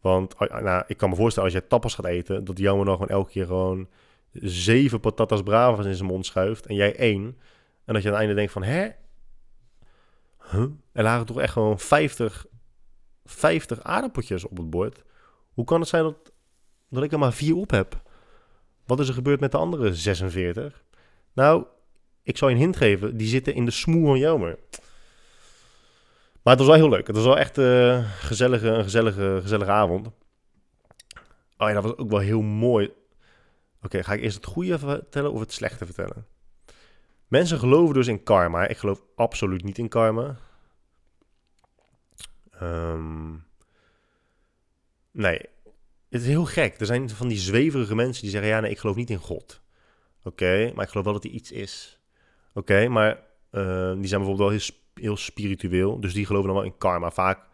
Want 0.00 0.38
nou, 0.38 0.84
ik 0.86 0.96
kan 0.96 1.08
me 1.10 1.16
voorstellen, 1.16 1.50
als 1.50 1.58
jij 1.58 1.68
tapas 1.68 1.94
gaat 1.94 2.06
eten, 2.06 2.44
dat 2.44 2.58
Jelmer 2.58 2.84
dan 2.84 2.94
gewoon 2.94 3.08
elke 3.08 3.30
keer 3.30 3.46
gewoon 3.46 3.88
zeven 4.32 5.00
patatas 5.00 5.42
bravas 5.42 5.86
in 5.86 5.94
zijn 5.94 6.08
mond 6.08 6.26
schuift 6.26 6.66
en 6.66 6.74
jij 6.74 6.96
één. 6.96 7.38
En 7.84 7.94
dat 7.94 8.02
je 8.02 8.08
aan 8.08 8.14
het 8.14 8.22
einde 8.22 8.34
denkt 8.34 8.52
van, 8.52 8.62
hè? 8.62 8.88
Huh? 10.50 10.66
Er 10.92 11.02
lagen 11.02 11.26
toch 11.26 11.40
echt 11.40 11.52
gewoon 11.52 11.78
50, 11.78 12.46
50 13.24 13.82
aardappeltjes 13.82 14.44
op 14.44 14.56
het 14.56 14.70
bord. 14.70 15.02
Hoe 15.52 15.64
kan 15.64 15.80
het 15.80 15.88
zijn 15.88 16.02
dat, 16.02 16.32
dat 16.88 17.02
ik 17.02 17.12
er 17.12 17.18
maar 17.18 17.32
vier 17.32 17.56
op 17.56 17.70
heb? 17.70 18.02
Wat 18.86 19.00
is 19.00 19.08
er 19.08 19.14
gebeurd 19.14 19.40
met 19.40 19.52
de 19.52 19.58
andere 19.58 19.94
46? 19.94 20.84
Nou, 21.32 21.64
ik 22.22 22.36
zal 22.36 22.48
je 22.48 22.54
een 22.54 22.60
hint 22.60 22.76
geven. 22.76 23.16
Die 23.16 23.28
zitten 23.28 23.54
in 23.54 23.64
de 23.64 23.70
smoel 23.70 24.06
van 24.06 24.18
Jomer. 24.18 24.58
Maar 26.42 26.56
het 26.56 26.58
was 26.58 26.66
wel 26.66 26.76
heel 26.76 26.88
leuk. 26.88 27.06
Het 27.06 27.16
was 27.16 27.24
wel 27.24 27.38
echt 27.38 27.58
uh, 27.58 28.12
gezellige, 28.18 28.68
een 28.68 28.82
gezellige, 28.82 29.38
gezellige 29.42 29.70
avond. 29.70 30.06
Oh 31.56 31.68
ja, 31.68 31.72
dat 31.72 31.82
was 31.82 31.96
ook 31.96 32.10
wel 32.10 32.18
heel 32.18 32.42
mooi. 32.42 32.92
Oké, 33.82 34.02
ga 34.02 34.12
ik 34.12 34.22
eerst 34.22 34.36
het 34.36 34.46
goede 34.46 34.78
vertellen 34.78 35.32
of 35.32 35.40
het 35.40 35.52
slechte 35.52 35.84
vertellen? 35.84 36.26
Mensen 37.28 37.58
geloven 37.58 37.94
dus 37.94 38.06
in 38.06 38.22
karma. 38.22 38.66
Ik 38.66 38.76
geloof 38.76 39.02
absoluut 39.14 39.64
niet 39.64 39.78
in 39.78 39.88
karma. 39.88 40.36
Um, 42.62 43.44
nee, 45.10 45.40
het 46.08 46.20
is 46.20 46.26
heel 46.26 46.44
gek. 46.44 46.80
Er 46.80 46.86
zijn 46.86 47.10
van 47.10 47.28
die 47.28 47.38
zweverige 47.38 47.94
mensen 47.94 48.22
die 48.22 48.30
zeggen: 48.30 48.50
Ja, 48.50 48.60
nee, 48.60 48.70
ik 48.70 48.78
geloof 48.78 48.96
niet 48.96 49.10
in 49.10 49.18
God. 49.18 49.60
Oké, 50.22 50.72
maar 50.74 50.84
ik 50.84 50.90
geloof 50.90 51.04
wel 51.04 51.14
dat 51.14 51.24
er 51.24 51.30
iets 51.30 51.52
is. 51.52 52.01
Oké, 52.54 52.88
maar 52.88 53.10
uh, 53.50 53.92
die 53.92 54.06
zijn 54.06 54.20
bijvoorbeeld 54.20 54.38
wel 54.38 54.48
heel, 54.48 54.68
heel, 54.94 55.16
spiritueel. 55.16 56.00
Dus 56.00 56.14
die 56.14 56.26
geloven 56.26 56.48
dan 56.48 56.56
wel 56.56 56.66
in 56.66 56.78
karma. 56.78 57.10
Vaak 57.10 57.46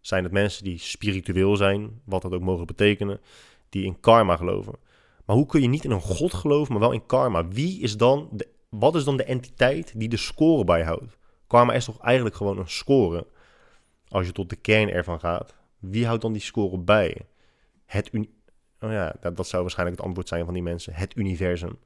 zijn 0.00 0.24
het 0.24 0.32
mensen 0.32 0.64
die 0.64 0.78
spiritueel 0.78 1.56
zijn, 1.56 2.00
wat 2.04 2.22
dat 2.22 2.32
ook 2.32 2.42
mogen 2.42 2.66
betekenen, 2.66 3.20
die 3.68 3.84
in 3.84 4.00
karma 4.00 4.36
geloven. 4.36 4.74
Maar 5.24 5.36
hoe 5.36 5.46
kun 5.46 5.62
je 5.62 5.68
niet 5.68 5.84
in 5.84 5.90
een 5.90 6.00
God 6.00 6.34
geloven, 6.34 6.72
maar 6.72 6.82
wel 6.82 6.92
in 6.92 7.06
karma? 7.06 7.48
Wie 7.48 7.80
is 7.80 7.96
dan 7.96 8.28
de 8.32 8.52
wat 8.78 8.94
is 8.94 9.04
dan 9.04 9.16
de 9.16 9.24
entiteit 9.24 9.92
die 9.96 10.08
de 10.08 10.16
score 10.16 10.64
bijhoudt? 10.64 11.16
Karma 11.46 11.72
is 11.72 11.84
toch 11.84 12.00
eigenlijk 12.00 12.36
gewoon 12.36 12.58
een 12.58 12.68
score? 12.68 13.26
Als 14.08 14.26
je 14.26 14.32
tot 14.32 14.50
de 14.50 14.56
kern 14.56 14.90
ervan 14.90 15.20
gaat. 15.20 15.54
Wie 15.78 16.06
houdt 16.06 16.22
dan 16.22 16.32
die 16.32 16.42
score 16.42 16.78
bij? 16.78 17.16
Het 17.86 18.10
oh 18.80 18.90
ja, 18.90 19.14
dat, 19.20 19.36
dat, 19.36 19.46
zou 19.46 19.62
waarschijnlijk 19.62 19.98
het 19.98 20.06
antwoord 20.06 20.28
zijn 20.28 20.44
van 20.44 20.54
die 20.54 20.62
mensen. 20.62 20.94
Het 20.94 21.16
universum. 21.16 21.78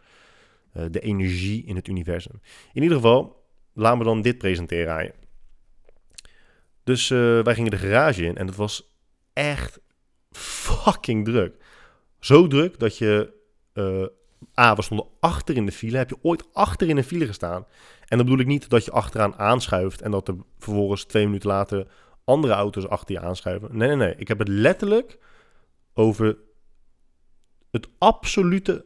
Uh, 0.79 0.85
de 0.91 1.01
energie 1.01 1.65
in 1.65 1.77
het 1.77 1.89
universum. 1.89 2.41
In 2.73 2.83
ieder 2.83 2.97
geval, 2.97 3.45
laten 3.73 3.99
we 3.99 4.05
dan 4.05 4.23
dit 4.23 4.39
presenteren 4.39 4.93
aan 4.95 5.05
je. 5.05 5.13
Dus 6.85 7.11
uh, 7.11 7.43
wij 7.43 7.55
gingen 7.55 7.71
de 7.71 7.77
garage 7.77 8.25
in 8.25 8.37
en 8.37 8.47
het 8.47 8.57
was 8.57 8.97
echt 9.33 9.81
fucking 10.31 11.25
druk. 11.25 11.65
Zo 12.21 12.47
druk 12.47 12.79
dat 12.79 12.99
je 12.99 13.33
uh, 13.75 14.07
A, 14.59 14.75
we 14.75 14.83
stonden 14.83 15.07
achter 15.21 15.57
in 15.57 15.67
de 15.67 15.73
file. 15.73 15.97
Heb 15.97 16.09
je 16.09 16.19
ooit 16.23 16.55
achter 16.55 16.89
in 16.89 16.97
een 16.97 17.05
file 17.05 17.27
gestaan? 17.27 17.67
En 18.07 18.17
dan 18.17 18.27
bedoel 18.27 18.41
ik 18.41 18.47
niet 18.47 18.69
dat 18.69 18.85
je 18.85 18.91
achteraan 18.91 19.35
aanschuift 19.35 20.03
en 20.03 20.11
dat 20.11 20.29
er 20.29 20.37
vervolgens 20.59 21.05
twee 21.05 21.27
minuten 21.27 21.49
later 21.49 21.87
andere 22.25 22.53
auto's 22.53 22.87
achter 22.87 23.15
je 23.15 23.21
aanschuiven. 23.21 23.77
Nee, 23.77 23.89
nee, 23.89 23.97
nee. 23.97 24.15
Ik 24.17 24.29
heb 24.29 24.39
het 24.39 24.49
letterlijk 24.49 25.19
over 25.95 26.39
het 27.71 27.89
absolute, 27.99 28.85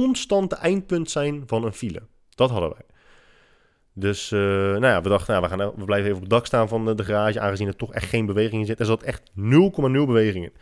constante 0.00 0.54
eindpunt 0.54 1.10
zijn 1.10 1.42
van 1.46 1.64
een 1.64 1.72
file. 1.72 2.02
Dat 2.34 2.50
hadden 2.50 2.70
wij. 2.70 2.84
Dus 3.94 4.30
uh, 4.30 4.40
nou 4.40 4.86
ja, 4.86 5.02
we 5.02 5.08
dachten, 5.08 5.34
nou, 5.34 5.48
we, 5.48 5.56
gaan, 5.56 5.72
we 5.76 5.84
blijven 5.84 6.06
even 6.06 6.16
op 6.16 6.22
het 6.22 6.30
dak 6.30 6.46
staan 6.46 6.68
van 6.68 6.96
de, 6.96 7.04
garage, 7.04 7.40
aangezien 7.40 7.66
er 7.66 7.76
toch 7.76 7.92
echt 7.92 8.08
geen 8.08 8.26
beweging 8.26 8.60
in 8.60 8.66
zit. 8.66 8.80
Er 8.80 8.86
zat 8.86 9.02
echt 9.02 9.30
0,0 9.30 9.34
beweging 9.80 10.44
in. 10.44 10.52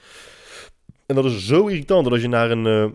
En 1.07 1.15
dat 1.15 1.25
is 1.25 1.47
zo 1.47 1.67
irritant 1.67 2.05
dat 2.05 2.13
als 2.13 2.23
je 2.23 2.29
naar 2.29 2.51
een, 2.51 2.67
uh, 2.67 2.87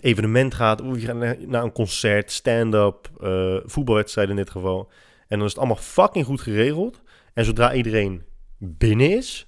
evenement 0.00 0.54
gaat, 0.54 0.82
of 0.82 1.00
je 1.00 1.06
gaat 1.06 1.38
naar 1.46 1.62
een 1.62 1.72
concert, 1.72 2.32
stand-up, 2.32 3.10
uh, 3.20 3.56
voetbalwedstrijd 3.64 4.28
in 4.28 4.36
dit 4.36 4.50
geval. 4.50 4.90
En 5.28 5.36
dan 5.36 5.46
is 5.46 5.52
het 5.52 5.58
allemaal 5.58 5.82
fucking 5.82 6.24
goed 6.24 6.40
geregeld. 6.40 7.02
En 7.34 7.44
zodra 7.44 7.74
iedereen 7.74 8.22
binnen 8.58 9.10
is, 9.10 9.46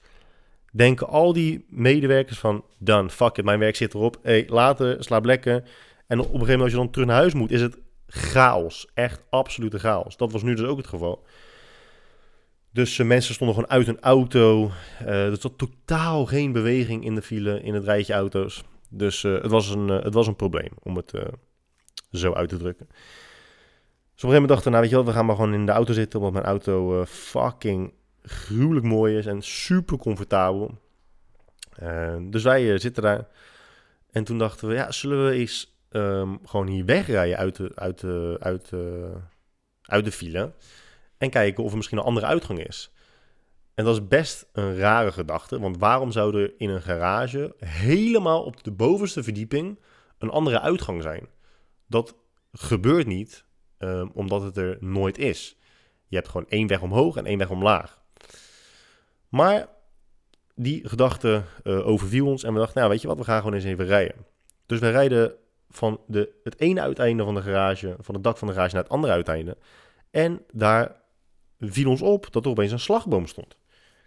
denken 0.73 1.09
al 1.09 1.33
die 1.33 1.67
medewerkers 1.69 2.39
van... 2.39 2.65
Done, 2.79 3.11
fuck 3.11 3.37
it, 3.37 3.45
mijn 3.45 3.59
werk 3.59 3.77
zit 3.77 3.95
erop. 3.95 4.19
hey, 4.23 4.45
later, 4.49 5.05
slaap 5.05 5.25
lekker. 5.25 5.63
En 6.07 6.19
op 6.19 6.25
een 6.25 6.33
gegeven 6.33 6.39
moment 6.39 6.61
als 6.61 6.71
je 6.71 6.77
dan 6.77 6.91
terug 6.91 7.07
naar 7.07 7.17
huis 7.17 7.35
moet, 7.35 7.51
is 7.51 7.61
het 7.61 7.79
chaos. 8.07 8.89
Echt 8.95 9.23
absolute 9.31 9.79
chaos. 9.79 10.17
Dat 10.17 10.33
was 10.33 10.43
nu 10.43 10.55
dus 10.55 10.67
ook 10.67 10.77
het 10.77 10.87
geval. 10.87 11.25
Dus 12.73 12.99
uh, 12.99 13.07
mensen 13.07 13.35
stonden 13.35 13.57
gewoon 13.57 13.71
uit 13.71 13.89
een 13.89 14.01
auto. 14.01 14.71
Uh, 15.03 15.27
er 15.27 15.37
zat 15.41 15.59
totaal 15.59 16.27
geen 16.27 16.53
beweging 16.53 17.05
in 17.05 17.15
de 17.15 17.23
file, 17.23 17.63
in 17.63 17.75
het 17.75 17.85
rijtje 17.85 18.13
auto's. 18.13 18.65
Dus 18.89 19.23
uh, 19.23 19.43
het, 19.43 19.51
was 19.51 19.69
een, 19.69 19.89
het 19.89 20.15
was 20.15 20.27
een 20.27 20.37
probleem, 20.37 20.71
om 20.83 20.97
het 20.97 21.13
zo 22.13 22.33
uit 22.33 22.49
te 22.49 22.57
drukken. 22.57 22.87
Dus 22.89 22.95
op 24.25 24.31
een 24.31 24.37
gegeven 24.37 24.41
moment 24.41 24.49
dachten 24.49 24.65
we, 24.65 24.71
nou 24.71 24.81
weet 24.83 24.91
je 24.91 24.97
wel, 24.97 25.07
we 25.07 25.13
gaan 25.13 25.27
maar 25.27 25.37
gewoon 25.37 25.55
in 25.55 25.67
de 25.67 25.73
auto 25.73 25.93
zitten, 25.93 26.19
omdat 26.19 26.35
mijn 26.35 26.45
auto 26.45 27.05
fucking 27.05 27.93
gruwelijk 28.23 28.87
mooi 28.87 29.17
is 29.17 29.27
en 29.27 29.43
super 29.43 29.99
comfortabel. 29.99 30.79
dus 32.21 32.43
wij 32.43 32.79
zitten 32.79 33.03
daar. 33.03 33.29
En 34.11 34.25
toen 34.25 34.39
dachten 34.39 34.69
we, 34.69 34.75
ja, 34.75 34.93
zullen 34.93 35.25
we 35.25 35.33
eens 35.33 35.72
um, 35.93 36.39
gewoon 36.45 36.67
hier 36.67 36.85
wegrijden 36.85 37.37
uit 37.37 37.57
de, 37.57 37.73
uit, 37.75 38.01
de, 38.01 38.37
uit, 38.41 38.69
de, 38.69 39.13
uit 39.83 40.05
de 40.05 40.13
file. 40.13 40.53
En 41.19 41.31
kijken 41.31 41.65
of 41.65 41.71
er 41.71 41.77
misschien 41.77 41.99
een 41.99 42.05
andere 42.05 42.27
uitgang 42.27 42.67
is. 42.67 42.93
En 43.75 43.85
dat 43.85 43.95
is 43.95 44.09
best 44.09 44.49
een 44.53 44.77
rare 44.77 45.13
gedachte. 45.13 45.61
Want 45.61 45.79
waarom 45.79 46.13
zou 46.13 46.43
er 46.43 46.55
in 46.57 46.71
een 46.71 46.83
garage 46.83 47.55
helemaal 47.59 48.43
op 48.43 48.65
de 48.65 48.73
bovenste 48.73 49.23
verdieping 49.23 49.81
een 50.19 50.31
andere 50.31 50.61
uitgang 50.61 51.03
zijn? 51.03 51.29
Dat 51.87 52.17
gebeurt 52.53 53.07
niet 53.07 53.45
um, 53.79 54.11
omdat 54.15 54.43
het 54.43 54.57
er 54.57 54.77
nooit 54.81 55.19
is. 55.19 55.57
Je 56.09 56.17
hebt 56.17 56.29
gewoon 56.29 56.49
één 56.49 56.67
weg 56.67 56.83
omhoog 56.83 57.17
en 57.17 57.27
één 57.27 57.39
weg 57.39 57.51
omlaag. 57.51 58.01
Maar 59.29 59.69
die 60.55 60.89
gedachte 60.89 61.43
uh, 61.65 61.87
overviel 61.87 62.27
ons 62.27 62.43
en 62.43 62.53
we 62.53 62.59
dachten, 62.59 62.79
nou 62.79 62.91
weet 62.91 63.01
je 63.01 63.09
wat, 63.09 63.19
we 63.19 63.25
gaan 63.25 63.39
gewoon 63.39 63.55
eens 63.55 63.65
even 63.65 63.87
rijden. 63.87 64.27
Dus 64.67 64.79
we 64.79 64.91
rijden 64.91 65.35
van 65.73 66.01
de, 66.07 66.31
het 66.45 66.61
ene 66.61 66.81
uiteinde 66.81 67.25
van 67.25 67.35
de 67.35 67.43
garage, 67.43 67.97
van 67.99 68.15
het 68.15 68.25
dak 68.25 68.39
van 68.39 68.49
de 68.49 68.55
garage 68.55 68.75
naar 68.75 68.83
het 68.83 68.93
andere 68.93 69.13
uiteinde. 69.13 69.57
En 70.11 70.43
daar 70.53 71.01
viel 71.61 71.91
ons 71.91 72.03
op 72.03 72.33
dat 72.33 72.45
er 72.45 72.51
opeens 72.51 72.73
een 72.73 72.81
slagboom 72.81 73.27
stond. 73.27 73.57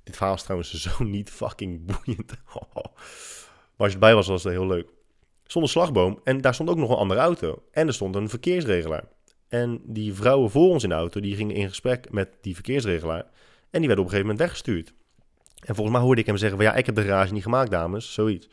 Dit 0.03 0.15
verhaal 0.15 0.35
is 0.35 0.43
trouwens 0.43 0.73
zo 0.87 1.03
niet 1.03 1.29
fucking 1.29 1.85
boeiend. 1.85 2.31
maar 2.53 3.77
als 3.77 3.87
je 3.87 3.93
erbij 3.93 4.15
was, 4.15 4.27
was 4.27 4.43
het 4.43 4.53
heel 4.53 4.67
leuk. 4.67 4.87
Er 4.87 5.51
stond 5.51 5.65
een 5.65 5.71
slagboom 5.71 6.19
en 6.23 6.41
daar 6.41 6.53
stond 6.53 6.69
ook 6.69 6.77
nog 6.77 6.89
een 6.89 6.95
andere 6.95 7.19
auto. 7.19 7.63
En 7.71 7.87
er 7.87 7.93
stond 7.93 8.15
een 8.15 8.29
verkeersregelaar. 8.29 9.03
En 9.47 9.81
die 9.83 10.13
vrouwen 10.13 10.49
voor 10.49 10.69
ons 10.69 10.83
in 10.83 10.89
de 10.89 10.95
auto, 10.95 11.19
die 11.19 11.35
gingen 11.35 11.55
in 11.55 11.67
gesprek 11.67 12.11
met 12.11 12.29
die 12.41 12.53
verkeersregelaar. 12.53 13.25
En 13.69 13.79
die 13.79 13.87
werden 13.87 14.05
op 14.05 14.11
een 14.11 14.17
gegeven 14.17 14.27
moment 14.27 14.39
weggestuurd. 14.39 14.93
En 15.59 15.75
volgens 15.75 15.95
mij 15.95 16.05
hoorde 16.05 16.21
ik 16.21 16.27
hem 16.27 16.37
zeggen 16.37 16.57
van 16.57 16.65
ja, 16.65 16.73
ik 16.73 16.85
heb 16.85 16.95
de 16.95 17.03
garage 17.03 17.33
niet 17.33 17.43
gemaakt, 17.43 17.71
dames. 17.71 18.13
Zoiets. 18.13 18.49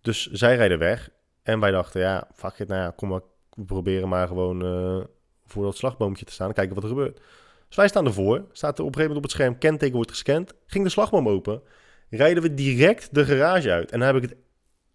Dus 0.00 0.26
zij 0.26 0.56
rijden 0.56 0.78
weg. 0.78 1.10
En 1.46 1.60
wij 1.60 1.70
dachten, 1.70 2.00
ja, 2.00 2.28
fuck 2.34 2.58
it, 2.58 2.68
nou 2.68 2.80
ja, 2.80 2.90
kom 2.90 3.08
maar, 3.08 3.20
we 3.54 3.64
proberen 3.64 4.08
maar 4.08 4.26
gewoon 4.26 4.64
uh, 4.64 5.04
voor 5.46 5.64
dat 5.64 5.76
slagboompje 5.76 6.24
te 6.24 6.32
staan 6.32 6.48
en 6.48 6.54
kijken 6.54 6.74
wat 6.74 6.82
er 6.82 6.88
gebeurt. 6.88 7.20
Dus 7.66 7.76
wij 7.76 7.88
staan 7.88 8.06
ervoor, 8.06 8.44
staat 8.52 8.78
er 8.78 8.84
op 8.84 8.88
een 8.88 8.94
gegeven 8.94 9.14
moment 9.14 9.16
op 9.16 9.22
het 9.22 9.30
scherm, 9.30 9.58
kenteken 9.58 9.94
wordt 9.94 10.10
gescand, 10.10 10.54
ging 10.66 10.84
de 10.84 10.90
slagboom 10.90 11.28
open, 11.28 11.62
rijden 12.10 12.42
we 12.42 12.54
direct 12.54 13.14
de 13.14 13.24
garage 13.24 13.70
uit. 13.70 13.90
En 13.90 13.98
dan 13.98 14.14
heb 14.14 14.22
ik 14.22 14.30
het, 14.30 14.38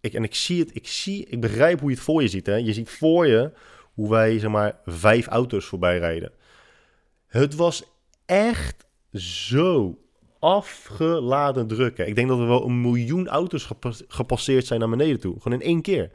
ik, 0.00 0.14
en 0.14 0.24
ik 0.24 0.34
zie 0.34 0.60
het, 0.60 0.74
ik 0.74 0.86
zie, 0.86 1.26
ik 1.26 1.40
begrijp 1.40 1.80
hoe 1.80 1.88
je 1.90 1.94
het 1.94 2.04
voor 2.04 2.22
je 2.22 2.28
ziet. 2.28 2.46
Hè. 2.46 2.54
Je 2.54 2.72
ziet 2.72 2.90
voor 2.90 3.26
je 3.26 3.52
hoe 3.94 4.10
wij, 4.10 4.38
zeg 4.38 4.50
maar, 4.50 4.78
vijf 4.84 5.26
auto's 5.26 5.64
voorbij 5.64 5.98
rijden. 5.98 6.32
Het 7.26 7.54
was 7.54 7.84
echt 8.26 8.86
zo 9.12 9.98
afgeladen 10.38 11.66
drukken. 11.66 12.06
Ik 12.06 12.14
denk 12.14 12.28
dat 12.28 12.38
er 12.38 12.46
wel 12.46 12.64
een 12.64 12.80
miljoen 12.80 13.28
auto's 13.28 13.70
gepasseerd 14.08 14.66
zijn 14.66 14.80
naar 14.80 14.88
beneden 14.88 15.20
toe. 15.20 15.40
Gewoon 15.40 15.60
in 15.60 15.66
één 15.66 15.82
keer. 15.82 16.10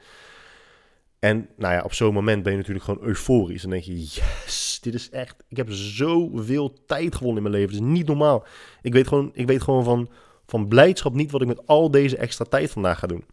En 1.20 1.50
nou 1.58 1.74
ja, 1.74 1.82
op 1.82 1.94
zo'n 1.94 2.14
moment 2.14 2.44
ben 2.44 2.52
je 2.52 2.58
natuurlijk 2.58 2.86
gewoon 2.86 3.04
euforisch. 3.04 3.64
En 3.64 3.70
denk 3.70 3.84
je, 3.84 4.00
yes, 4.00 4.80
dit 4.82 4.94
is 4.94 5.10
echt... 5.10 5.44
Ik 5.48 5.58
heb 5.58 5.68
zoveel 5.70 6.74
tijd 6.86 7.16
gewonnen 7.16 7.44
in 7.44 7.50
mijn 7.50 7.62
leven. 7.62 7.76
Het 7.76 7.84
is 7.84 7.98
niet 7.98 8.08
normaal. 8.08 8.46
Ik 8.82 8.94
weet 8.94 9.08
gewoon, 9.08 9.32
ik 9.34 9.48
weet 9.48 9.62
gewoon 9.62 9.84
van, 9.84 10.10
van 10.46 10.68
blijdschap 10.68 11.14
niet 11.14 11.32
wat 11.32 11.42
ik 11.42 11.48
met 11.48 11.68
al 11.68 11.92
deze 11.92 12.18
extra 12.18 12.46
tijd 12.46 12.72
vandaag 12.72 13.00
ga 13.00 13.08
doen. 13.08 13.26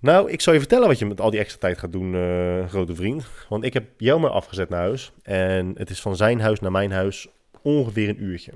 Nou, 0.00 0.30
ik 0.30 0.40
zal 0.40 0.52
je 0.52 0.58
vertellen 0.58 0.88
wat 0.88 0.98
je 0.98 1.06
met 1.06 1.20
al 1.20 1.30
die 1.30 1.40
extra 1.40 1.58
tijd 1.58 1.78
gaat 1.78 1.92
doen, 1.92 2.14
uh, 2.14 2.68
grote 2.68 2.94
vriend. 2.94 3.24
Want 3.48 3.64
ik 3.64 3.72
heb 3.72 3.84
jou 3.96 4.20
maar 4.20 4.30
afgezet 4.30 4.68
naar 4.68 4.80
huis. 4.80 5.12
En 5.22 5.72
het 5.76 5.90
is 5.90 6.00
van 6.00 6.16
zijn 6.16 6.40
huis 6.40 6.60
naar 6.60 6.70
mijn 6.70 6.92
huis 6.92 7.28
ongeveer 7.62 8.08
een 8.08 8.22
uurtje. 8.22 8.52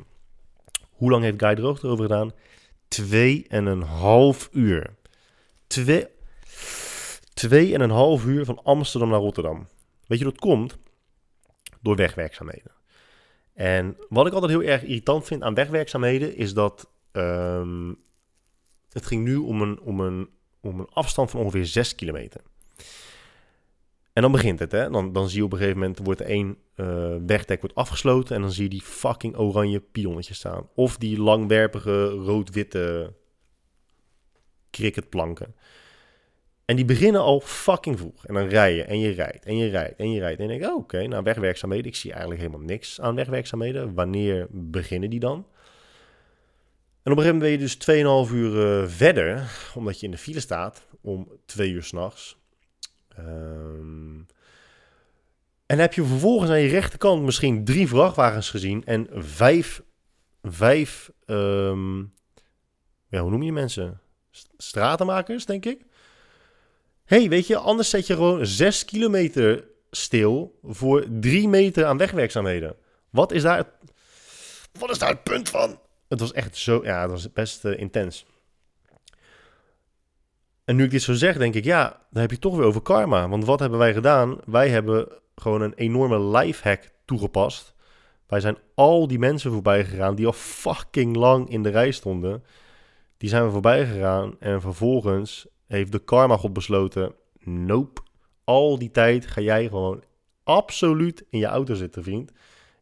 Hoe 0.90 1.10
lang 1.10 1.22
heeft 1.22 1.42
Guy 1.42 1.54
Droog 1.54 1.82
erover 1.82 2.04
gedaan? 2.04 2.32
Twee 2.88 3.44
en 3.48 3.66
een 3.66 3.82
half 3.82 4.48
uur. 4.52 4.94
Twee, 5.66 6.06
twee 7.48 7.74
en 7.74 7.80
een 7.80 7.90
half 7.90 8.24
uur 8.24 8.44
van 8.44 8.60
Amsterdam 8.62 9.08
naar 9.08 9.20
Rotterdam. 9.20 9.68
Weet 10.06 10.18
je 10.18 10.24
dat 10.24 10.38
komt? 10.38 10.78
Door 11.80 11.96
wegwerkzaamheden. 11.96 12.72
En 13.54 13.96
wat 14.08 14.26
ik 14.26 14.32
altijd 14.32 14.52
heel 14.52 14.62
erg 14.62 14.82
irritant 14.82 15.24
vind 15.24 15.42
aan 15.42 15.54
wegwerkzaamheden 15.54 16.36
is 16.36 16.54
dat 16.54 16.90
um, 17.12 17.96
het 18.88 19.06
ging 19.06 19.24
nu 19.24 19.36
om 19.36 19.62
een, 19.62 19.80
om, 19.80 20.00
een, 20.00 20.28
om 20.60 20.80
een 20.80 20.88
afstand 20.92 21.30
van 21.30 21.40
ongeveer 21.40 21.66
6 21.66 21.94
kilometer. 21.94 22.40
En 24.12 24.22
dan 24.22 24.32
begint 24.32 24.58
het, 24.58 24.72
hè? 24.72 24.90
Dan, 24.90 25.12
dan 25.12 25.28
zie 25.28 25.38
je 25.38 25.44
op 25.44 25.52
een 25.52 25.58
gegeven 25.58 25.78
moment 25.80 25.98
wordt 25.98 26.20
één 26.20 26.56
uh, 26.76 27.14
wegdek 27.26 27.60
wordt 27.60 27.76
afgesloten 27.76 28.36
en 28.36 28.42
dan 28.42 28.52
zie 28.52 28.62
je 28.62 28.68
die 28.68 28.82
fucking 28.82 29.36
oranje 29.36 29.80
pionnetjes 29.80 30.36
staan. 30.36 30.68
Of 30.74 30.96
die 30.96 31.20
langwerpige 31.20 32.08
rood-witte 32.08 33.14
cricketplanken. 34.70 35.54
En 36.64 36.76
die 36.76 36.84
beginnen 36.84 37.20
al 37.20 37.40
fucking 37.40 37.98
vroeg. 37.98 38.26
En 38.26 38.34
dan 38.34 38.48
rij 38.48 38.74
je 38.74 38.82
en 38.84 38.98
je 38.98 39.10
rijdt 39.10 39.44
en 39.44 39.56
je 39.56 39.68
rijdt 39.68 39.98
en 39.98 40.10
je 40.10 40.20
rijdt. 40.20 40.40
En 40.40 40.48
je 40.48 40.58
denkt, 40.58 40.66
oh, 40.66 40.76
oké, 40.76 41.06
nou 41.06 41.22
wegwerkzaamheden. 41.22 41.86
Ik 41.86 41.96
zie 41.96 42.10
eigenlijk 42.10 42.40
helemaal 42.40 42.66
niks 42.66 43.00
aan 43.00 43.14
wegwerkzaamheden. 43.14 43.94
Wanneer 43.94 44.46
beginnen 44.50 45.10
die 45.10 45.20
dan? 45.20 45.46
En 47.02 47.12
op 47.12 47.18
een 47.18 47.24
gegeven 47.24 47.38
moment 47.38 47.40
ben 47.40 47.50
je 47.50 47.58
dus 47.58 48.28
2,5 48.28 48.34
uur 48.34 48.82
uh, 48.82 48.88
verder, 48.88 49.50
omdat 49.74 50.00
je 50.00 50.06
in 50.06 50.12
de 50.12 50.18
file 50.18 50.40
staat 50.40 50.86
om 51.00 51.28
2 51.44 51.70
uur 51.70 51.82
s'nachts. 51.82 52.36
Um, 53.18 54.26
en 55.66 55.78
heb 55.78 55.92
je 55.92 56.04
vervolgens 56.04 56.50
aan 56.50 56.60
je 56.60 56.68
rechterkant 56.68 57.22
misschien 57.22 57.64
drie 57.64 57.88
vrachtwagens 57.88 58.50
gezien 58.50 58.84
en 58.84 59.08
vijf, 59.12 59.82
vijf 60.42 61.10
um, 61.26 62.12
ja, 63.08 63.20
hoe 63.20 63.30
noem 63.30 63.42
je 63.42 63.52
mensen? 63.52 64.00
Stratenmakers, 64.56 65.46
denk 65.46 65.64
ik. 65.64 65.84
Hey, 67.12 67.28
weet 67.28 67.46
je, 67.46 67.56
anders 67.56 67.90
zet 67.90 68.06
je 68.06 68.14
gewoon 68.14 68.46
zes 68.46 68.84
kilometer 68.84 69.64
stil 69.90 70.58
voor 70.62 71.04
drie 71.20 71.48
meter 71.48 71.84
aan 71.84 71.96
wegwerkzaamheden. 71.96 72.76
Wat 73.10 73.32
is 73.32 73.42
daar 73.42 73.56
het, 73.56 73.66
wat 74.78 74.90
is 74.90 74.98
daar 74.98 75.08
het 75.08 75.22
punt 75.22 75.48
van? 75.48 75.78
Het 76.08 76.20
was 76.20 76.32
echt 76.32 76.56
zo, 76.56 76.80
ja, 76.84 77.00
het 77.00 77.10
was 77.10 77.32
best 77.32 77.64
uh, 77.64 77.78
intens. 77.78 78.26
En 80.64 80.76
nu 80.76 80.84
ik 80.84 80.90
dit 80.90 81.02
zo 81.02 81.12
zeg, 81.12 81.36
denk 81.36 81.54
ik, 81.54 81.64
ja, 81.64 82.00
dan 82.10 82.20
heb 82.20 82.30
je 82.30 82.38
toch 82.38 82.56
weer 82.56 82.66
over 82.66 82.82
karma. 82.82 83.28
Want 83.28 83.44
wat 83.44 83.60
hebben 83.60 83.78
wij 83.78 83.92
gedaan? 83.92 84.38
Wij 84.44 84.68
hebben 84.68 85.08
gewoon 85.34 85.60
een 85.60 85.74
enorme 85.74 86.20
lifehack 86.20 86.90
toegepast. 87.04 87.74
Wij 88.26 88.40
zijn 88.40 88.58
al 88.74 89.06
die 89.06 89.18
mensen 89.18 89.52
voorbij 89.52 89.84
gegaan 89.84 90.14
die 90.14 90.26
al 90.26 90.32
fucking 90.32 91.16
lang 91.16 91.50
in 91.50 91.62
de 91.62 91.70
rij 91.70 91.90
stonden. 91.90 92.44
Die 93.16 93.28
zijn 93.28 93.44
we 93.44 93.50
voorbij 93.50 93.86
gegaan 93.86 94.36
en 94.38 94.60
vervolgens 94.60 95.46
heeft 95.72 95.92
de 95.92 95.98
karma 95.98 96.36
god 96.36 96.52
besloten, 96.52 97.14
nope. 97.44 98.00
Al 98.44 98.78
die 98.78 98.90
tijd 98.90 99.26
ga 99.26 99.40
jij 99.40 99.68
gewoon 99.68 100.02
absoluut 100.44 101.24
in 101.30 101.38
je 101.38 101.46
auto 101.46 101.74
zitten, 101.74 102.02
vriend. 102.02 102.32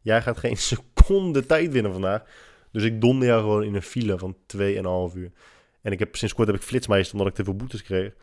Jij 0.01 0.21
gaat 0.21 0.37
geen 0.37 0.57
seconde 0.73 1.45
tijd 1.45 1.71
winnen 1.71 1.91
vandaag. 1.91 2.23
Dus 2.71 2.83
ik 2.83 3.01
donder 3.01 3.27
jou 3.27 3.41
gewoon 3.41 3.63
in 3.63 3.75
een 3.75 3.81
file 3.81 4.17
van 4.17 4.35
2,5 4.57 5.17
uur. 5.17 5.31
En 5.81 5.91
ik 5.91 5.99
heb 5.99 6.15
sinds 6.15 6.33
kort 6.33 6.47
heb 6.47 6.55
ik 6.55 6.61
flitsmeister 6.61 7.13
omdat 7.13 7.29
ik 7.29 7.35
te 7.35 7.43
veel 7.43 7.55
boetes 7.55 7.83
kreeg. 7.83 8.13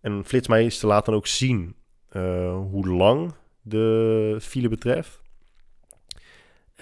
En 0.00 0.24
flitsmeister 0.24 0.88
laat 0.88 1.04
dan 1.04 1.14
ook 1.14 1.26
zien 1.26 1.74
uh, 2.12 2.56
hoe 2.56 2.88
lang 2.88 3.34
de 3.62 4.36
file 4.40 4.68
betreft. 4.68 5.22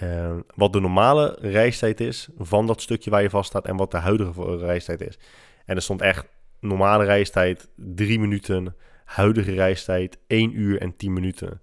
Uh, 0.03 0.37
wat 0.55 0.73
de 0.73 0.81
normale 0.81 1.37
reistijd 1.41 2.01
is 2.01 2.29
van 2.39 2.67
dat 2.67 2.81
stukje 2.81 3.11
waar 3.11 3.23
je 3.23 3.31
vast 3.31 3.49
staat 3.49 3.67
en 3.67 3.77
wat 3.77 3.91
de 3.91 3.97
huidige 3.97 4.57
reistijd 4.57 5.01
is. 5.01 5.19
En 5.65 5.77
er 5.77 5.83
stond 5.83 6.01
echt 6.01 6.27
normale 6.63 7.05
reistijd 7.05 7.69
3 7.77 8.19
minuten, 8.19 8.77
huidige 9.05 9.53
reistijd 9.53 10.19
1 10.27 10.59
uur 10.59 10.81
en 10.81 10.97
10 10.97 11.13
minuten. 11.13 11.61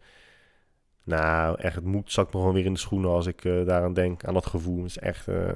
Nou, 1.03 1.59
echt, 1.59 1.75
het 1.75 1.85
moet 1.85 2.11
zakt 2.11 2.33
me 2.33 2.39
gewoon 2.39 2.53
weer 2.53 2.65
in 2.65 2.73
de 2.73 2.79
schoenen 2.79 3.09
als 3.09 3.25
ik 3.25 3.43
uh, 3.43 3.65
daaraan 3.65 3.93
denk, 3.93 4.23
aan 4.25 4.33
dat 4.33 4.45
gevoel. 4.45 4.77
Het 4.77 4.85
is 4.85 4.97
echt 4.97 5.27
uh, 5.27 5.55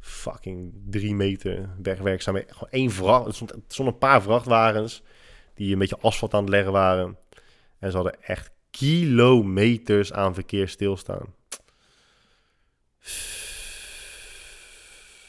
fucking 0.00 0.72
3 0.86 1.14
meter 1.14 1.68
wegwerkzaam. 1.82 2.36
Gewoon 2.36 2.70
één 2.70 2.90
vracht, 2.90 3.26
er 3.26 3.34
stond 3.68 3.88
een 3.88 3.98
paar 3.98 4.22
vrachtwagens 4.22 5.02
die 5.54 5.72
een 5.72 5.78
beetje 5.78 5.98
asfalt 6.00 6.34
aan 6.34 6.40
het 6.40 6.48
leggen 6.48 6.72
waren. 6.72 7.18
En 7.78 7.90
ze 7.90 7.96
hadden 7.96 8.22
echt 8.22 8.50
kilometers 8.70 10.12
aan 10.12 10.34
verkeer 10.34 10.68
stilstaan. 10.68 11.34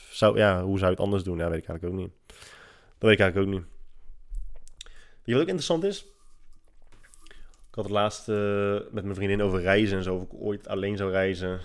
Zou, 0.09 0.37
ja, 0.37 0.63
hoe 0.63 0.77
zou 0.77 0.89
je 0.91 0.95
het 0.95 1.05
anders 1.05 1.23
doen? 1.23 1.37
Ja, 1.37 1.49
weet 1.49 1.61
ik 1.61 1.67
eigenlijk 1.67 1.93
ook 1.93 2.01
niet. 2.01 2.26
Dat 2.99 3.09
weet 3.09 3.19
ik 3.19 3.19
eigenlijk 3.19 3.37
ook 3.37 3.53
niet. 3.53 3.65
Wat 5.25 5.35
ook 5.41 5.47
interessant 5.47 5.83
is? 5.83 6.05
Ik 7.69 7.83
had 7.83 7.83
het 7.83 7.93
laatst 7.93 8.29
uh, 8.29 8.79
met 8.91 9.03
mijn 9.03 9.15
vriendin 9.15 9.41
over 9.41 9.61
reizen 9.61 9.97
en 9.97 10.03
zo. 10.03 10.15
Of 10.15 10.23
ik 10.23 10.33
ooit 10.33 10.67
alleen 10.67 10.97
zou 10.97 11.11
reizen. 11.11 11.59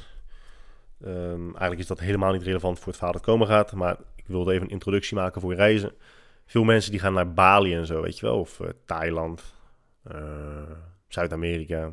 Um, 1.04 1.44
eigenlijk 1.46 1.78
is 1.78 1.86
dat 1.86 2.00
helemaal 2.00 2.32
niet 2.32 2.42
relevant 2.42 2.78
voor 2.78 2.86
het 2.86 2.96
verhaal 2.96 3.12
dat 3.12 3.22
komen 3.22 3.46
gaat. 3.46 3.72
Maar 3.72 3.96
ik 4.16 4.24
wilde 4.26 4.52
even 4.52 4.64
een 4.66 4.72
introductie 4.72 5.16
maken 5.16 5.40
voor 5.40 5.54
reizen. 5.54 5.92
Veel 6.46 6.64
mensen 6.64 6.90
die 6.90 7.00
gaan 7.00 7.12
naar 7.12 7.32
Bali 7.32 7.74
en 7.74 7.86
zo, 7.86 8.02
weet 8.02 8.18
je 8.18 8.26
wel. 8.26 8.38
Of 8.38 8.60
uh, 8.60 8.68
Thailand, 8.84 9.54
uh, 10.12 10.70
Zuid-Amerika. 11.08 11.92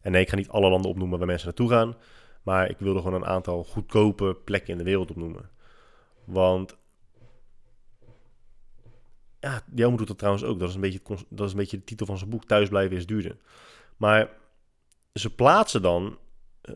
En 0.00 0.12
nee, 0.12 0.22
ik 0.22 0.28
ga 0.28 0.36
niet 0.36 0.48
alle 0.48 0.70
landen 0.70 0.90
opnoemen 0.90 1.18
waar 1.18 1.26
mensen 1.26 1.46
naartoe 1.46 1.68
gaan. 1.68 1.96
Maar 2.42 2.70
ik 2.70 2.78
wilde 2.78 2.98
gewoon 2.98 3.22
een 3.22 3.28
aantal 3.28 3.64
goedkope 3.64 4.36
plekken 4.44 4.72
in 4.72 4.78
de 4.78 4.84
wereld 4.84 5.10
opnoemen. 5.10 5.50
Want 6.24 6.76
ja, 9.42 9.62
Jelmo 9.74 9.96
doet 9.96 10.06
dat 10.06 10.18
trouwens 10.18 10.44
ook. 10.44 10.58
Dat 10.58 10.68
is, 10.68 10.74
een 10.74 10.80
beetje, 10.80 11.00
dat 11.28 11.46
is 11.46 11.52
een 11.52 11.58
beetje 11.58 11.76
de 11.76 11.84
titel 11.84 12.06
van 12.06 12.18
zijn 12.18 12.30
boek. 12.30 12.44
Thuisblijven 12.44 12.96
is 12.96 13.06
duurder. 13.06 13.36
Maar 13.96 14.30
ze 15.14 15.34
plaatsen 15.34 15.82
dan 15.82 16.18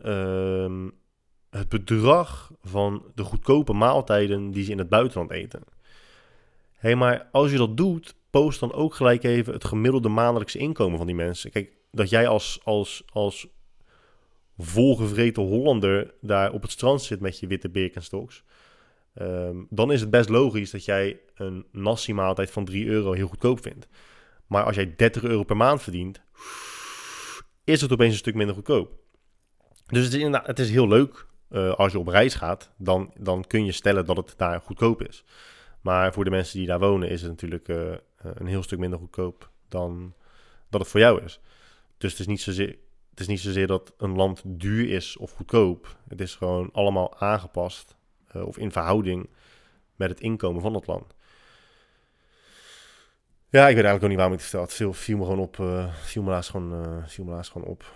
uh, 0.05 0.87
het 1.51 1.69
bedrag 1.69 2.53
van 2.63 3.05
de 3.15 3.23
goedkope 3.23 3.73
maaltijden 3.73 4.51
die 4.51 4.65
ze 4.65 4.71
in 4.71 4.79
het 4.79 4.89
buitenland 4.89 5.31
eten. 5.31 5.61
Hé, 6.73 6.89
hey, 6.89 6.97
maar 6.97 7.29
als 7.33 7.51
je 7.51 7.57
dat 7.57 7.77
doet, 7.77 8.15
post 8.31 8.61
dan 8.61 8.73
ook 8.73 8.95
gelijk 8.95 9.23
even 9.23 9.53
het 9.53 9.65
gemiddelde 9.65 10.09
maandelijkse 10.09 10.59
inkomen 10.59 10.99
van 10.99 11.07
die 11.07 11.17
mensen. 11.17 11.51
Kijk, 11.51 11.73
dat 11.91 12.11
jij 12.11 12.29
als, 12.29 12.61
als, 12.65 13.05
als 13.13 13.49
volgevreten 14.59 15.43
Hollander 15.43 16.15
daar 16.21 16.53
op 16.53 16.63
het 16.63 16.71
strand 16.71 17.03
zit 17.03 17.21
met 17.21 17.39
je 17.39 17.47
witte 17.47 17.69
Birkenstocks. 17.69 18.45
Um, 19.21 19.67
dan 19.71 19.93
is 19.93 20.01
het 20.01 20.11
best 20.11 20.29
logisch 20.29 20.71
dat 20.71 20.85
jij 20.85 21.21
een 21.35 21.67
nasi-maaltijd 21.73 22.51
van 22.51 22.65
3 22.65 22.87
euro 22.87 23.13
heel 23.13 23.29
goedkoop 23.29 23.63
vindt. 23.63 23.89
Maar 24.47 24.65
als 24.65 24.77
jij 24.77 24.95
30 24.97 25.23
euro 25.23 25.43
per 25.43 25.57
maand 25.57 25.83
verdient, 25.83 26.21
is 27.65 27.81
het 27.81 27.93
opeens 27.93 28.13
een 28.13 28.19
stuk 28.19 28.35
minder 28.35 28.55
goedkoop. 28.55 28.93
Dus 29.87 30.05
het 30.05 30.15
is, 30.15 30.39
het 30.43 30.59
is 30.59 30.71
heel 30.71 30.89
leuk 30.89 31.27
uh, 31.51 31.75
als 31.75 31.93
je 31.93 31.99
op 31.99 32.09
reis 32.09 32.35
gaat. 32.35 32.71
Dan, 32.79 33.13
dan 33.19 33.45
kun 33.47 33.65
je 33.65 33.73
stellen 33.73 34.05
dat 34.05 34.17
het 34.17 34.35
daar 34.37 34.61
goedkoop 34.61 35.03
is. 35.03 35.25
Maar 35.81 36.13
voor 36.13 36.25
de 36.25 36.31
mensen 36.31 36.59
die 36.59 36.67
daar 36.67 36.79
wonen 36.79 37.09
is 37.09 37.21
het 37.21 37.31
natuurlijk 37.31 37.69
uh, 37.69 37.95
een 38.23 38.47
heel 38.47 38.63
stuk 38.63 38.79
minder 38.79 38.99
goedkoop 38.99 39.51
dan 39.69 40.15
dat 40.71 40.81
het 40.81 40.91
voor 40.91 41.01
jou 41.01 41.23
is. 41.23 41.41
Dus 41.99 42.11
het 42.11 42.21
is 42.21 42.27
niet 42.27 42.41
zozeer 42.41 42.77
het 43.11 43.21
is 43.21 43.31
niet 43.31 43.41
zozeer 43.41 43.67
dat 43.67 43.95
een 43.99 44.17
land 44.17 44.43
duur 44.45 44.91
is 44.91 45.17
of 45.17 45.33
goedkoop. 45.33 45.97
Het 46.09 46.21
is 46.21 46.35
gewoon 46.35 46.69
allemaal 46.73 47.19
aangepast 47.19 47.97
uh, 48.37 48.47
of 48.47 48.59
in 48.59 48.73
verhouding 48.73 49.29
met 49.97 50.11
het 50.11 50.21
inkomen 50.21 50.63
van 50.63 50.75
het 50.75 50.87
land. 50.87 51.15
Ja, 53.49 53.69
ik 53.69 53.75
weet 53.75 53.85
eigenlijk 53.85 54.03
ook 54.03 54.09
niet 54.09 54.19
waarom 54.19 54.35
ik 54.35 54.41
het 54.41 54.49
vertel. 54.49 54.67
Het 54.67 54.73
me 55.17 55.25
gewoon 55.25 55.39
op. 55.39 55.59
Uh, 55.59 55.95
me 56.23 56.31
laatst 56.31 56.51
gewoon, 56.51 56.85
uh, 56.85 57.07
viel 57.07 57.25
laatst 57.31 57.53
gewoon 57.53 57.69
op. 57.69 57.95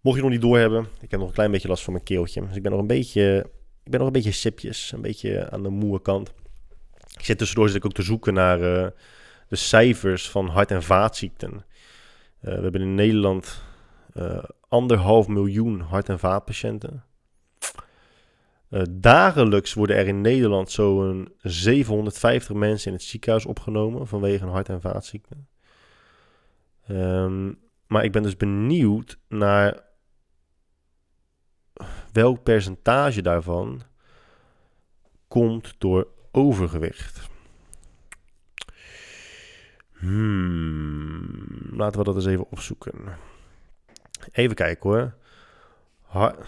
Mocht 0.00 0.16
je 0.16 0.22
nog 0.22 0.30
niet 0.30 0.40
doorhebben, 0.40 0.86
ik 1.00 1.10
heb 1.10 1.20
nog 1.20 1.28
een 1.28 1.34
klein 1.34 1.50
beetje 1.50 1.68
last 1.68 1.84
van 1.84 1.92
mijn 1.92 2.04
keeltje. 2.04 2.46
Dus 2.46 2.56
ik 2.56 2.62
ben 2.62 2.70
nog 2.70 2.80
een 2.80 2.86
beetje, 2.86 3.50
ik 3.84 3.90
ben 3.90 3.98
nog 3.98 4.06
een 4.06 4.14
beetje 4.14 4.32
sipjes, 4.32 4.92
een 4.92 5.00
beetje 5.00 5.50
aan 5.50 5.62
de 5.62 5.68
moe 5.68 6.00
kant. 6.02 6.32
Ik 7.18 7.24
zit 7.24 7.38
tussendoor 7.38 7.68
zit 7.68 7.76
ik 7.76 7.84
ook 7.84 7.92
te 7.92 8.02
zoeken 8.02 8.34
naar 8.34 8.58
de 9.48 9.56
cijfers 9.56 10.30
van 10.30 10.48
hart- 10.48 10.70
en 10.70 10.82
vaatziekten. 10.82 11.64
We 12.40 12.50
hebben 12.50 12.80
in 12.80 12.94
Nederland 12.94 13.62
anderhalf 14.68 15.28
miljoen 15.28 15.80
hart- 15.80 16.08
en 16.08 16.18
vaatpatiënten. 16.18 17.04
Uh, 18.70 18.82
dagelijks 18.90 19.74
worden 19.74 19.96
er 19.96 20.06
in 20.06 20.20
Nederland 20.20 20.70
zo'n 20.70 21.34
750 21.42 22.56
mensen 22.56 22.90
in 22.90 22.96
het 22.96 23.06
ziekenhuis 23.06 23.46
opgenomen 23.46 24.06
vanwege 24.06 24.44
een 24.44 24.50
hart- 24.50 24.68
en 24.68 24.80
vaatziekte. 24.80 25.36
Um, 26.90 27.58
maar 27.86 28.04
ik 28.04 28.12
ben 28.12 28.22
dus 28.22 28.36
benieuwd 28.36 29.18
naar 29.28 29.82
welk 32.12 32.42
percentage 32.42 33.22
daarvan 33.22 33.82
komt 35.28 35.74
door 35.78 36.08
overgewicht. 36.32 37.28
Hmm, 39.92 41.70
laten 41.70 41.98
we 41.98 42.04
dat 42.04 42.14
eens 42.14 42.26
even 42.26 42.50
opzoeken. 42.50 42.94
Even 44.32 44.56
kijken 44.56 44.90
hoor. 44.90 45.14
Hart, 46.02 46.46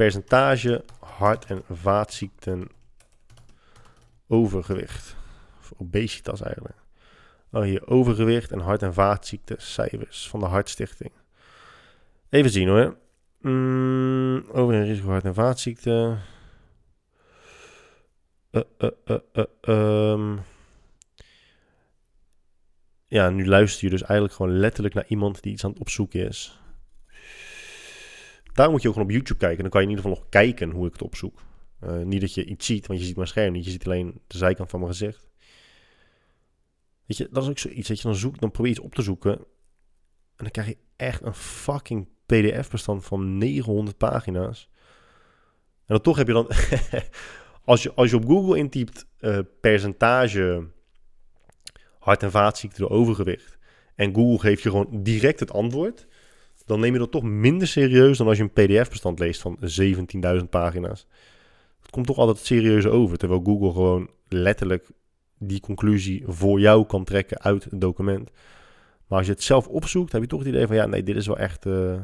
percentage 0.00 0.84
hart- 1.00 1.44
en 1.44 1.62
vaatziekten 1.70 2.68
overgewicht. 4.28 5.16
Of 5.58 5.72
obesitas 5.76 6.42
eigenlijk. 6.42 6.76
Oh, 7.50 7.62
hier 7.62 7.86
overgewicht 7.86 8.50
en 8.50 8.58
hart- 8.58 8.82
en 8.82 8.94
vaatziektecijfers 8.94 10.28
van 10.28 10.40
de 10.40 10.46
Hartstichting. 10.46 11.10
Even 12.28 12.50
zien 12.50 12.68
hoor. 12.68 12.96
Mm, 13.40 14.44
over 14.52 14.74
een 14.74 14.84
risico 14.84 15.08
hart- 15.08 15.24
en 15.24 15.34
vaatziekten. 15.34 16.20
Uh, 18.50 18.62
uh, 18.78 19.18
uh, 19.32 19.44
um 19.68 20.40
ja, 23.06 23.30
nu 23.30 23.46
luister 23.46 23.84
je 23.84 23.90
dus 23.90 24.02
eigenlijk 24.02 24.34
gewoon 24.34 24.56
letterlijk 24.58 24.94
naar 24.94 25.06
iemand 25.08 25.42
die 25.42 25.52
iets 25.52 25.64
aan 25.64 25.70
het 25.70 25.80
opzoeken 25.80 26.26
is. 26.26 26.59
Daar 28.60 28.70
moet 28.70 28.82
je 28.82 28.88
ook 28.88 28.94
gewoon 28.94 29.08
op 29.08 29.14
YouTube 29.14 29.38
kijken. 29.38 29.62
Dan 29.62 29.70
kan 29.70 29.80
je 29.80 29.86
in 29.86 29.92
ieder 29.92 30.10
geval 30.10 30.22
nog 30.22 30.30
kijken 30.30 30.70
hoe 30.70 30.86
ik 30.86 30.92
het 30.92 31.02
opzoek. 31.02 31.42
Uh, 31.84 32.02
niet 32.02 32.20
dat 32.20 32.34
je 32.34 32.44
iets 32.44 32.66
ziet, 32.66 32.86
want 32.86 32.98
je 32.98 33.04
ziet 33.04 33.16
mijn 33.16 33.28
scherm 33.28 33.52
niet. 33.52 33.64
Je 33.64 33.70
ziet 33.70 33.84
alleen 33.84 34.20
de 34.26 34.36
zijkant 34.36 34.70
van 34.70 34.80
mijn 34.80 34.92
gezicht. 34.92 35.28
Weet 37.06 37.16
je, 37.16 37.28
dat 37.30 37.42
is 37.42 37.48
ook 37.48 37.58
zoiets. 37.58 37.88
Dat 37.88 37.96
je 37.96 38.02
dan 38.02 38.16
zoekt, 38.16 38.40
dan 38.40 38.50
probeer 38.50 38.72
je 38.72 38.76
iets 38.76 38.86
op 38.86 38.94
te 38.94 39.02
zoeken. 39.02 39.32
En 39.32 39.44
dan 40.36 40.50
krijg 40.50 40.68
je 40.68 40.76
echt 40.96 41.22
een 41.22 41.34
fucking 41.34 42.08
PDF-bestand 42.26 43.04
van 43.04 43.38
900 43.38 43.96
pagina's. 43.96 44.68
En 45.74 45.96
dan 45.96 46.00
toch 46.00 46.16
heb 46.16 46.26
je 46.26 46.32
dan... 46.32 46.48
als, 47.64 47.82
je, 47.82 47.92
als 47.94 48.10
je 48.10 48.16
op 48.16 48.26
Google 48.26 48.58
intypt 48.58 49.06
uh, 49.20 49.38
percentage 49.60 50.68
hart- 51.98 52.22
en 52.22 52.30
vaatziekten 52.30 52.80
door 52.80 52.90
overgewicht. 52.90 53.58
En 53.94 54.14
Google 54.14 54.38
geeft 54.38 54.62
je 54.62 54.70
gewoon 54.70 55.02
direct 55.02 55.40
het 55.40 55.52
antwoord. 55.52 56.06
Dan 56.70 56.80
neem 56.80 56.92
je 56.92 56.98
dat 56.98 57.10
toch 57.10 57.22
minder 57.22 57.68
serieus 57.68 58.18
dan 58.18 58.26
als 58.26 58.36
je 58.36 58.42
een 58.42 58.52
PDF-bestand 58.52 59.18
leest 59.18 59.40
van 59.40 59.58
17.000 60.40 60.48
pagina's. 60.50 61.06
Het 61.80 61.90
komt 61.90 62.06
toch 62.06 62.18
altijd 62.18 62.38
serieus 62.38 62.86
over. 62.86 63.18
Terwijl 63.18 63.42
Google 63.44 63.72
gewoon 63.72 64.10
letterlijk 64.28 64.90
die 65.38 65.60
conclusie 65.60 66.24
voor 66.26 66.60
jou 66.60 66.86
kan 66.86 67.04
trekken 67.04 67.40
uit 67.40 67.64
het 67.64 67.80
document. 67.80 68.30
Maar 69.06 69.18
als 69.18 69.26
je 69.26 69.32
het 69.32 69.42
zelf 69.42 69.68
opzoekt, 69.68 70.12
heb 70.12 70.22
je 70.22 70.28
toch 70.28 70.38
het 70.38 70.48
idee 70.48 70.66
van 70.66 70.76
ja, 70.76 70.86
nee, 70.86 71.02
dit 71.02 71.16
is 71.16 71.26
wel 71.26 71.38
echt. 71.38 71.66
Uh, 71.66 72.00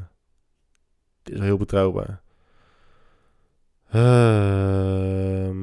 dit 1.23 1.33
is 1.35 1.39
wel 1.39 1.47
heel 1.47 1.57
betrouwbaar. 1.57 2.23
Um, 3.95 5.55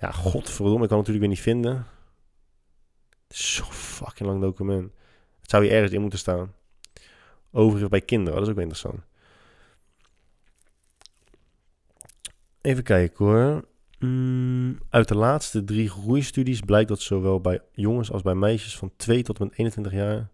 ja, 0.00 0.10
godverdomme, 0.10 0.82
ik 0.82 0.88
kan 0.88 0.98
het 0.98 1.06
natuurlijk 1.06 1.18
weer 1.18 1.28
niet 1.28 1.40
vinden. 1.40 1.86
Zo'n 3.28 3.72
fucking 3.72 4.28
lang 4.28 4.40
document. 4.40 4.92
Het 5.40 5.50
zou 5.50 5.62
hier 5.64 5.72
ergens 5.72 5.92
in 5.92 6.00
moeten 6.00 6.18
staan. 6.18 6.56
Overigens 7.50 7.90
bij 7.90 8.00
kinderen, 8.00 8.34
dat 8.34 8.42
is 8.42 8.48
ook 8.48 8.54
wel 8.54 8.68
interessant. 8.68 9.06
Even 12.60 12.82
kijken 12.82 13.24
hoor. 13.24 13.64
Mm, 13.98 14.78
uit 14.90 15.08
de 15.08 15.16
laatste 15.16 15.64
drie 15.64 15.88
groeistudies 15.88 16.60
blijkt 16.60 16.88
dat 16.88 17.00
zowel 17.00 17.40
bij 17.40 17.60
jongens 17.72 18.12
als 18.12 18.22
bij 18.22 18.34
meisjes 18.34 18.78
van 18.78 18.92
2 18.96 19.22
tot 19.22 19.38
en 19.38 19.44
met 19.44 19.58
21 19.58 19.92
jaar. 19.92 20.30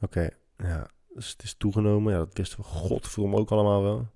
Oké, 0.00 0.28
ja, 0.56 0.90
dus 1.14 1.30
het 1.30 1.42
is 1.42 1.54
toegenomen. 1.54 2.12
Ja, 2.12 2.18
dat 2.18 2.36
wisten 2.36 2.58
we 2.58 2.64
godverdomme 2.64 3.36
ook 3.36 3.50
allemaal 3.50 3.82
wel. 3.82 4.08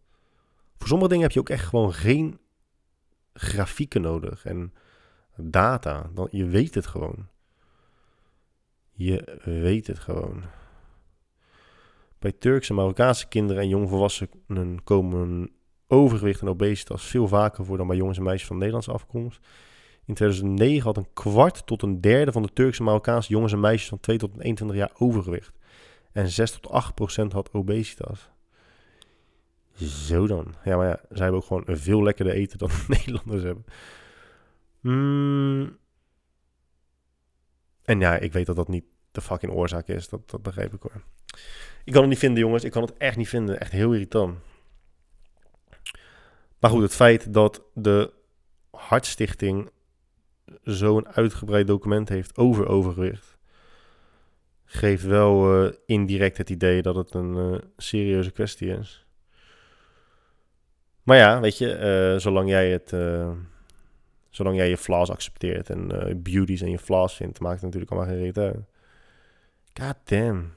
Voor 0.77 0.89
sommige 0.89 1.09
dingen 1.09 1.25
heb 1.25 1.33
je 1.33 1.41
ook 1.41 1.49
echt 1.49 1.67
gewoon 1.67 1.95
geen 1.95 2.39
grafieken 3.33 4.01
nodig. 4.01 4.45
En 4.45 4.73
data. 5.37 6.11
Dan, 6.15 6.29
je 6.31 6.47
weet 6.47 6.75
het 6.75 6.87
gewoon. 6.87 7.29
Je 8.93 9.41
weet 9.45 9.87
het 9.87 9.99
gewoon. 9.99 10.43
Bij 12.23 12.33
Turkse 12.33 12.71
en 12.71 12.77
Marokkaanse 12.77 13.29
kinderen 13.29 13.63
en 13.63 13.69
jongvolwassenen 13.69 14.85
komen 14.85 15.51
overgewicht 15.87 16.41
en 16.41 16.49
obesitas 16.49 17.05
veel 17.05 17.29
vaker 17.29 17.65
voor 17.65 17.77
dan 17.77 17.87
bij 17.87 17.97
jongens 17.97 18.19
en 18.19 18.25
meisjes 18.25 18.47
van 18.47 18.57
Nederlandse 18.57 18.93
afkomst. 18.93 19.41
In 20.05 20.15
2009 20.15 20.83
had 20.85 20.97
een 20.97 21.13
kwart 21.13 21.67
tot 21.67 21.83
een 21.83 22.01
derde 22.01 22.33
van 22.33 22.43
de 22.43 22.53
Turkse 22.53 22.79
en 22.79 22.85
Marokkaanse 22.87 23.31
jongens 23.31 23.53
en 23.53 23.61
meisjes 23.61 23.89
van 23.89 24.01
2 24.01 24.19
tot 24.19 24.31
21 24.41 24.77
jaar 24.77 24.91
overgewicht. 24.99 25.53
En 26.13 26.29
6 26.29 26.51
tot 26.51 26.69
8 26.69 26.95
procent 26.95 27.33
had 27.33 27.53
obesitas. 27.53 28.31
Zo 29.75 30.27
dan. 30.27 30.55
Ja, 30.65 30.77
maar 30.77 30.87
ja, 30.87 31.01
zij 31.09 31.23
hebben 31.23 31.41
ook 31.41 31.47
gewoon 31.47 31.65
veel 31.67 32.03
lekkerder 32.03 32.35
eten 32.35 32.59
dan 32.59 32.71
Nederlanders 32.89 33.43
hebben. 33.43 33.65
Mm. 34.81 35.77
En 37.83 38.01
ja, 38.01 38.17
ik 38.17 38.33
weet 38.33 38.47
dat 38.47 38.57
dat 38.57 38.69
niet 38.69 38.85
de 39.13 39.21
fucking 39.21 39.53
oorzaak 39.53 39.89
is. 39.89 40.09
Dat, 40.09 40.31
dat 40.31 40.43
begrijp 40.43 40.75
ik 40.75 40.83
hoor. 40.83 41.03
Ik 41.85 41.93
kan 41.93 42.01
het 42.01 42.11
niet 42.11 42.19
vinden, 42.19 42.43
jongens. 42.43 42.65
Ik 42.65 42.71
kan 42.71 42.83
het 42.83 42.97
echt 42.97 43.17
niet 43.17 43.29
vinden. 43.29 43.61
Echt 43.61 43.73
heel 43.73 43.93
irritant. 43.93 44.39
Maar 46.59 46.71
goed, 46.71 46.83
het 46.83 46.95
feit 46.95 47.33
dat 47.33 47.63
de 47.75 48.13
Hartstichting 48.71 49.71
zo'n 50.63 51.09
uitgebreid 51.09 51.67
document 51.67 52.09
heeft 52.09 52.37
over 52.37 52.69
overgewicht, 52.69 53.39
geeft 54.65 55.05
wel 55.05 55.65
uh, 55.65 55.73
indirect 55.87 56.37
het 56.39 56.51
idee 56.51 56.83
dat 56.83 56.95
het 56.95 57.15
een 57.15 57.35
uh, 57.35 57.59
serieuze 57.77 58.31
kwestie 58.31 58.69
is. 58.79 59.07
Maar 61.03 61.17
ja, 61.17 61.41
weet 61.41 61.59
je, 61.59 62.13
uh, 62.15 62.21
zolang 62.21 62.49
jij 62.49 62.71
het, 62.71 62.89
zolang 64.31 64.57
jij 64.57 64.69
je 64.69 64.77
flaws 64.77 65.11
accepteert 65.11 65.71
en 65.71 65.89
beauties 66.23 66.61
en 66.61 66.71
je 66.71 66.79
flaws 66.79 67.17
vindt, 67.17 67.41
maakt 67.41 67.55
het 67.55 67.63
natuurlijk 67.63 67.91
allemaal 67.91 68.11
geen 68.11 68.23
reet 68.23 68.39
uit. 68.39 68.72
God 69.75 69.97
damn. 70.05 70.55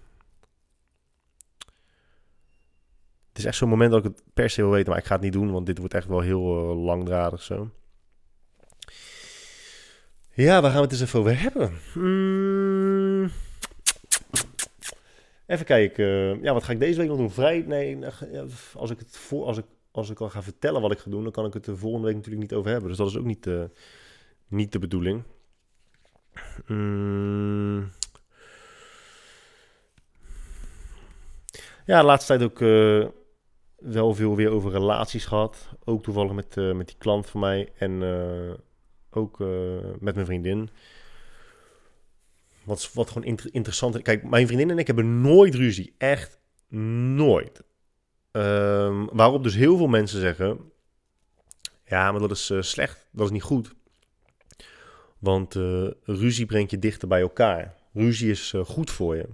Het 3.28 3.38
is 3.44 3.46
echt 3.46 3.56
zo'n 3.56 3.70
moment 3.70 3.92
dat 3.92 4.06
ik 4.06 4.12
het 4.12 4.24
per 4.34 4.50
se 4.50 4.62
wil 4.62 4.72
weten, 4.72 4.90
maar 4.90 5.00
ik 5.00 5.06
ga 5.06 5.14
het 5.14 5.24
niet 5.24 5.34
doen, 5.34 5.52
want 5.52 5.66
dit 5.66 5.78
wordt 5.78 5.94
echt 5.94 6.08
wel 6.08 6.20
heel 6.20 6.72
uh, 6.72 6.84
langdradig 6.84 7.42
zo. 7.42 7.70
Ja, 10.34 10.62
waar 10.62 10.72
gaan 10.72 10.80
we 10.80 10.86
het 10.86 10.92
eens 10.92 11.02
even 11.02 11.20
over 11.20 11.40
hebben? 11.40 11.74
Hmm. 11.94 13.32
Even 15.46 15.66
kijken. 15.66 16.06
Ja, 16.42 16.54
wat 16.54 16.64
ga 16.64 16.72
ik 16.72 16.80
deze 16.80 17.00
week 17.00 17.08
nog 17.08 17.18
doen? 17.18 17.32
Vrij? 17.32 17.64
Nee, 17.68 18.00
als 18.74 18.92
ik 18.92 19.00
het 19.00 19.32
als 19.32 19.58
ik, 19.58 19.66
als 19.92 20.10
ik 20.10 20.20
al 20.20 20.30
ga 20.30 20.44
vertellen 20.44 20.82
wat 20.82 20.92
ik 20.92 21.00
ga 21.00 21.10
doen, 21.10 21.24
dan 21.24 21.32
kan 21.32 21.46
ik 21.46 21.54
het 21.54 21.66
de 21.66 21.78
volgende 21.78 22.06
week 22.06 22.16
natuurlijk 22.16 22.42
niet 22.42 22.54
over 22.54 22.72
hebben. 22.72 22.90
Dus 22.90 22.98
dat 22.98 23.08
is 23.08 23.18
ook 23.18 23.26
niet, 23.26 23.46
uh, 23.46 23.64
niet 24.48 24.72
de 24.72 24.80
bedoeling. 24.80 25.24
Hmm. 26.66 27.92
Ja, 31.86 32.00
de 32.00 32.06
laatste 32.06 32.38
tijd 32.38 32.52
ook 32.52 32.60
uh, 32.60 33.08
wel 33.76 34.14
veel 34.14 34.36
weer 34.36 34.50
over 34.50 34.72
relaties 34.72 35.26
gehad. 35.26 35.70
Ook 35.84 36.04
toevallig 36.04 36.32
met, 36.32 36.56
uh, 36.58 36.74
met 36.74 36.88
die 36.88 36.98
klant 36.98 37.30
van 37.30 37.40
mij 37.40 37.72
en 37.78 38.02
uh, 38.02 38.54
ook 39.10 39.40
met 40.00 40.16
mijn 40.16 40.26
vriendin. 40.26 40.70
Wat, 42.64 42.94
wat 42.94 43.08
gewoon 43.08 43.28
inter 43.28 43.54
interessant. 43.54 44.02
Kijk, 44.02 44.24
mijn 44.24 44.48
vriendin 44.48 44.70
en 44.70 44.78
ik 44.78 44.88
hebben 44.88 45.22
nooit 45.22 45.56
ruzie. 45.56 45.96
Echt 45.98 46.40
nooit. 47.16 47.64
Um, 48.32 49.10
waarop 49.12 49.44
dus 49.44 49.56
heel 49.56 49.78
veel 49.78 49.88
mensen 49.88 50.20
zeggen... 50.20 50.72
Ja, 51.86 52.12
maar 52.12 52.22
dat 52.22 52.32
is 52.32 52.52
slecht. 52.60 53.08
Dat 53.12 53.26
is 53.26 53.32
niet 53.32 53.44
goed. 53.44 53.74
Want 55.20 55.54
ruzie 56.04 56.46
brengt 56.46 56.72
je 56.72 56.80
dichter 56.80 57.08
bij 57.08 57.22
elkaar. 57.22 57.76
Ruzie 57.94 58.30
is 58.30 58.54
goed 58.66 58.92
voor 58.92 59.16
je. 59.16 59.28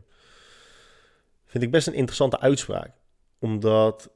Vind 1.51 1.63
ik 1.63 1.71
best 1.71 1.87
een 1.87 1.93
interessante 1.93 2.39
uitspraak. 2.39 2.91
Omdat. 3.39 4.09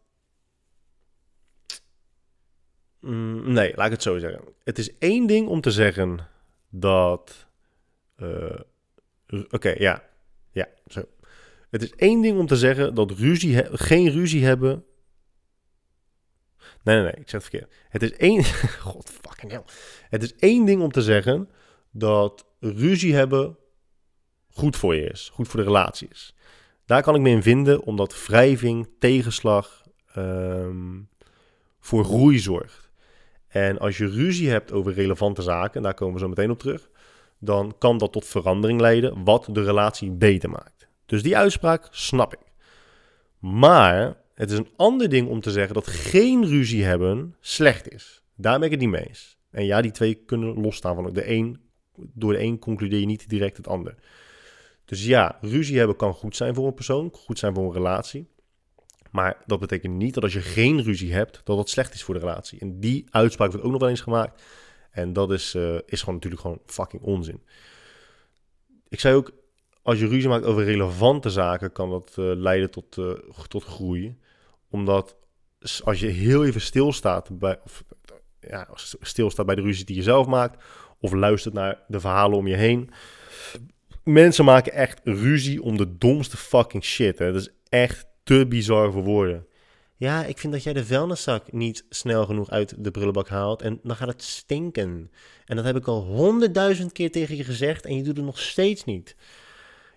Mm, 2.99 3.51
nee, 3.53 3.75
laat 3.75 3.85
ik 3.85 3.91
het 3.91 4.01
zo 4.01 4.17
zeggen. 4.17 4.41
Het 4.63 4.77
is 4.77 4.97
één 4.97 5.27
ding 5.27 5.47
om 5.47 5.61
te 5.61 5.71
zeggen 5.71 6.27
dat. 6.69 7.47
Uh, 8.17 8.59
Oké, 9.49 9.69
ja. 9.69 10.03
Ja, 10.51 10.67
zo. 10.87 11.03
Het 11.69 11.81
is 11.81 11.95
één 11.95 12.21
ding 12.21 12.39
om 12.39 12.47
te 12.47 12.57
zeggen 12.57 12.93
dat 12.93 13.11
ruzie 13.11 13.77
geen 13.77 14.09
ruzie 14.09 14.45
hebben. 14.45 14.85
Nee, 16.83 16.95
nee, 16.95 17.03
nee, 17.03 17.21
ik 17.21 17.29
zeg 17.29 17.41
het 17.41 17.49
verkeerd. 17.49 17.73
Het 17.89 18.03
is 18.03 18.13
één. 18.13 18.43
God 18.89 19.09
fucking 19.09 19.51
hell. 19.51 19.63
Het 20.09 20.23
is 20.23 20.35
één 20.35 20.65
ding 20.65 20.81
om 20.81 20.91
te 20.91 21.01
zeggen 21.01 21.49
dat 21.91 22.45
ruzie 22.59 23.15
hebben 23.15 23.57
goed 24.49 24.75
voor 24.75 24.95
je 24.95 25.09
is, 25.09 25.29
goed 25.33 25.47
voor 25.47 25.59
de 25.59 25.65
relatie 25.65 26.07
is. 26.11 26.34
Daar 26.85 27.01
kan 27.01 27.15
ik 27.15 27.21
me 27.21 27.29
in 27.29 27.43
vinden, 27.43 27.83
omdat 27.83 28.25
wrijving, 28.27 28.89
tegenslag 28.99 29.83
um, 30.17 31.09
voor 31.79 32.05
groei 32.05 32.39
zorgt. 32.39 32.91
En 33.47 33.79
als 33.79 33.97
je 33.97 34.07
ruzie 34.07 34.49
hebt 34.49 34.71
over 34.71 34.93
relevante 34.93 35.41
zaken, 35.41 35.81
daar 35.81 35.93
komen 35.93 36.13
we 36.13 36.19
zo 36.19 36.27
meteen 36.27 36.51
op 36.51 36.59
terug, 36.59 36.89
dan 37.39 37.75
kan 37.77 37.97
dat 37.97 38.11
tot 38.11 38.25
verandering 38.25 38.79
leiden, 38.79 39.23
wat 39.23 39.47
de 39.51 39.63
relatie 39.63 40.11
beter 40.11 40.49
maakt. 40.49 40.87
Dus 41.05 41.23
die 41.23 41.37
uitspraak 41.37 41.87
snap 41.91 42.33
ik. 42.33 42.39
Maar 43.39 44.17
het 44.33 44.51
is 44.51 44.57
een 44.57 44.69
ander 44.75 45.09
ding 45.09 45.27
om 45.27 45.41
te 45.41 45.51
zeggen 45.51 45.73
dat 45.73 45.87
geen 45.87 46.45
ruzie 46.45 46.83
hebben 46.83 47.35
slecht 47.39 47.91
is. 47.91 48.23
Daar 48.35 48.59
ben 48.59 48.65
ik 48.65 48.71
het 48.71 48.79
niet 48.79 48.89
mee 48.89 49.07
eens. 49.07 49.37
En 49.49 49.65
ja, 49.65 49.81
die 49.81 49.91
twee 49.91 50.13
kunnen 50.13 50.61
losstaan 50.61 50.95
van 50.95 51.13
de. 51.13 51.57
Door 51.95 52.33
de 52.33 52.39
een 52.39 52.59
concludeer 52.59 52.99
je 52.99 53.05
niet 53.05 53.29
direct 53.29 53.57
het 53.57 53.67
ander. 53.67 53.95
Dus 54.85 55.05
ja, 55.05 55.37
ruzie 55.41 55.77
hebben 55.77 55.95
kan 55.95 56.13
goed 56.13 56.35
zijn 56.35 56.55
voor 56.55 56.67
een 56.67 56.73
persoon, 56.73 57.09
goed 57.13 57.39
zijn 57.39 57.53
voor 57.53 57.65
een 57.65 57.73
relatie. 57.73 58.27
Maar 59.11 59.43
dat 59.45 59.59
betekent 59.59 59.93
niet 59.93 60.13
dat 60.13 60.23
als 60.23 60.33
je 60.33 60.41
geen 60.41 60.83
ruzie 60.83 61.13
hebt, 61.13 61.41
dat 61.43 61.57
dat 61.57 61.69
slecht 61.69 61.93
is 61.93 62.03
voor 62.03 62.13
de 62.13 62.19
relatie. 62.19 62.59
En 62.59 62.79
die 62.79 63.05
uitspraak 63.09 63.49
wordt 63.49 63.65
ook 63.65 63.71
nog 63.71 63.81
wel 63.81 63.89
eens 63.89 64.01
gemaakt. 64.01 64.43
En 64.91 65.13
dat 65.13 65.31
is, 65.31 65.55
uh, 65.55 65.77
is 65.85 65.99
gewoon 65.99 66.15
natuurlijk 66.15 66.41
gewoon 66.41 66.61
fucking 66.65 67.01
onzin. 67.01 67.43
Ik 68.89 68.99
zei 68.99 69.15
ook, 69.15 69.31
als 69.81 69.99
je 69.99 70.07
ruzie 70.07 70.29
maakt 70.29 70.45
over 70.45 70.63
relevante 70.63 71.29
zaken, 71.29 71.71
kan 71.71 71.89
dat 71.89 72.15
uh, 72.19 72.35
leiden 72.35 72.71
tot, 72.71 72.97
uh, 72.97 73.13
tot 73.47 73.63
groei. 73.63 74.17
Omdat 74.69 75.17
als 75.83 75.99
je 75.99 76.07
heel 76.07 76.45
even 76.45 76.61
stilstaat 76.61 77.39
bij, 77.39 77.59
of, 77.63 77.83
ja, 78.39 78.67
stilstaat 79.01 79.45
bij 79.45 79.55
de 79.55 79.61
ruzie 79.61 79.85
die 79.85 79.95
je 79.95 80.03
zelf 80.03 80.27
maakt, 80.27 80.63
of 80.99 81.13
luistert 81.13 81.53
naar 81.53 81.83
de 81.87 81.99
verhalen 81.99 82.37
om 82.37 82.47
je 82.47 82.55
heen, 82.55 82.89
mensen 84.05 84.45
maken 84.45 84.73
echt 84.73 85.01
ruzie 85.03 85.61
om 85.61 85.77
de 85.77 85.97
domste 85.97 86.37
fucking 86.37 86.83
shit. 86.83 87.19
Hè. 87.19 87.31
Dat 87.31 87.41
is 87.41 87.49
echt 87.69 88.05
te 88.23 88.45
bizar 88.47 88.91
voor 88.91 89.03
woorden. 89.03 89.45
Ja, 89.97 90.25
ik 90.25 90.37
vind 90.37 90.53
dat 90.53 90.63
jij 90.63 90.73
de 90.73 90.85
vuilniszak 90.85 91.51
niet 91.51 91.85
snel 91.89 92.25
genoeg 92.25 92.49
uit 92.49 92.83
de 92.83 92.91
prullenbak 92.91 93.27
haalt 93.29 93.61
en 93.61 93.79
dan 93.83 93.95
gaat 93.95 94.07
het 94.07 94.23
stinken. 94.23 95.11
En 95.45 95.55
dat 95.55 95.65
heb 95.65 95.75
ik 95.75 95.87
al 95.87 96.01
honderdduizend 96.01 96.91
keer 96.91 97.11
tegen 97.11 97.35
je 97.35 97.43
gezegd 97.43 97.85
en 97.85 97.95
je 97.95 98.03
doet 98.03 98.17
het 98.17 98.25
nog 98.25 98.39
steeds 98.39 98.83
niet. 98.83 99.15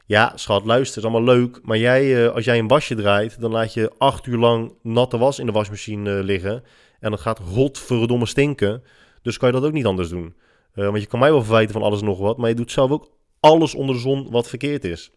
Ja, 0.07 0.33
schat, 0.35 0.65
luister, 0.65 0.99
is 0.99 1.09
allemaal 1.09 1.37
leuk. 1.37 1.61
Maar 1.63 1.79
jij, 1.79 2.25
uh, 2.25 2.35
als 2.35 2.45
jij 2.45 2.59
een 2.59 2.69
wasje 2.69 2.95
draait, 2.95 3.41
dan 3.41 3.51
laat 3.51 3.75
je 3.75 3.93
acht 3.99 4.27
uur 4.27 4.39
lang 4.39 4.75
natte 4.83 5.19
was 5.19 5.39
in 5.39 5.47
de 5.47 5.53
wasmachine 5.53 6.19
uh, 6.19 6.25
liggen. 6.25 6.63
En 7.01 7.11
dat 7.11 7.21
gaat 7.21 7.39
godverdomme 7.39 8.27
stinken. 8.27 8.83
Dus 9.23 9.37
kan 9.37 9.49
je 9.49 9.55
dat 9.55 9.65
ook 9.65 9.73
niet 9.73 9.87
anders 9.87 10.09
doen. 10.09 10.35
Uh, 10.75 10.85
want 10.85 11.01
je 11.01 11.07
kan 11.07 11.19
mij 11.19 11.31
wel 11.31 11.43
verwijten 11.43 11.73
van 11.73 11.83
alles 11.83 12.01
en 12.01 12.07
nog 12.07 12.19
wat, 12.19 12.37
maar 12.37 12.49
je 12.49 12.55
doet 12.55 12.71
zelf 12.71 12.91
ook 12.91 13.11
alles 13.41 13.74
onder 13.74 13.95
de 13.95 14.01
zon 14.01 14.30
wat 14.30 14.49
verkeerd 14.49 14.84
is. 14.84 15.11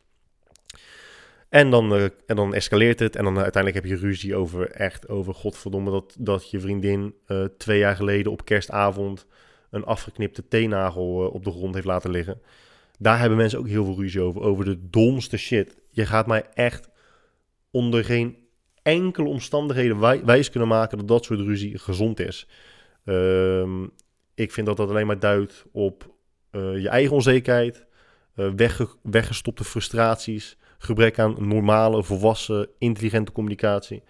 En 1.51 1.69
dan, 1.69 1.95
uh, 1.95 2.03
en 2.03 2.35
dan 2.35 2.53
escaleert 2.53 2.99
het 2.99 3.15
en 3.15 3.23
dan 3.23 3.39
uiteindelijk 3.39 3.83
heb 3.83 3.93
je 3.93 4.05
ruzie 4.05 4.35
over 4.35 4.71
echt, 4.71 5.09
over 5.09 5.33
godverdomme, 5.33 5.91
dat, 5.91 6.15
dat 6.19 6.49
je 6.49 6.59
vriendin 6.59 7.15
uh, 7.27 7.43
twee 7.57 7.79
jaar 7.79 7.95
geleden 7.95 8.31
op 8.31 8.45
kerstavond 8.45 9.25
een 9.69 9.83
afgeknipte 9.83 10.47
teennagel 10.47 11.29
op 11.29 11.43
de 11.43 11.51
grond 11.51 11.73
heeft 11.73 11.85
laten 11.85 12.11
liggen. 12.11 12.41
Daar 12.99 13.19
hebben 13.19 13.37
mensen 13.37 13.59
ook 13.59 13.67
heel 13.67 13.85
veel 13.85 13.99
ruzie 13.99 14.21
over, 14.21 14.41
over 14.41 14.65
de 14.65 14.89
domste 14.89 15.37
shit. 15.37 15.75
Je 15.89 16.05
gaat 16.05 16.27
mij 16.27 16.43
echt 16.53 16.89
onder 17.71 18.05
geen 18.05 18.37
enkele 18.81 19.27
omstandigheden 19.27 19.99
wij, 19.99 20.25
wijs 20.25 20.49
kunnen 20.49 20.69
maken 20.69 20.97
dat 20.97 21.07
dat 21.07 21.25
soort 21.25 21.39
ruzie 21.39 21.77
gezond 21.77 22.19
is. 22.19 22.47
Uh, 23.05 23.83
ik 24.33 24.51
vind 24.51 24.67
dat 24.67 24.77
dat 24.77 24.89
alleen 24.89 25.07
maar 25.07 25.19
duidt 25.19 25.65
op 25.71 26.15
je 26.51 26.89
eigen 26.89 27.15
onzekerheid, 27.15 27.85
wegge 28.33 28.87
weggestopte 29.01 29.63
frustraties, 29.63 30.57
gebrek 30.77 31.19
aan 31.19 31.47
normale, 31.47 32.03
volwassen, 32.03 32.69
intelligente 32.77 33.31
communicatie. 33.31 34.03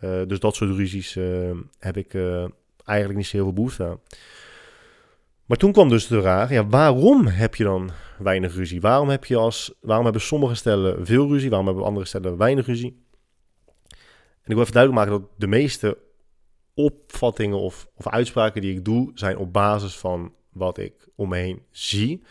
Uh, 0.00 0.20
dus 0.26 0.40
dat 0.40 0.54
soort 0.54 0.70
ruzies 0.70 1.16
uh, 1.16 1.50
heb 1.78 1.96
ik 1.96 2.14
eigenlijk 2.84 3.18
niet 3.18 3.26
zo 3.26 3.36
heel 3.36 3.44
veel 3.44 3.54
behoefte 3.54 3.84
aan. 3.84 4.00
Maar 5.46 5.56
toen 5.56 5.72
kwam 5.72 5.88
dus 5.88 6.06
de 6.06 6.20
vraag, 6.20 6.50
ja, 6.50 6.66
waarom 6.66 7.26
heb 7.26 7.54
je 7.54 7.64
dan 7.64 7.90
weinig 8.18 8.54
ruzie? 8.54 8.80
Waarom, 8.80 9.08
heb 9.08 9.24
je 9.24 9.36
als, 9.36 9.74
waarom 9.80 10.04
hebben 10.04 10.22
sommige 10.22 10.54
stellen 10.54 11.06
veel 11.06 11.28
ruzie? 11.28 11.48
Waarom 11.48 11.66
hebben 11.66 11.84
andere 11.84 12.06
stellen 12.06 12.36
weinig 12.36 12.66
ruzie? 12.66 13.04
En 14.42 14.48
ik 14.48 14.54
wil 14.54 14.60
even 14.60 14.72
duidelijk 14.72 15.04
maken 15.04 15.20
dat 15.20 15.30
de 15.36 15.46
meeste 15.46 15.98
opvattingen 16.74 17.58
of, 17.58 17.88
of 17.96 18.08
uitspraken 18.08 18.60
die 18.60 18.76
ik 18.76 18.84
doe, 18.84 19.10
zijn 19.14 19.36
op 19.36 19.52
basis 19.52 19.96
van 19.96 20.34
wat 20.52 20.78
ik 20.78 21.08
om 21.16 21.28
me 21.28 21.36
heen 21.36 21.62
zie. 21.70 22.22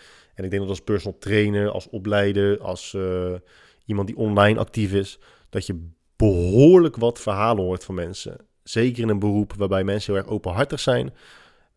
En 0.42 0.48
ik 0.48 0.54
denk 0.54 0.68
dat 0.68 0.78
als 0.78 0.82
personal 0.82 1.20
trainer, 1.20 1.70
als 1.70 1.90
opleider, 1.90 2.62
als 2.62 2.94
uh, 2.94 3.34
iemand 3.86 4.08
die 4.08 4.18
online 4.18 4.60
actief 4.60 4.94
is, 4.94 5.20
dat 5.50 5.66
je 5.66 5.90
behoorlijk 6.16 6.96
wat 6.96 7.20
verhalen 7.20 7.64
hoort 7.64 7.84
van 7.84 7.96
mensen. 7.96 8.38
Zeker 8.64 9.04
in 9.04 9.10
een 9.10 9.20
beroep 9.20 9.54
waarbij 9.58 9.84
mensen 9.84 10.14
heel 10.14 10.22
erg 10.22 10.32
openhartig 10.32 10.80
zijn. 10.80 11.14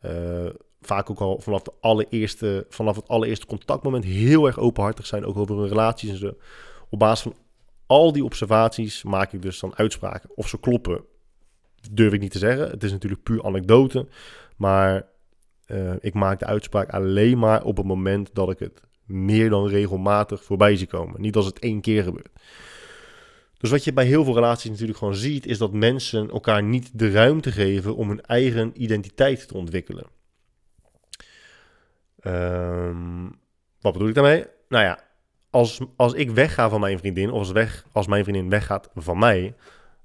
Uh, 0.04 0.46
vaak 0.80 1.10
ook 1.10 1.20
al 1.20 1.40
vanaf, 1.40 1.62
de 1.62 1.72
allereerste, 1.80 2.66
vanaf 2.68 2.96
het 2.96 3.08
allereerste 3.08 3.46
contactmoment 3.46 4.04
heel 4.04 4.46
erg 4.46 4.58
openhartig 4.58 5.06
zijn, 5.06 5.24
ook 5.24 5.36
over 5.36 5.56
hun 5.56 5.68
relaties 5.68 6.10
en 6.10 6.16
zo. 6.16 6.36
Op 6.90 6.98
basis 6.98 7.22
van 7.22 7.34
al 7.86 8.12
die 8.12 8.24
observaties 8.24 9.02
maak 9.02 9.32
ik 9.32 9.42
dus 9.42 9.60
dan 9.60 9.76
uitspraken. 9.76 10.30
Of 10.34 10.48
ze 10.48 10.60
kloppen, 10.60 11.04
durf 11.90 12.12
ik 12.12 12.20
niet 12.20 12.32
te 12.32 12.38
zeggen. 12.38 12.70
Het 12.70 12.82
is 12.82 12.92
natuurlijk 12.92 13.22
puur 13.22 13.44
anekdote. 13.44 14.06
Maar 14.56 15.12
uh, 15.66 15.92
ik 16.00 16.14
maak 16.14 16.38
de 16.38 16.46
uitspraak 16.46 16.90
alleen 16.90 17.38
maar 17.38 17.64
op 17.64 17.76
het 17.76 17.86
moment 17.86 18.30
dat 18.34 18.50
ik 18.50 18.58
het 18.58 18.80
meer 19.04 19.50
dan 19.50 19.68
regelmatig 19.68 20.44
voorbij 20.44 20.76
zie 20.76 20.86
komen. 20.86 21.20
Niet 21.20 21.36
als 21.36 21.46
het 21.46 21.58
één 21.58 21.80
keer 21.80 22.02
gebeurt. 22.02 22.32
Dus 23.58 23.70
wat 23.70 23.84
je 23.84 23.92
bij 23.92 24.04
heel 24.04 24.24
veel 24.24 24.34
relaties 24.34 24.70
natuurlijk 24.70 24.98
gewoon 24.98 25.14
ziet, 25.14 25.46
is 25.46 25.58
dat 25.58 25.72
mensen 25.72 26.30
elkaar 26.30 26.62
niet 26.62 26.98
de 26.98 27.10
ruimte 27.10 27.52
geven 27.52 27.96
om 27.96 28.08
hun 28.08 28.22
eigen 28.22 28.82
identiteit 28.82 29.48
te 29.48 29.54
ontwikkelen. 29.54 30.06
Ehm, 32.20 33.24
wat 33.80 33.92
bedoel 33.92 34.08
ik 34.08 34.14
daarmee? 34.14 34.44
Nou 34.68 34.84
ja, 34.84 34.98
als, 35.50 35.80
als 35.96 36.12
ik 36.12 36.30
wegga 36.30 36.68
van 36.68 36.80
mijn 36.80 36.98
vriendin, 36.98 37.30
of 37.30 37.38
als, 37.38 37.52
weg, 37.52 37.86
als 37.92 38.06
mijn 38.06 38.24
vriendin 38.24 38.48
weggaat 38.48 38.90
van 38.94 39.18
mij, 39.18 39.54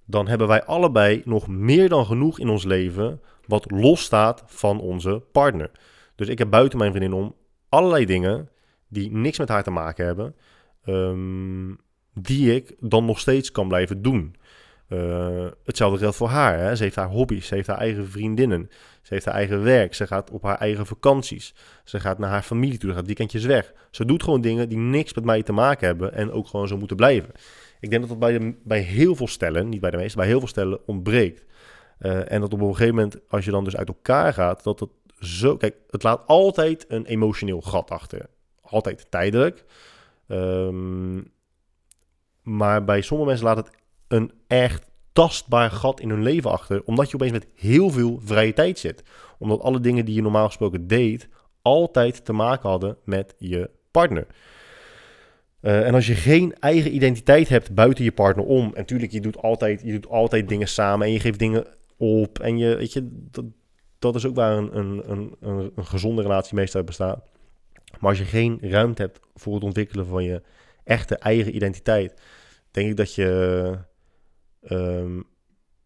dan 0.05 0.27
hebben 0.27 0.47
wij 0.47 0.63
allebei 0.63 1.21
nog 1.25 1.47
meer 1.47 1.89
dan 1.89 2.05
genoeg 2.05 2.39
in 2.39 2.49
ons 2.49 2.63
leven 2.63 3.21
wat 3.49 3.71
losstaat 3.71 4.43
van 4.45 4.79
onze 4.79 5.23
partner. 5.31 5.71
Dus 6.15 6.27
ik 6.27 6.37
heb 6.37 6.49
buiten 6.49 6.77
mijn 6.77 6.91
vriendin 6.91 7.13
om 7.13 7.35
allerlei 7.69 8.05
dingen 8.05 8.49
die 8.87 9.11
niks 9.11 9.37
met 9.37 9.49
haar 9.49 9.63
te 9.63 9.71
maken 9.71 10.05
hebben, 10.05 10.35
ehm, 10.83 11.73
die 12.13 12.55
ik 12.55 12.75
dan 12.79 13.05
nog 13.05 13.19
steeds 13.19 13.51
kan 13.51 13.67
blijven 13.67 14.01
doen. 14.01 14.35
Uh, 14.89 15.47
hetzelfde 15.63 15.99
geldt 15.99 16.15
voor 16.15 16.27
haar. 16.27 16.59
Hè. 16.59 16.75
Ze 16.75 16.83
heeft 16.83 16.95
haar 16.95 17.09
hobby's, 17.09 17.47
ze 17.47 17.55
heeft 17.55 17.67
haar 17.67 17.77
eigen 17.77 18.09
vriendinnen, 18.09 18.69
ze 19.01 19.13
heeft 19.13 19.25
haar 19.25 19.33
eigen 19.33 19.63
werk, 19.63 19.93
ze 19.93 20.07
gaat 20.07 20.31
op 20.31 20.43
haar 20.43 20.57
eigen 20.57 20.85
vakanties, 20.85 21.55
ze 21.83 21.99
gaat 21.99 22.17
naar 22.17 22.29
haar 22.29 22.41
familie 22.41 22.77
toe, 22.77 22.89
ze 22.89 22.95
gaat 22.95 23.05
weekendjes 23.05 23.45
weg. 23.45 23.73
Ze 23.91 24.05
doet 24.05 24.23
gewoon 24.23 24.41
dingen 24.41 24.69
die 24.69 24.77
niks 24.77 25.13
met 25.13 25.23
mij 25.23 25.43
te 25.43 25.51
maken 25.51 25.87
hebben 25.87 26.13
en 26.13 26.31
ook 26.31 26.47
gewoon 26.47 26.67
zo 26.67 26.77
moeten 26.77 26.97
blijven. 26.97 27.31
Ik 27.79 27.89
denk 27.89 28.01
dat 28.01 28.09
dat 28.09 28.19
bij, 28.19 28.55
bij 28.63 28.79
heel 28.79 29.15
veel 29.15 29.27
stellen, 29.27 29.69
niet 29.69 29.81
bij 29.81 29.91
de 29.91 29.97
meeste, 29.97 30.17
bij 30.17 30.27
heel 30.27 30.39
veel 30.39 30.47
stellen 30.47 30.87
ontbreekt. 30.87 31.45
Uh, 31.99 32.31
en 32.31 32.41
dat 32.41 32.53
op 32.53 32.61
een 32.61 32.75
gegeven 32.75 32.95
moment, 32.95 33.17
als 33.29 33.45
je 33.45 33.51
dan 33.51 33.63
dus 33.63 33.75
uit 33.75 33.87
elkaar 33.87 34.33
gaat, 34.33 34.63
dat 34.63 34.79
het 34.79 34.89
zo... 35.19 35.57
Kijk, 35.57 35.75
het 35.89 36.03
laat 36.03 36.27
altijd 36.27 36.85
een 36.87 37.05
emotioneel 37.05 37.61
gat 37.61 37.91
achter. 37.91 38.29
Altijd 38.61 39.05
tijdelijk. 39.09 39.65
Um, 40.27 41.31
maar 42.43 42.83
bij 42.83 43.01
sommige 43.01 43.29
mensen 43.29 43.47
laat 43.47 43.57
het 43.57 43.71
een 44.07 44.31
echt 44.47 44.89
tastbaar 45.13 45.71
gat 45.71 45.99
in 45.99 46.09
hun 46.09 46.23
leven 46.23 46.51
achter. 46.51 46.83
Omdat 46.83 47.09
je 47.09 47.15
opeens 47.15 47.31
met 47.31 47.47
heel 47.55 47.89
veel 47.89 48.19
vrije 48.23 48.53
tijd 48.53 48.79
zit. 48.79 49.03
Omdat 49.37 49.61
alle 49.61 49.79
dingen 49.79 50.05
die 50.05 50.15
je 50.15 50.21
normaal 50.21 50.45
gesproken 50.45 50.87
deed, 50.87 51.27
altijd 51.61 52.25
te 52.25 52.33
maken 52.33 52.69
hadden 52.69 52.97
met 53.03 53.35
je 53.37 53.69
partner. 53.91 54.27
Uh, 55.61 55.87
en 55.87 55.93
als 55.93 56.07
je 56.07 56.15
geen 56.15 56.55
eigen 56.59 56.95
identiteit 56.95 57.49
hebt 57.49 57.73
buiten 57.73 58.03
je 58.03 58.11
partner 58.11 58.45
om, 58.45 58.65
en 58.65 58.71
natuurlijk, 58.75 59.11
je 59.11 59.21
doet 59.21 59.37
altijd, 59.37 59.81
je 59.83 59.91
doet 59.91 60.07
altijd 60.07 60.49
dingen 60.49 60.67
samen 60.67 61.07
en 61.07 61.13
je 61.13 61.19
geeft 61.19 61.39
dingen 61.39 61.65
op. 61.99 62.39
En 62.39 62.57
je, 62.57 62.75
weet 62.75 62.93
je, 62.93 63.07
dat, 63.11 63.45
dat 63.99 64.15
is 64.15 64.25
ook 64.25 64.35
waar 64.35 64.57
een, 64.57 64.77
een, 64.77 65.03
een, 65.09 65.35
een, 65.75 65.85
gezonde 65.85 66.21
relatie 66.21 66.55
meestal 66.55 66.83
bestaat. 66.83 67.23
Maar 67.99 68.09
als 68.09 68.17
je 68.17 68.25
geen 68.25 68.57
ruimte 68.61 69.01
hebt 69.01 69.19
voor 69.35 69.53
het 69.53 69.63
ontwikkelen 69.63 70.05
van 70.05 70.23
je 70.23 70.41
echte 70.83 71.15
eigen 71.15 71.55
identiteit, 71.55 72.21
denk 72.71 72.89
ik 72.89 72.97
dat 72.97 73.15
je 73.15 73.77
um, 74.69 75.23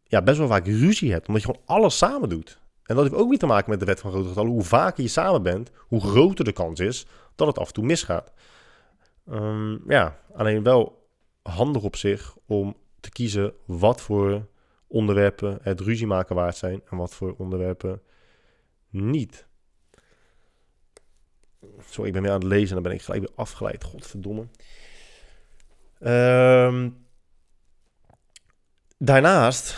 ja, 0.03 0.21
best 0.21 0.37
wel 0.37 0.47
vaak 0.47 0.65
ruzie 0.65 1.11
hebt, 1.11 1.27
omdat 1.27 1.43
je 1.43 1.47
gewoon 1.47 1.65
alles 1.65 1.97
samen 1.97 2.29
doet. 2.29 2.61
En 2.83 2.95
dat 2.95 3.03
heeft 3.03 3.21
ook 3.21 3.29
weer 3.29 3.37
te 3.37 3.45
maken 3.45 3.69
met 3.69 3.79
de 3.79 3.85
wet 3.85 3.99
van 3.99 4.11
grote 4.11 4.27
getallen. 4.27 4.51
Hoe 4.51 4.63
vaker 4.63 5.03
je 5.03 5.09
samen 5.09 5.43
bent, 5.43 5.71
hoe 5.77 6.01
groter 6.01 6.45
de 6.45 6.51
kans 6.51 6.79
is 6.79 7.05
dat 7.35 7.47
het 7.47 7.57
af 7.57 7.67
en 7.67 7.73
toe 7.73 7.83
misgaat. 7.83 8.33
Um, 9.29 9.83
ja, 9.87 10.19
alleen 10.33 10.63
wel 10.63 11.07
handig 11.41 11.83
op 11.83 11.95
zich 11.95 12.37
om 12.45 12.75
te 12.99 13.09
kiezen 13.09 13.53
wat 13.65 14.01
voor 14.01 14.47
onderwerpen 14.93 15.59
het 15.61 15.79
ruzie 15.79 16.07
maken 16.07 16.35
waard 16.35 16.57
zijn 16.57 16.81
en 16.89 16.97
wat 16.97 17.13
voor 17.15 17.35
onderwerpen 17.37 18.01
niet. 18.89 19.47
Sorry, 21.89 22.07
ik 22.07 22.13
ben 22.13 22.21
weer 22.21 22.31
aan 22.31 22.39
het 22.39 22.47
lezen 22.47 22.67
en 22.67 22.73
dan 22.73 22.83
ben 22.83 22.91
ik 22.91 23.01
gelijk 23.01 23.21
weer 23.21 23.35
afgeleid. 23.35 23.83
Godverdomme. 23.83 24.47
Um, 25.99 27.05
daarnaast, 28.97 29.77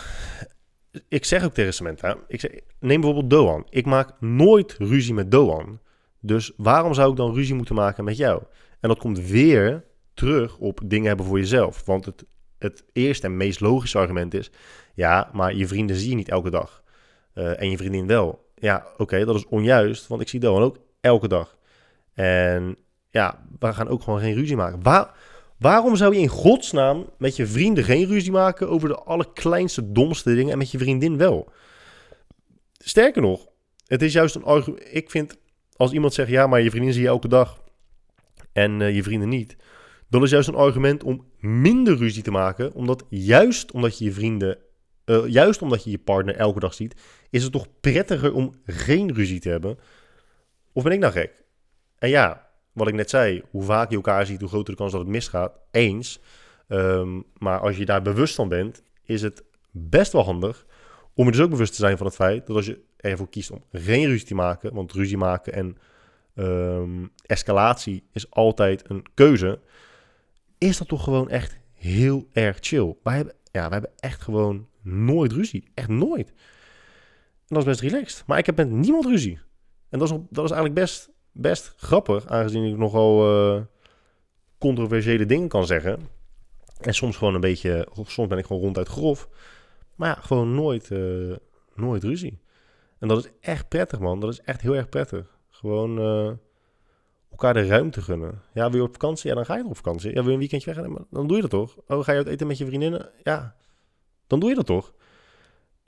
ik 1.08 1.24
zeg 1.24 1.44
ook 1.44 1.54
tegen 1.54 1.74
Samantha, 1.74 2.16
ik 2.28 2.40
zeg, 2.40 2.50
neem 2.78 3.00
bijvoorbeeld 3.00 3.30
Doan. 3.30 3.66
Ik 3.70 3.86
maak 3.86 4.20
nooit 4.20 4.72
ruzie 4.72 5.14
met 5.14 5.30
Doan. 5.30 5.80
Dus 6.20 6.52
waarom 6.56 6.94
zou 6.94 7.10
ik 7.10 7.16
dan 7.16 7.34
ruzie 7.34 7.54
moeten 7.54 7.74
maken 7.74 8.04
met 8.04 8.16
jou? 8.16 8.42
En 8.80 8.88
dat 8.88 8.98
komt 8.98 9.18
weer 9.18 9.84
terug 10.14 10.58
op 10.58 10.80
dingen 10.84 11.06
hebben 11.06 11.26
voor 11.26 11.38
jezelf. 11.38 11.84
Want 11.84 12.04
het, 12.04 12.24
het 12.58 12.84
eerste 12.92 13.26
en 13.26 13.36
meest 13.36 13.60
logische 13.60 13.98
argument 13.98 14.34
is... 14.34 14.50
ja, 14.96 15.30
maar 15.32 15.54
je 15.54 15.66
vrienden 15.66 15.96
zie 15.96 16.08
je 16.08 16.14
niet 16.14 16.28
elke 16.28 16.50
dag. 16.50 16.82
Uh, 17.34 17.60
en 17.60 17.70
je 17.70 17.76
vriendin 17.76 18.06
wel. 18.06 18.44
Ja, 18.54 18.86
oké, 18.96 19.24
dat 19.24 19.34
is 19.34 19.46
onjuist, 19.46 20.06
want 20.06 20.20
ik 20.20 20.28
zie 20.28 20.40
Doan 20.40 20.62
ook 20.62 20.78
elke 21.00 21.28
dag. 21.28 21.56
En 22.14 22.76
ja, 23.10 23.46
we 23.58 23.72
gaan 23.72 23.88
ook 23.88 24.02
gewoon 24.02 24.20
geen 24.20 24.34
ruzie 24.34 24.56
maken. 24.56 24.82
Waar, 24.82 25.14
waarom 25.58 25.96
zou 25.96 26.14
je 26.14 26.20
in 26.20 26.28
godsnaam 26.28 27.10
met 27.18 27.36
je 27.36 27.46
vrienden 27.46 27.84
geen 27.84 28.06
ruzie 28.06 28.32
maken... 28.32 28.68
over 28.68 28.88
de 28.88 28.98
allerkleinste, 28.98 29.92
domste 29.92 30.34
dingen 30.34 30.52
en 30.52 30.58
met 30.58 30.70
je 30.70 30.78
vriendin 30.78 31.16
wel? 31.16 31.48
Sterker 32.78 33.22
nog, 33.22 33.46
het 33.86 34.02
is 34.02 34.12
juist 34.12 34.34
een 34.34 34.44
argument... 34.44 34.94
Ik 34.94 35.10
vind, 35.10 35.36
als 35.76 35.92
iemand 35.92 36.14
zegt... 36.14 36.30
ja, 36.30 36.46
maar 36.46 36.60
je 36.60 36.70
vriendin 36.70 36.92
zie 36.92 37.02
je 37.02 37.08
elke 37.08 37.28
dag 37.28 37.62
en 38.52 38.80
uh, 38.80 38.94
je 38.94 39.02
vrienden 39.02 39.28
niet, 39.28 39.56
dan 40.08 40.22
is 40.22 40.30
juist 40.30 40.48
een 40.48 40.54
argument 40.54 41.02
om 41.02 41.26
minder 41.38 41.96
ruzie 41.96 42.22
te 42.22 42.30
maken. 42.30 42.72
Omdat 42.74 43.04
juist 43.08 43.72
omdat 43.72 43.98
je 43.98 44.04
je 44.04 44.12
vrienden, 44.12 44.58
uh, 45.06 45.26
juist 45.26 45.62
omdat 45.62 45.84
je 45.84 45.90
je 45.90 45.98
partner 45.98 46.36
elke 46.36 46.60
dag 46.60 46.74
ziet, 46.74 47.00
is 47.30 47.42
het 47.42 47.52
toch 47.52 47.66
prettiger 47.80 48.32
om 48.32 48.54
geen 48.66 49.14
ruzie 49.14 49.40
te 49.40 49.48
hebben. 49.48 49.78
Of 50.72 50.82
ben 50.82 50.92
ik 50.92 50.98
nou 50.98 51.12
gek? 51.12 51.44
En 51.98 52.08
ja, 52.08 52.48
wat 52.72 52.88
ik 52.88 52.94
net 52.94 53.10
zei, 53.10 53.42
hoe 53.50 53.62
vaak 53.62 53.90
je 53.90 53.96
elkaar 53.96 54.26
ziet, 54.26 54.40
hoe 54.40 54.48
groter 54.48 54.72
de 54.72 54.78
kans 54.78 54.92
dat 54.92 55.00
het 55.00 55.10
misgaat. 55.10 55.58
Eens. 55.70 56.20
Um, 56.68 57.24
maar 57.38 57.60
als 57.60 57.76
je 57.76 57.84
daar 57.84 58.02
bewust 58.02 58.34
van 58.34 58.48
bent, 58.48 58.82
is 59.02 59.22
het 59.22 59.42
best 59.70 60.12
wel 60.12 60.24
handig 60.24 60.66
om 61.14 61.24
je 61.24 61.32
dus 61.32 61.40
ook 61.40 61.50
bewust 61.50 61.72
te 61.72 61.78
zijn 61.78 61.96
van 61.96 62.06
het 62.06 62.14
feit 62.14 62.46
dat 62.46 62.56
als 62.56 62.66
je 62.66 62.80
ervoor 62.96 63.28
kiest 63.28 63.50
om 63.50 63.64
geen 63.72 64.06
ruzie 64.06 64.26
te 64.26 64.34
maken, 64.34 64.74
want 64.74 64.92
ruzie 64.92 65.16
maken 65.16 65.52
en 65.52 65.76
um, 66.34 67.10
escalatie 67.26 68.04
is 68.12 68.30
altijd 68.30 68.90
een 68.90 69.04
keuze, 69.14 69.60
is 70.58 70.78
dat 70.78 70.88
toch 70.88 71.04
gewoon 71.04 71.28
echt 71.28 71.58
heel 71.72 72.28
erg 72.32 72.58
chill. 72.60 72.96
Wij 73.02 73.16
hebben, 73.16 73.34
ja, 73.52 73.62
wij 73.62 73.78
hebben 73.78 73.90
echt 73.96 74.22
gewoon 74.22 74.68
nooit 74.86 75.32
ruzie. 75.32 75.70
Echt 75.74 75.88
nooit. 75.88 76.28
En 76.28 77.54
dat 77.54 77.58
is 77.58 77.64
best 77.64 77.80
relaxed. 77.80 78.22
Maar 78.26 78.38
ik 78.38 78.46
heb 78.46 78.56
met 78.56 78.70
niemand 78.70 79.04
ruzie. 79.04 79.38
En 79.88 79.98
dat 79.98 80.10
is, 80.10 80.16
dat 80.30 80.44
is 80.44 80.50
eigenlijk 80.50 80.74
best, 80.74 81.10
best 81.32 81.74
grappig, 81.76 82.26
aangezien 82.26 82.64
ik 82.64 82.76
nogal 82.76 83.38
uh, 83.56 83.62
controversiële 84.58 85.26
dingen 85.26 85.48
kan 85.48 85.66
zeggen. 85.66 85.98
En 86.80 86.94
soms 86.94 87.16
gewoon 87.16 87.34
een 87.34 87.40
beetje, 87.40 87.88
soms 88.06 88.28
ben 88.28 88.38
ik 88.38 88.46
gewoon 88.46 88.62
ronduit 88.62 88.88
grof. 88.88 89.28
Maar 89.94 90.08
ja, 90.08 90.14
gewoon 90.14 90.54
nooit, 90.54 90.90
uh, 90.90 91.36
nooit 91.74 92.02
ruzie. 92.02 92.40
En 92.98 93.08
dat 93.08 93.24
is 93.24 93.30
echt 93.40 93.68
prettig, 93.68 93.98
man. 93.98 94.20
Dat 94.20 94.32
is 94.32 94.40
echt 94.40 94.60
heel 94.60 94.74
erg 94.74 94.88
prettig. 94.88 95.38
Gewoon 95.50 95.98
uh, 96.00 96.32
elkaar 97.30 97.54
de 97.54 97.66
ruimte 97.66 98.02
gunnen. 98.02 98.42
Ja, 98.52 98.70
wil 98.70 98.80
je 98.80 98.86
op 98.86 98.92
vakantie? 98.92 99.28
Ja, 99.28 99.34
dan 99.34 99.44
ga 99.44 99.56
je 99.56 99.64
op 99.64 99.76
vakantie. 99.76 100.08
Ja, 100.08 100.14
wil 100.14 100.24
je 100.24 100.32
een 100.32 100.38
weekendje 100.38 100.74
weg? 100.74 100.84
Dan 101.10 101.26
doe 101.26 101.36
je 101.36 101.42
dat 101.42 101.50
toch? 101.50 101.76
Oh, 101.86 102.04
ga 102.04 102.12
je 102.12 102.18
uit 102.18 102.26
eten 102.26 102.46
met 102.46 102.58
je 102.58 102.66
vriendinnen? 102.66 103.10
Ja, 103.22 103.56
dan 104.26 104.40
doe 104.40 104.48
je 104.48 104.54
dat 104.54 104.66
toch? 104.66 104.92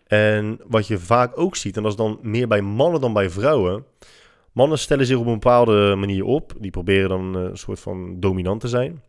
En 0.07 0.61
wat 0.67 0.87
je 0.87 0.99
vaak 0.99 1.39
ook 1.39 1.57
ziet, 1.57 1.77
en 1.77 1.83
dat 1.83 1.93
is 1.93 1.99
dan 1.99 2.19
meer 2.23 2.49
bij 2.49 2.61
mannen 2.61 3.01
dan 3.01 3.13
bij 3.13 3.31
vrouwen. 3.31 3.85
Mannen 4.53 4.79
stellen 4.79 5.07
zich 5.07 5.17
op 5.17 5.27
een 5.27 5.33
bepaalde 5.33 5.95
manier 5.95 6.25
op. 6.25 6.53
Die 6.59 6.71
proberen 6.71 7.09
dan 7.09 7.35
een 7.35 7.59
soort 7.59 7.81
van 7.81 8.21
dominant 8.21 8.61
te 8.61 8.69
zijn. 8.69 9.03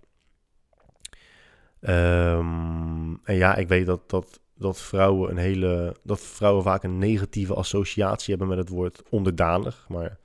Um, 1.81 3.19
en 3.23 3.35
ja, 3.35 3.55
ik 3.55 3.67
weet 3.67 3.85
dat, 3.85 4.09
dat, 4.09 4.39
dat 4.55 4.81
vrouwen 4.81 5.29
een 5.31 5.37
hele. 5.37 5.95
dat 6.03 6.19
vrouwen 6.19 6.63
vaak 6.63 6.83
een 6.83 6.97
negatieve 6.97 7.53
associatie 7.53 8.29
hebben 8.29 8.47
met 8.47 8.57
het 8.57 8.69
woord 8.69 9.03
onderdanig. 9.09 9.85
Maar 9.89 10.17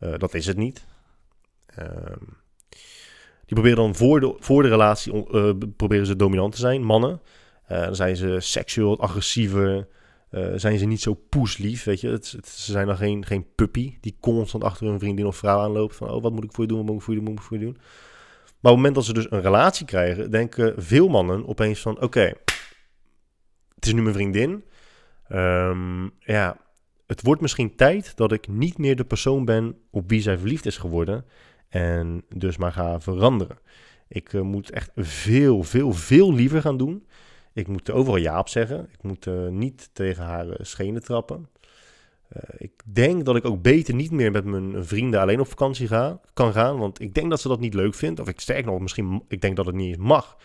uh, 0.00 0.14
dat 0.18 0.34
is 0.34 0.46
het 0.46 0.56
niet. 0.56 0.86
Ehm, 1.66 2.24
die 3.44 3.54
proberen 3.54 3.76
dan 3.76 3.94
voor 3.94 4.20
de, 4.20 4.36
voor 4.38 4.62
de 4.62 4.68
relatie 4.68 5.12
uh, 5.32 5.52
proberen 5.76 6.06
ze 6.06 6.16
dominant 6.16 6.52
te 6.52 6.58
zijn, 6.58 6.82
mannen. 6.82 7.20
Uh, 7.72 7.84
dan 7.84 7.96
zijn 7.96 8.16
ze 8.16 8.36
seksueel 8.40 9.00
agressiever. 9.00 9.88
zijn 10.54 10.78
ze 10.78 10.84
niet 10.84 11.00
zo 11.00 11.14
poeslief, 11.14 11.84
weet 11.84 12.00
je. 12.00 12.08
Het, 12.08 12.26
ze 12.26 12.72
zijn 12.72 12.86
dan 12.86 12.96
geen, 12.96 13.26
geen 13.26 13.46
puppy 13.54 13.96
die 14.00 14.16
constant 14.20 14.64
achter 14.64 14.86
hun 14.86 14.98
vriendin 14.98 15.26
of 15.26 15.36
vrouw 15.36 15.60
aanloopt. 15.60 15.96
Van, 15.96 16.10
oh, 16.10 16.22
wat 16.22 16.32
moet 16.32 16.44
ik 16.44 16.52
voor 16.52 16.64
je 16.64 16.70
doen, 16.70 16.78
wat 16.78 16.86
moet 16.86 16.96
ik 16.96 17.02
voor 17.02 17.14
je 17.14 17.20
doen, 17.20 17.28
wat 17.28 17.34
moet 17.34 17.44
ik 17.44 17.48
voor 17.48 17.58
je 17.58 17.64
doen. 17.64 17.76
Maar 18.60 18.72
op 18.72 18.78
het 18.78 18.86
moment 18.86 18.94
dat 18.94 19.04
ze 19.04 19.12
dus 19.12 19.30
een 19.30 19.40
relatie 19.40 19.86
krijgen, 19.86 20.30
denken 20.30 20.74
veel 20.76 21.08
mannen 21.08 21.46
opeens 21.46 21.80
van... 21.80 22.00
Oké, 22.00 22.32
het 23.74 23.86
is 23.86 23.92
nu 23.92 24.02
mijn 24.02 24.14
vriendin. 24.14 24.64
Um, 25.32 26.12
ja, 26.18 26.56
het 27.06 27.22
wordt 27.22 27.40
misschien 27.40 27.76
tijd 27.76 28.16
dat 28.16 28.32
ik 28.32 28.48
niet 28.48 28.78
meer 28.78 28.96
de 28.96 29.04
persoon 29.04 29.44
ben 29.44 29.76
op 29.90 30.08
wie 30.08 30.20
zij 30.20 30.38
verliefd 30.38 30.66
is 30.66 30.76
geworden. 30.76 31.24
En 31.68 32.24
dus 32.34 32.56
maar 32.56 32.72
ga 32.72 33.00
veranderen. 33.00 33.58
Ik 34.08 34.32
uh, 34.32 34.42
moet 34.42 34.70
echt 34.70 34.90
veel, 34.94 35.62
veel, 35.62 35.92
veel 35.92 36.34
liever 36.34 36.60
gaan 36.60 36.76
doen. 36.76 37.06
Ik 37.56 37.68
moet 37.68 37.90
overal 37.90 38.16
ja 38.16 38.38
op 38.38 38.48
zeggen. 38.48 38.88
Ik 38.92 39.02
moet 39.02 39.26
uh, 39.26 39.48
niet 39.48 39.90
tegen 39.92 40.24
haar 40.24 40.46
uh, 40.46 40.54
schenen 40.60 41.02
trappen. 41.02 41.48
Eh, 42.28 42.42
ik 42.58 42.72
denk 42.84 43.24
dat 43.24 43.36
ik 43.36 43.44
ook 43.44 43.62
beter 43.62 43.94
niet 43.94 44.10
meer 44.10 44.30
met 44.30 44.44
mijn 44.44 44.84
vrienden 44.84 45.20
alleen 45.20 45.40
op 45.40 45.48
vakantie 45.48 45.88
ga, 45.88 46.20
kan 46.32 46.52
gaan. 46.52 46.78
Want 46.78 47.00
ik 47.00 47.14
denk 47.14 47.30
dat 47.30 47.40
ze 47.40 47.48
dat 47.48 47.60
niet 47.60 47.74
leuk 47.74 47.94
vindt. 47.94 48.20
Of 48.20 48.28
ik 48.28 48.40
sterk 48.40 48.64
nog, 48.64 48.80
misschien, 48.80 49.22
ik 49.28 49.40
denk 49.40 49.56
dat 49.56 49.66
het 49.66 49.74
niet 49.74 49.98
mag. 49.98 50.36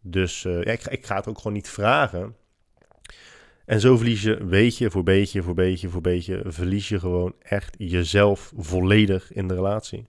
Dus 0.00 0.44
ik, 0.44 0.86
ik, 0.86 1.06
ga 1.06 1.16
het 1.16 1.28
ook 1.28 1.36
gewoon 1.36 1.52
niet 1.52 1.68
vragen. 1.68 2.36
En 3.64 3.80
zo 3.80 3.96
verlies 3.96 4.22
je 4.22 4.44
beetje 4.44 4.90
voor 4.90 5.02
beetje 5.02 5.42
voor 5.42 5.54
beetje 5.54 5.88
voor 5.88 6.00
beetje, 6.00 6.42
verlies 6.46 6.88
je 6.88 6.98
gewoon 6.98 7.34
echt 7.38 7.74
jezelf 7.78 8.52
volledig 8.56 9.32
in 9.32 9.48
de 9.48 9.54
relatie. 9.54 10.06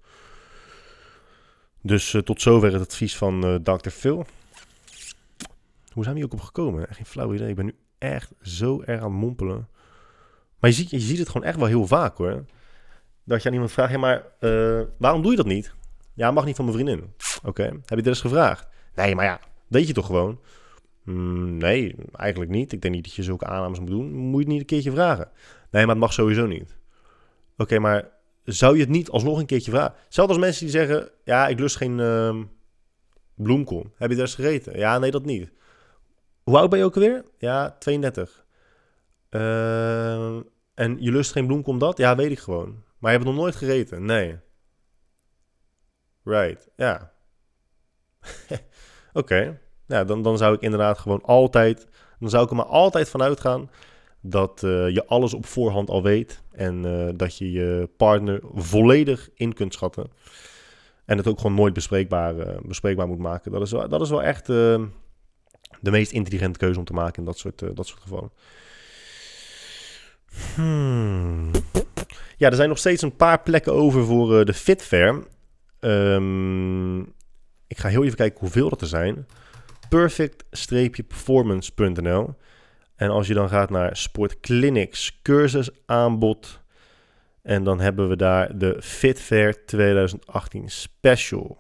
Dus 1.82 2.14
uh, 2.14 2.22
tot 2.22 2.41
zover 2.41 2.74
het 2.74 2.82
advies 2.82 3.18
van 3.18 3.62
Dr. 3.64 3.89
Phil. 3.89 4.26
Hoe 5.96 6.04
zijn 6.04 6.16
hier 6.16 6.26
ook 6.26 6.34
op 6.34 6.41
gekomen? 6.41 6.88
Geen 6.89 7.06
flauw 7.06 7.34
idee. 7.34 7.50
Ik 7.50 7.56
ben 7.56 7.66
nu 7.66 7.76
echt 7.98 8.32
zo 8.41 8.82
erg 8.82 9.02
aan 9.02 9.12
het 9.12 9.22
mompelen. 9.22 9.68
Maar 10.60 10.70
je 10.70 10.76
ziet, 10.76 10.89
je 10.89 11.00
ziet 11.00 11.18
het 11.18 11.30
gewoon 11.30 11.48
echt 11.48 11.58
wel 11.58 11.68
heel 11.68 11.88
vaak 11.88 12.18
hoor. 12.18 12.46
Dat 13.24 13.41
je 13.41 13.48
aan 13.48 13.54
iemand 13.54 13.72
vraagt, 13.72 13.98
maar 13.98 14.24
uh, 14.39 14.82
waarom 14.98 15.22
doe 15.22 15.32
je 15.32 15.38
dat 15.38 15.46
niet? 15.46 15.74
Ja, 16.14 16.32
mag 16.32 16.46
niet 16.46 16.56
van 16.56 16.66
mijn 16.66 16.78
vriendin. 16.78 17.14
Oké, 17.43 17.64
heb 17.64 17.89
je 17.89 17.96
dit 17.96 18.08
eens 18.08 18.22
gevraagd? 18.22 18.68
Nee, 18.96 19.16
maar 19.16 19.26
ja, 19.26 19.39
weet 19.68 19.88
je 19.88 19.93
toch 19.93 20.06
gewoon? 20.06 20.39
Mm, 21.04 21.58
nee, 21.58 21.96
eigenlijk 22.12 22.52
niet. 22.52 22.72
Ik 22.72 22.82
denk 22.82 22.93
niet 22.93 23.04
dat 23.04 23.14
je 23.14 23.24
zulke 23.24 23.46
aannames 23.46 23.80
moet 23.80 23.89
doen. 23.89 24.14
Moet 24.14 24.32
je 24.32 24.38
het 24.38 24.48
niet 24.48 24.60
een 24.60 24.66
keertje 24.66 24.91
vragen? 24.91 25.30
Nee, 25.72 25.86
maar 25.86 25.96
het 25.96 26.04
mag 26.04 26.14
sowieso 26.14 26.46
niet. 26.46 26.78
Oké, 27.58 27.80
maar 27.80 28.10
zou 28.43 28.76
je 28.76 28.82
het 28.82 28.89
niet 28.89 29.10
alsnog 29.10 29.39
een 29.39 29.46
keertje 29.46 29.72
vragen? 29.72 29.93
Zelfs 30.10 30.32
als 30.32 30.39
mensen 30.39 30.62
die 30.62 30.76
zeggen, 30.76 31.10
ja, 31.24 31.48
ik 31.48 31.60
lust 31.60 31.76
geen 31.76 31.98
uh, 32.00 32.36
bloemkool. 33.36 33.86
Heb 33.96 34.10
je 34.10 34.16
daar 34.16 34.26
eens 34.26 34.36
gegeten? 34.36 34.78
Ja, 34.78 35.00
nee, 35.00 35.12
dat 35.12 35.26
niet. 35.26 35.52
Hoe 36.46 36.58
oud 36.58 36.70
ben 36.70 36.80
je 36.80 36.86
ook 36.86 36.96
alweer? 36.96 37.24
Ja, 37.38 37.76
32. 37.80 38.46
Uh, 39.30 40.36
en 40.74 40.98
je 41.00 41.12
lust 41.12 41.32
geen 41.32 41.48
bloemkool 41.48 41.78
dat? 41.78 41.98
Ja, 41.98 42.16
weet 42.16 42.32
ik 42.32 42.39
gewoon. 42.39 42.84
Maar 42.98 43.12
je 43.12 43.18
hebt 43.18 43.24
het 43.24 43.36
nog 43.36 43.36
nooit 43.36 43.56
gegeten? 43.56 44.06
Nee. 44.06 44.38
Right, 46.24 46.70
ja. 46.76 47.12
Oké. 49.14 49.60
Ja, 49.88 50.04
dan, 50.04 50.22
dan 50.22 50.38
zou 50.38 50.56
ik 50.56 50.62
inderdaad 50.62 50.98
gewoon 50.98 51.22
altijd... 51.22 51.88
Dan 52.20 52.30
zou 52.30 52.43
ik 52.43 52.50
er 52.50 52.56
maar 52.56 52.66
altijd 52.66 53.10
van 53.10 53.22
uitgaan 53.22 53.70
dat 54.22 54.62
uh, 54.64 54.89
je 54.89 55.06
alles 55.06 55.34
op 55.34 55.46
voorhand 55.46 55.89
al 55.89 56.04
weet. 56.04 56.43
En 56.52 56.86
uh, 56.86 57.10
dat 57.16 57.38
je 57.38 57.52
je 57.52 57.89
partner 57.98 58.41
volledig 58.54 59.30
in 59.34 59.54
kunt 59.54 59.74
schatten. 59.74 60.12
En 61.06 61.18
het 61.18 61.28
ook 61.28 61.38
gewoon 61.38 61.56
nooit 61.56 61.74
bespreekbaar, 61.74 62.36
uh, 62.36 62.60
bespreekbaar 62.62 63.08
moet 63.08 63.18
maken. 63.20 63.52
Dat 63.52 63.62
is 63.62 63.72
wel, 63.72 63.89
dat 63.89 64.02
is 64.02 64.10
wel 64.10 64.24
echt 64.24 64.50
de 65.82 65.91
meest 65.91 66.11
intelligente 66.11 66.59
keuze 66.59 66.80
om 66.80 66.86
te 66.86 66.93
maken 66.93 67.19
in 67.19 67.26
dat 67.26 67.38
soort, 67.38 67.76
dat 67.76 67.88
soort 67.88 68.01
gevallen. 68.01 68.32
Hmm. 70.55 71.51
Ja, 72.38 72.49
er 72.49 72.55
zijn 72.55 72.69
nog 72.69 72.78
steeds 72.78 73.01
een 73.01 73.15
paar 73.15 73.41
plekken 73.41 73.73
over 73.73 74.05
voor 74.05 74.39
uh, 74.39 74.45
de 74.45 74.53
Fit 74.53 74.84
Fair. 74.84 75.23
Um, 75.80 76.99
ik 77.67 77.78
ga 77.78 77.88
heel 77.88 78.03
even 78.03 78.17
kijken 78.17 78.39
hoeveel 78.39 78.69
dat 78.69 78.82
er 78.82 78.88
zijn. 78.88 79.28
Perfect-performance.nl 79.89 82.36
En 82.95 83.09
als 83.09 83.28
je 83.28 83.34
dan 83.34 83.49
gaat 83.49 83.69
naar 83.69 83.97
Sportclinics 83.97 85.19
cursusaanbod... 85.21 86.63
En 87.45 87.63
dan 87.63 87.80
hebben 87.80 88.09
we 88.09 88.15
daar 88.15 88.57
de 88.57 88.82
Fit 88.82 89.21
Fair 89.21 89.65
2018 89.65 90.69
Special. 90.69 91.57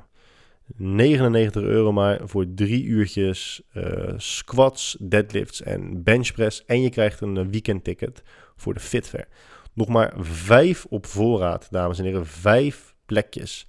99 0.75 1.63
euro 1.63 1.91
maar 1.91 2.19
voor 2.23 2.45
drie 2.55 2.83
uurtjes 2.83 3.61
uh, 3.73 4.13
squats, 4.17 4.97
deadlifts 4.99 5.61
en 5.61 6.03
benchpress. 6.03 6.65
En 6.65 6.81
je 6.81 6.89
krijgt 6.89 7.21
een 7.21 7.51
weekendticket 7.51 8.23
voor 8.55 8.73
de 8.73 8.79
Fitfair. 8.79 9.27
Nog 9.73 9.87
maar 9.87 10.13
vijf 10.17 10.85
op 10.89 11.05
voorraad, 11.05 11.67
dames 11.71 11.99
en 11.99 12.05
heren. 12.05 12.25
Vijf 12.25 12.95
plekjes. 13.05 13.67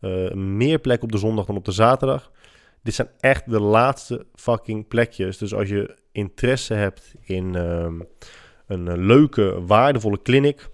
Uh, 0.00 0.32
meer 0.32 0.78
plek 0.78 1.02
op 1.02 1.12
de 1.12 1.18
zondag 1.18 1.46
dan 1.46 1.56
op 1.56 1.64
de 1.64 1.72
zaterdag. 1.72 2.30
Dit 2.82 2.94
zijn 2.94 3.08
echt 3.20 3.50
de 3.50 3.60
laatste 3.60 4.26
fucking 4.34 4.88
plekjes. 4.88 5.38
Dus 5.38 5.54
als 5.54 5.68
je 5.68 5.96
interesse 6.12 6.74
hebt 6.74 7.14
in 7.20 7.54
um, 7.54 8.06
een 8.66 9.06
leuke, 9.06 9.62
waardevolle 9.66 10.22
clinic, 10.22 10.68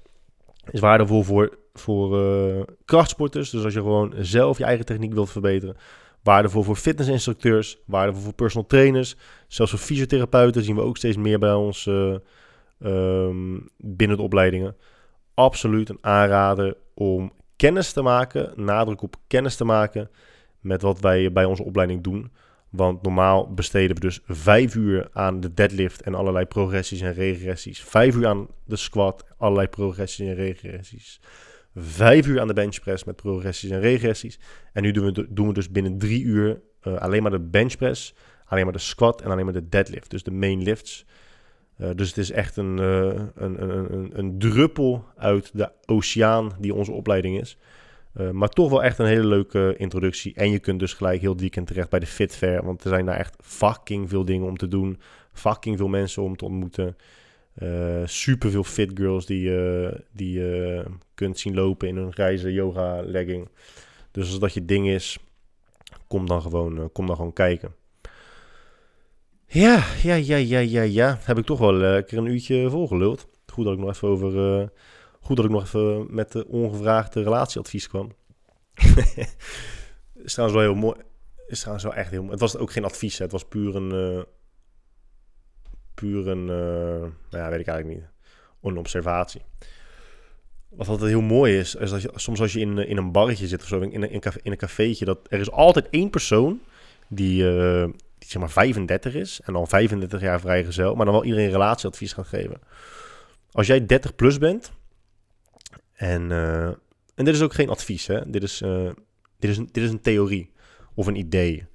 is 0.70 0.80
waardevol 0.80 1.22
voor, 1.22 1.58
voor 1.78 2.18
uh, 2.18 2.62
krachtsporters. 2.84 3.50
Dus 3.50 3.64
als 3.64 3.74
je 3.74 3.80
gewoon 3.80 4.14
zelf 4.18 4.58
je 4.58 4.64
eigen 4.64 4.84
techniek 4.84 5.12
wilt 5.12 5.30
verbeteren. 5.30 5.76
Waardevol 6.22 6.62
voor 6.62 6.76
fitnessinstructeurs, 6.76 7.78
waardevol 7.86 8.22
voor 8.22 8.32
personal 8.32 8.66
trainers. 8.66 9.16
Zelfs 9.48 9.70
voor 9.70 9.80
fysiotherapeuten 9.80 10.62
zien 10.62 10.74
we 10.74 10.82
ook 10.82 10.96
steeds 10.96 11.16
meer 11.16 11.38
bij 11.38 11.52
ons 11.52 11.86
uh, 11.86 12.16
um, 12.78 13.68
binnen 13.76 14.16
de 14.16 14.22
opleidingen. 14.22 14.76
Absoluut 15.34 15.88
een 15.88 15.98
aanrader 16.00 16.76
om 16.94 17.32
kennis 17.56 17.92
te 17.92 18.02
maken, 18.02 18.52
nadruk 18.56 19.02
op 19.02 19.16
kennis 19.26 19.56
te 19.56 19.64
maken 19.64 20.10
met 20.60 20.82
wat 20.82 21.00
wij 21.00 21.32
bij 21.32 21.44
onze 21.44 21.64
opleiding 21.64 22.02
doen. 22.02 22.32
Want 22.70 23.02
normaal 23.02 23.54
besteden 23.54 23.94
we 23.94 24.00
dus 24.00 24.20
vijf 24.26 24.74
uur 24.74 25.08
aan 25.12 25.40
de 25.40 25.54
deadlift 25.54 26.02
en 26.02 26.14
allerlei 26.14 26.44
progressies 26.44 27.00
en 27.00 27.12
regressies. 27.12 27.82
Vijf 27.82 28.14
uur 28.14 28.26
aan 28.26 28.48
de 28.64 28.76
squat, 28.76 29.24
allerlei 29.36 29.68
progressies 29.68 30.28
en 30.28 30.34
regressies. 30.34 31.20
Vijf 31.74 32.26
uur 32.26 32.40
aan 32.40 32.46
de 32.46 32.54
benchpress 32.54 33.04
met 33.04 33.16
progressies 33.16 33.70
en 33.70 33.80
regressies. 33.80 34.38
En 34.72 34.82
nu 34.82 34.90
doen 34.90 35.12
we, 35.12 35.26
doen 35.30 35.46
we 35.46 35.52
dus 35.52 35.70
binnen 35.70 35.98
drie 35.98 36.22
uur 36.22 36.60
uh, 36.82 36.96
alleen 36.96 37.22
maar 37.22 37.30
de 37.30 37.40
benchpress, 37.40 38.14
alleen 38.44 38.64
maar 38.64 38.72
de 38.72 38.78
squat 38.78 39.22
en 39.22 39.30
alleen 39.30 39.44
maar 39.44 39.54
de 39.54 39.68
deadlift. 39.68 40.10
Dus 40.10 40.22
de 40.22 40.30
main 40.30 40.62
lifts. 40.62 41.06
Uh, 41.78 41.88
dus 41.94 42.08
het 42.08 42.18
is 42.18 42.30
echt 42.30 42.56
een, 42.56 42.78
uh, 42.78 43.06
een, 43.34 43.62
een, 43.62 43.92
een, 43.92 44.18
een, 44.18 44.38
druppel 44.38 45.04
uit 45.16 45.50
de 45.52 45.70
oceaan 45.84 46.52
die 46.58 46.74
onze 46.74 46.92
opleiding 46.92 47.40
is. 47.40 47.58
Maar 48.32 48.48
toch 48.48 48.70
wel 48.70 48.82
echt 48.82 48.98
een 48.98 49.06
hele 49.06 49.26
leuke 49.26 49.74
introductie. 49.76 50.34
En 50.34 50.50
je 50.50 50.58
kunt 50.58 50.80
dus 50.80 50.92
gelijk 50.92 51.20
heel 51.20 51.36
weekend 51.36 51.66
terecht 51.66 51.88
bij 51.90 52.00
de 52.00 52.06
Fit 52.06 52.36
Fair. 52.36 52.64
Want 52.64 52.84
er 52.84 52.88
zijn 52.88 53.06
daar 53.06 53.16
echt 53.16 53.36
fucking 53.40 54.08
veel 54.08 54.24
dingen 54.24 54.46
om 54.46 54.56
te 54.56 54.68
doen. 54.68 55.00
Fucking 55.32 55.76
veel 55.76 55.88
mensen 55.88 56.22
om 56.22 56.36
te 56.36 56.44
ontmoeten. 56.44 56.96
Super 58.04 58.50
veel 58.50 58.64
fit 58.64 58.90
girls 58.94 59.26
die, 59.26 59.50
die 60.12 60.32
je 60.32 60.84
kunt 61.14 61.38
zien 61.38 61.54
lopen 61.54 61.88
in 61.88 61.96
een 61.96 62.12
grijze 62.12 62.52
yoga 62.52 63.02
legging. 63.02 63.48
Dus 64.10 64.28
als 64.28 64.38
dat 64.38 64.54
je 64.54 64.64
ding 64.64 64.88
is, 64.88 65.18
kom 66.06 66.26
dan 66.26 66.42
gewoon, 66.42 66.92
kom 66.92 67.06
dan 67.06 67.16
gewoon 67.16 67.32
kijken. 67.32 67.74
Ja, 69.46 69.84
ja, 70.02 70.14
ja, 70.14 70.36
ja, 70.36 70.58
ja, 70.58 70.82
ja. 70.82 71.18
Heb 71.22 71.38
ik 71.38 71.44
toch 71.44 71.58
wel 71.58 71.80
uh, 71.80 72.02
een 72.06 72.26
uurtje 72.26 72.70
volgeluld. 72.70 73.28
Goed 73.46 73.64
dat 73.64 73.74
ik 73.74 73.78
nog 73.78 73.88
even 73.88 74.08
over. 74.08 74.60
Uh, 74.60 74.66
goed 75.20 75.36
dat 75.36 75.44
ik 75.44 75.50
nog 75.50 75.62
even 75.62 76.14
met 76.14 76.32
de 76.32 76.46
ongevraagde 76.46 77.22
relatieadvies 77.22 77.88
kwam. 77.88 78.12
is 80.24 80.32
trouwens 80.32 80.60
wel 80.60 80.70
heel 80.70 80.80
mooi. 80.80 80.96
Is 81.46 81.58
trouwens 81.58 81.84
wel 81.84 81.94
echt 81.94 82.10
heel 82.10 82.20
mooi. 82.20 82.30
Het 82.30 82.40
was 82.40 82.56
ook 82.56 82.72
geen 82.72 82.84
advies. 82.84 83.18
Het 83.18 83.32
was 83.32 83.44
puur 83.44 83.76
een. 83.76 84.24
Puur 85.94 86.28
een. 86.28 86.44
nou 86.44 87.12
ja, 87.30 87.50
weet 87.50 87.60
ik 87.60 87.66
eigenlijk 87.66 87.98
niet. 87.98 88.08
Een 88.62 88.78
observatie. 88.78 89.42
Wat 90.68 90.88
altijd 90.88 91.10
heel 91.10 91.20
mooi 91.20 91.58
is, 91.58 91.74
is 91.74 91.90
dat 91.90 92.02
je 92.02 92.10
soms 92.14 92.40
als 92.40 92.52
je 92.52 92.60
in, 92.60 92.78
in 92.78 92.96
een 92.96 93.12
barretje 93.12 93.46
zit 93.46 93.62
of 93.62 93.68
zo, 93.68 93.80
in 93.80 93.82
een, 93.82 94.10
in 94.10 94.20
een, 94.22 94.32
in 94.42 94.52
een 94.52 94.58
cafeetje, 94.58 95.04
dat 95.04 95.18
er 95.28 95.40
is 95.40 95.50
altijd 95.50 95.88
één 95.90 96.10
persoon 96.10 96.60
die, 97.08 97.42
die 98.18 98.28
zeg 98.28 98.38
maar 98.38 98.50
35 98.50 99.14
is 99.14 99.40
en 99.44 99.54
al 99.54 99.66
35 99.66 100.20
jaar 100.20 100.40
vrijgezel, 100.40 100.94
maar 100.94 101.04
dan 101.04 101.14
wel 101.14 101.24
iedereen 101.24 101.50
relatieadvies 101.50 102.12
gaat 102.12 102.26
geven. 102.26 102.60
Als 103.50 103.66
jij 103.66 103.86
30 103.86 104.14
plus 104.14 104.38
bent, 104.38 104.72
en, 105.92 106.32
en 107.14 107.24
dit 107.24 107.34
is 107.34 107.42
ook 107.42 107.54
geen 107.54 107.68
advies, 107.68 108.06
hè? 108.06 108.30
Dit, 108.30 108.42
is, 108.42 108.58
dit, 109.38 109.50
is 109.50 109.56
dit 109.56 109.76
is 109.76 109.90
een 109.90 110.00
theorie 110.00 110.50
of 110.94 111.06
een 111.06 111.16
idee. 111.16 111.66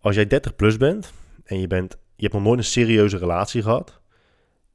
Als 0.00 0.14
jij 0.14 0.26
30 0.26 0.56
plus 0.56 0.76
bent 0.76 1.12
en 1.44 1.60
je, 1.60 1.66
bent, 1.66 1.98
je 2.18 2.24
hebt 2.24 2.34
nog 2.34 2.42
nooit 2.42 2.58
een 2.58 2.64
serieuze 2.64 3.16
relatie 3.16 3.62
gehad, 3.62 4.00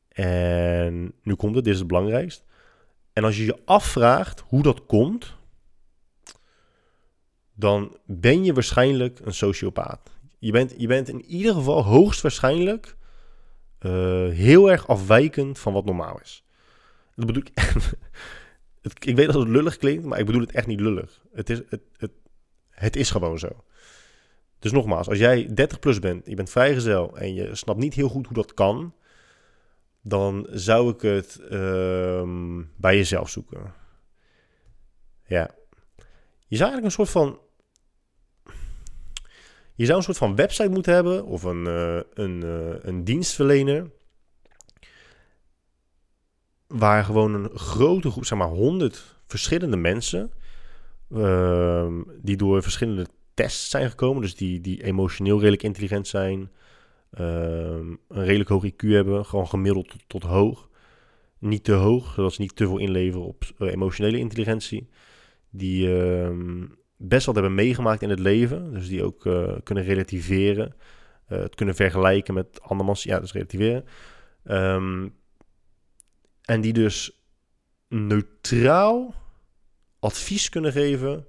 en 0.08 1.14
nu 1.24 1.36
komt 1.36 1.56
het, 1.56 1.64
dit 1.64 1.74
is 1.74 1.80
het 1.80 1.88
belangrijkst. 1.88 2.44
En 3.14 3.24
als 3.24 3.38
je 3.38 3.46
je 3.46 3.60
afvraagt 3.66 4.44
hoe 4.48 4.62
dat 4.62 4.86
komt, 4.86 5.36
dan 7.54 7.98
ben 8.06 8.44
je 8.44 8.54
waarschijnlijk 8.54 9.20
een 9.20 9.34
sociopaat. 9.34 10.12
Je 10.39 10.52
bent, 10.52 10.74
je 10.78 10.88
bent 10.88 11.10
in 11.10 11.26
ieder 11.26 11.54
geval 11.54 11.84
hoogstwaarschijnlijk 11.84 12.96
uh, 13.80 13.91
heel 14.30 14.72
erg 14.72 14.88
afwijkend 14.88 15.60
van 15.60 15.74
wat 15.74 15.86
normaal 15.86 16.20
is. 16.22 16.44
Dat 17.16 17.26
bedoel 17.26 17.44
ik. 17.46 17.76
ik 19.00 19.16
weet 19.16 19.26
dat 19.26 19.36
het 19.36 19.48
lullig 19.48 19.78
klinkt, 19.78 20.06
maar 20.06 20.20
ik 20.20 20.26
bedoel 20.26 20.41
het 20.41 20.52
echt 20.52 20.68
niet 20.68 20.80
lullig. 20.80 21.22
Het 21.34 21.50
is, 21.50 21.62
het, 21.70 21.82
het, 21.98 22.12
het 22.70 22.96
is 22.96 23.12
gewoon 23.12 23.39
zo. 23.39 23.64
Dus 24.64 24.72
nogmaals, 24.72 25.09
als 25.09 25.18
jij 25.18 25.53
30 25.53 25.80
plus 25.80 25.99
bent, 25.99 26.26
je 26.26 26.36
bent 26.36 26.49
vrijgezel 26.49 27.18
en 27.18 27.34
je 27.34 27.55
snapt 27.55 27.80
niet 27.80 27.93
heel 27.93 28.09
goed 28.09 28.26
hoe 28.26 28.36
dat 28.36 28.53
kan, 28.53 28.93
dan 30.01 30.47
zou 30.49 30.93
ik 30.93 31.01
het 31.01 31.39
uh, 31.51 32.61
bij 32.76 32.95
jezelf 32.95 33.30
zoeken. 33.30 33.74
Ja. 35.26 35.49
Je 36.47 36.57
zou 36.57 36.72
eigenlijk 36.72 36.84
een 36.84 36.91
soort 36.91 37.09
van 37.09 37.39
je 39.76 39.86
zou 39.86 39.97
een 39.97 40.03
soort 40.03 40.18
van 40.18 40.36
website 40.36 40.70
moeten 40.70 40.93
hebben 40.93 41.26
of 41.26 41.43
een, 41.43 41.66
uh, 41.66 41.99
een, 42.14 42.43
uh, 42.45 42.76
een 42.82 43.03
dienstverlener. 43.03 43.91
waar 46.68 47.03
gewoon 47.03 47.34
een 47.34 47.49
grote 47.57 48.11
groep, 48.11 48.26
zeg 48.26 48.38
maar 48.38 48.47
100 48.47 49.20
verschillende 49.28 49.78
mensen, 49.78 50.32
ehm, 51.11 52.01
die 52.22 52.38
door 52.38 52.61
verschillende 52.61 53.05
tests 53.34 53.70
zijn 53.70 53.90
gekomen, 53.90 54.22
dus 54.22 54.36
die, 54.36 54.62
die 54.62 54.84
emotioneel 54.84 55.38
redelijk 55.38 55.64
intelligent 55.64 56.08
zijn, 56.08 56.52
ehm, 57.12 57.88
een 58.08 58.26
redelijk 58.26 58.50
hoog 58.50 58.66
IQ 58.66 58.90
hebben, 58.90 59.26
gewoon 59.26 59.48
gemiddeld 59.48 59.96
tot, 60.08 60.24
hoog. 60.24 60.70
Niet 61.40 61.64
te 61.64 61.72
hoog, 61.72 62.14
zodat 62.14 62.34
ze 62.34 62.42
niet 62.42 62.56
te 62.56 62.68
veel 62.68 62.78
inleveren 62.78 63.28
op 63.28 63.44
eh, 63.58 63.72
emotionele 63.72 64.18
intelligentie. 64.18 64.90
Die 65.50 65.96
ehm, 65.96 66.66
best 66.98 67.26
wat 67.26 67.36
hebben 67.36 67.56
meegemaakt 67.56 68.02
in 68.02 68.10
het 68.10 68.20
leven, 68.20 68.74
dus 68.74 68.88
die 68.88 69.04
ook 69.04 69.26
eh, 69.26 69.54
kunnen 69.64 69.84
relativeren, 69.84 70.76
uh, 71.30 71.40
het 71.40 71.56
kunnen 71.56 71.76
vergelijken 71.76 72.34
met 72.34 72.62
andermans, 72.62 73.04
ja, 73.04 73.20
dus 73.20 73.32
relativeren. 73.32 73.86
en 76.42 76.62
die 76.62 76.74
dus 76.74 77.24
neutraal 77.88 79.14
advies 80.00 80.50
kunnen 80.50 80.72
geven 80.72 81.26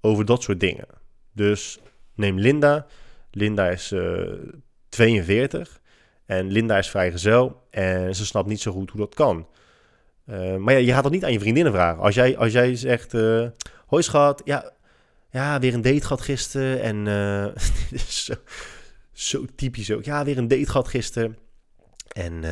over 0.00 0.24
dat 0.24 0.42
soort 0.42 0.60
dingen. 0.60 0.86
Dus 1.38 1.78
neem 2.14 2.38
Linda. 2.38 2.86
Linda 3.30 3.68
is 3.68 3.92
uh, 3.92 4.22
eh, 4.22 4.38
42 4.88 5.80
en 6.26 6.50
Linda 6.50 6.78
is 6.78 6.90
vrijgezel 6.90 7.66
en 7.70 8.14
ze 8.14 8.26
snapt 8.26 8.48
niet 8.48 8.60
zo 8.60 8.72
goed 8.72 8.90
hoe 8.90 9.00
dat 9.00 9.14
kan. 9.14 9.46
Uh, 10.26 10.56
maar 10.56 10.74
ja, 10.74 10.80
je 10.80 10.92
gaat 10.92 11.02
dat 11.02 11.12
niet 11.12 11.24
aan 11.24 11.32
je 11.32 11.40
vriendinnen 11.40 11.72
vragen. 11.72 12.02
Als 12.02 12.14
jij, 12.14 12.36
als 12.36 12.52
jij 12.52 12.76
zegt, 12.76 13.14
uh, 13.14 13.46
hoi 13.86 14.02
schat, 14.02 14.42
ja, 14.44 14.72
ja, 15.30 15.58
weer 15.58 15.74
een 15.74 15.82
date 15.82 16.00
gehad 16.00 16.20
gisteren 16.20 16.82
en 16.82 17.04
dit 17.90 18.00
is 18.08 18.24
zo, 18.24 18.34
zo 19.12 19.44
typisch 19.56 19.90
ook. 19.90 20.04
Ja, 20.04 20.24
weer 20.24 20.38
een 20.38 20.48
date 20.48 20.66
gehad 20.66 20.88
gisteren 20.88 21.38
en 22.12 22.42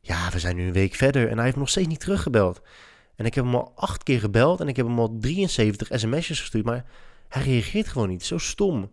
ja, 0.00 0.30
we 0.32 0.38
zijn 0.38 0.56
nu 0.56 0.66
een 0.66 0.72
week 0.72 0.94
verder 0.94 1.28
en 1.28 1.36
hij 1.36 1.44
heeft 1.44 1.56
nog 1.56 1.68
steeds 1.68 1.88
niet 1.88 2.00
teruggebeld. 2.00 2.62
En 3.16 3.24
ik 3.24 3.34
heb 3.34 3.44
hem 3.44 3.54
al 3.54 3.72
acht 3.74 4.02
keer 4.02 4.20
gebeld 4.20 4.60
en 4.60 4.68
ik 4.68 4.76
heb 4.76 4.86
hem 4.86 4.98
al 4.98 5.16
73 5.20 5.88
sms'jes 5.90 6.40
gestuurd, 6.40 6.64
maar 6.64 6.84
hij 7.28 7.42
reageert 7.42 7.88
gewoon 7.88 8.08
niet. 8.08 8.24
Zo 8.24 8.38
stom. 8.38 8.90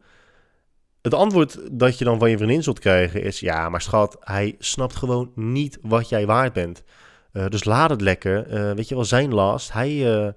Het 1.02 1.14
antwoord 1.14 1.60
dat 1.72 1.98
je 1.98 2.06
dan 2.06 2.20
van 2.20 2.30
je 2.30 2.38
vriendin 2.38 2.64
zult 2.64 2.80
krijgen 2.80 3.24
is: 3.24 3.40
ja, 3.40 3.70
maar 3.70 3.82
schat, 3.82 4.18
hij 4.20 4.56
snapt 4.60 4.96
gewoon 4.96 5.32
niet 5.36 5.78
wat 5.82 6.10
jij 6.10 6.26
waard 6.26 6.54
bent. 6.54 6.84
Uh, 7.34 7.48
dus 7.48 7.64
laat 7.64 7.90
het 7.90 8.02
lekker. 8.02 8.48
Uh, 8.48 8.72
weet 8.72 8.88
je 8.88 8.96
wel, 8.96 9.06
zijn 9.06 9.34
last. 9.34 9.74
Hij, 9.74 9.92
uh, 9.92 10.30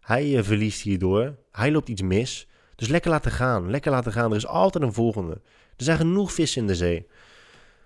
hij 0.00 0.44
verliest 0.44 0.82
hierdoor. 0.82 1.36
Hij 1.52 1.72
loopt 1.72 1.88
iets 1.88 2.02
mis. 2.02 2.48
Dus 2.76 2.88
lekker 2.88 3.10
laten 3.10 3.30
gaan. 3.30 3.70
Lekker 3.70 3.90
laten 3.90 4.12
gaan. 4.12 4.30
Er 4.30 4.36
is 4.36 4.46
altijd 4.46 4.84
een 4.84 4.92
volgende. 4.92 5.40
Er 5.76 5.84
zijn 5.84 5.96
genoeg 5.96 6.32
vissen 6.32 6.60
in 6.60 6.66
de 6.66 6.74
zee. 6.74 7.06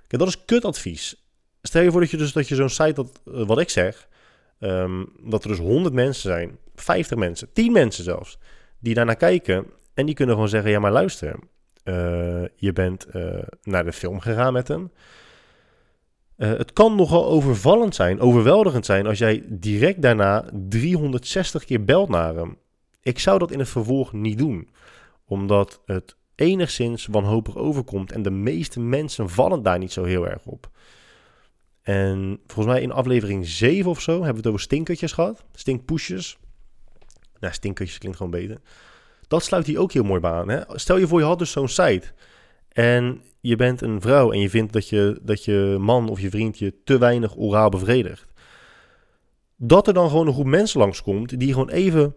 Kijk, 0.06 0.22
dat 0.22 0.28
is 0.28 0.44
kutadvies. 0.44 1.28
Stel 1.62 1.82
je 1.82 1.90
voor 1.90 2.00
dat 2.00 2.10
je 2.10 2.16
dus 2.16 2.32
dat 2.32 2.48
je 2.48 2.54
zo'n 2.54 2.68
site, 2.68 2.92
dat, 2.92 3.20
wat 3.24 3.58
ik 3.58 3.70
zeg, 3.70 4.08
um, 4.60 5.12
dat 5.20 5.42
er 5.44 5.50
dus 5.50 5.58
100 5.58 5.94
mensen 5.94 6.22
zijn, 6.30 6.58
50 6.74 7.18
mensen, 7.18 7.52
10 7.52 7.72
mensen 7.72 8.04
zelfs, 8.04 8.38
die 8.78 8.94
daarnaar 8.94 9.16
kijken 9.16 9.66
en 9.94 10.06
die 10.06 10.14
kunnen 10.14 10.34
gewoon 10.34 10.50
zeggen: 10.50 10.70
Ja, 10.70 10.78
maar 10.78 10.92
luister, 10.92 11.38
uh, 11.84 12.44
je 12.56 12.72
bent 12.72 13.06
uh, 13.14 13.42
naar 13.62 13.84
de 13.84 13.92
film 13.92 14.20
gegaan 14.20 14.52
met 14.52 14.68
hem. 14.68 14.92
Uh, 16.36 16.48
het 16.48 16.72
kan 16.72 16.96
nogal 16.96 17.26
overvallend 17.26 17.94
zijn, 17.94 18.20
overweldigend 18.20 18.86
zijn 18.86 19.06
als 19.06 19.18
jij 19.18 19.44
direct 19.46 20.02
daarna 20.02 20.44
360 20.52 21.64
keer 21.64 21.84
belt 21.84 22.08
naar 22.08 22.34
hem. 22.34 22.56
Ik 23.02 23.18
zou 23.18 23.38
dat 23.38 23.50
in 23.50 23.58
het 23.58 23.68
vervolg 23.68 24.12
niet 24.12 24.38
doen, 24.38 24.68
omdat 25.24 25.82
het 25.86 26.16
enigszins 26.34 27.06
wanhopig 27.06 27.56
overkomt 27.56 28.12
en 28.12 28.22
de 28.22 28.30
meeste 28.30 28.80
mensen 28.80 29.28
vallen 29.28 29.62
daar 29.62 29.78
niet 29.78 29.92
zo 29.92 30.04
heel 30.04 30.28
erg 30.28 30.44
op. 30.44 30.70
En 31.82 32.40
volgens 32.46 32.74
mij 32.74 32.82
in 32.82 32.92
aflevering 32.92 33.46
7 33.46 33.90
of 33.90 34.00
zo 34.00 34.12
hebben 34.12 34.30
we 34.30 34.36
het 34.36 34.46
over 34.46 34.60
stinkertjes 34.60 35.12
gehad. 35.12 35.44
Stinkpoesjes. 35.52 36.38
Nou, 37.40 37.54
stinkertjes 37.54 37.98
klinkt 37.98 38.16
gewoon 38.16 38.32
beter. 38.32 38.60
Dat 39.28 39.42
sluit 39.42 39.66
hij 39.66 39.76
ook 39.76 39.92
heel 39.92 40.04
mooi 40.04 40.20
bij 40.20 40.30
aan. 40.30 40.48
Hè? 40.48 40.60
Stel 40.66 40.96
je 40.96 41.06
voor, 41.06 41.18
je 41.18 41.24
had 41.26 41.38
dus 41.38 41.50
zo'n 41.50 41.68
site. 41.68 42.12
En 42.68 43.22
je 43.40 43.56
bent 43.56 43.80
een 43.80 44.00
vrouw 44.00 44.32
en 44.32 44.40
je 44.40 44.50
vindt 44.50 44.72
dat 44.72 44.88
je, 44.88 45.18
dat 45.22 45.44
je 45.44 45.76
man 45.80 46.08
of 46.08 46.20
je 46.20 46.30
vriend 46.30 46.58
je 46.58 46.74
te 46.84 46.98
weinig 46.98 47.36
oraal 47.36 47.68
bevredigt. 47.68 48.26
Dat 49.56 49.86
er 49.86 49.94
dan 49.94 50.08
gewoon 50.10 50.26
een 50.26 50.32
groep 50.32 50.46
mensen 50.46 50.80
langskomt 50.80 51.38
die 51.38 51.52
gewoon 51.52 51.70
even, 51.70 52.14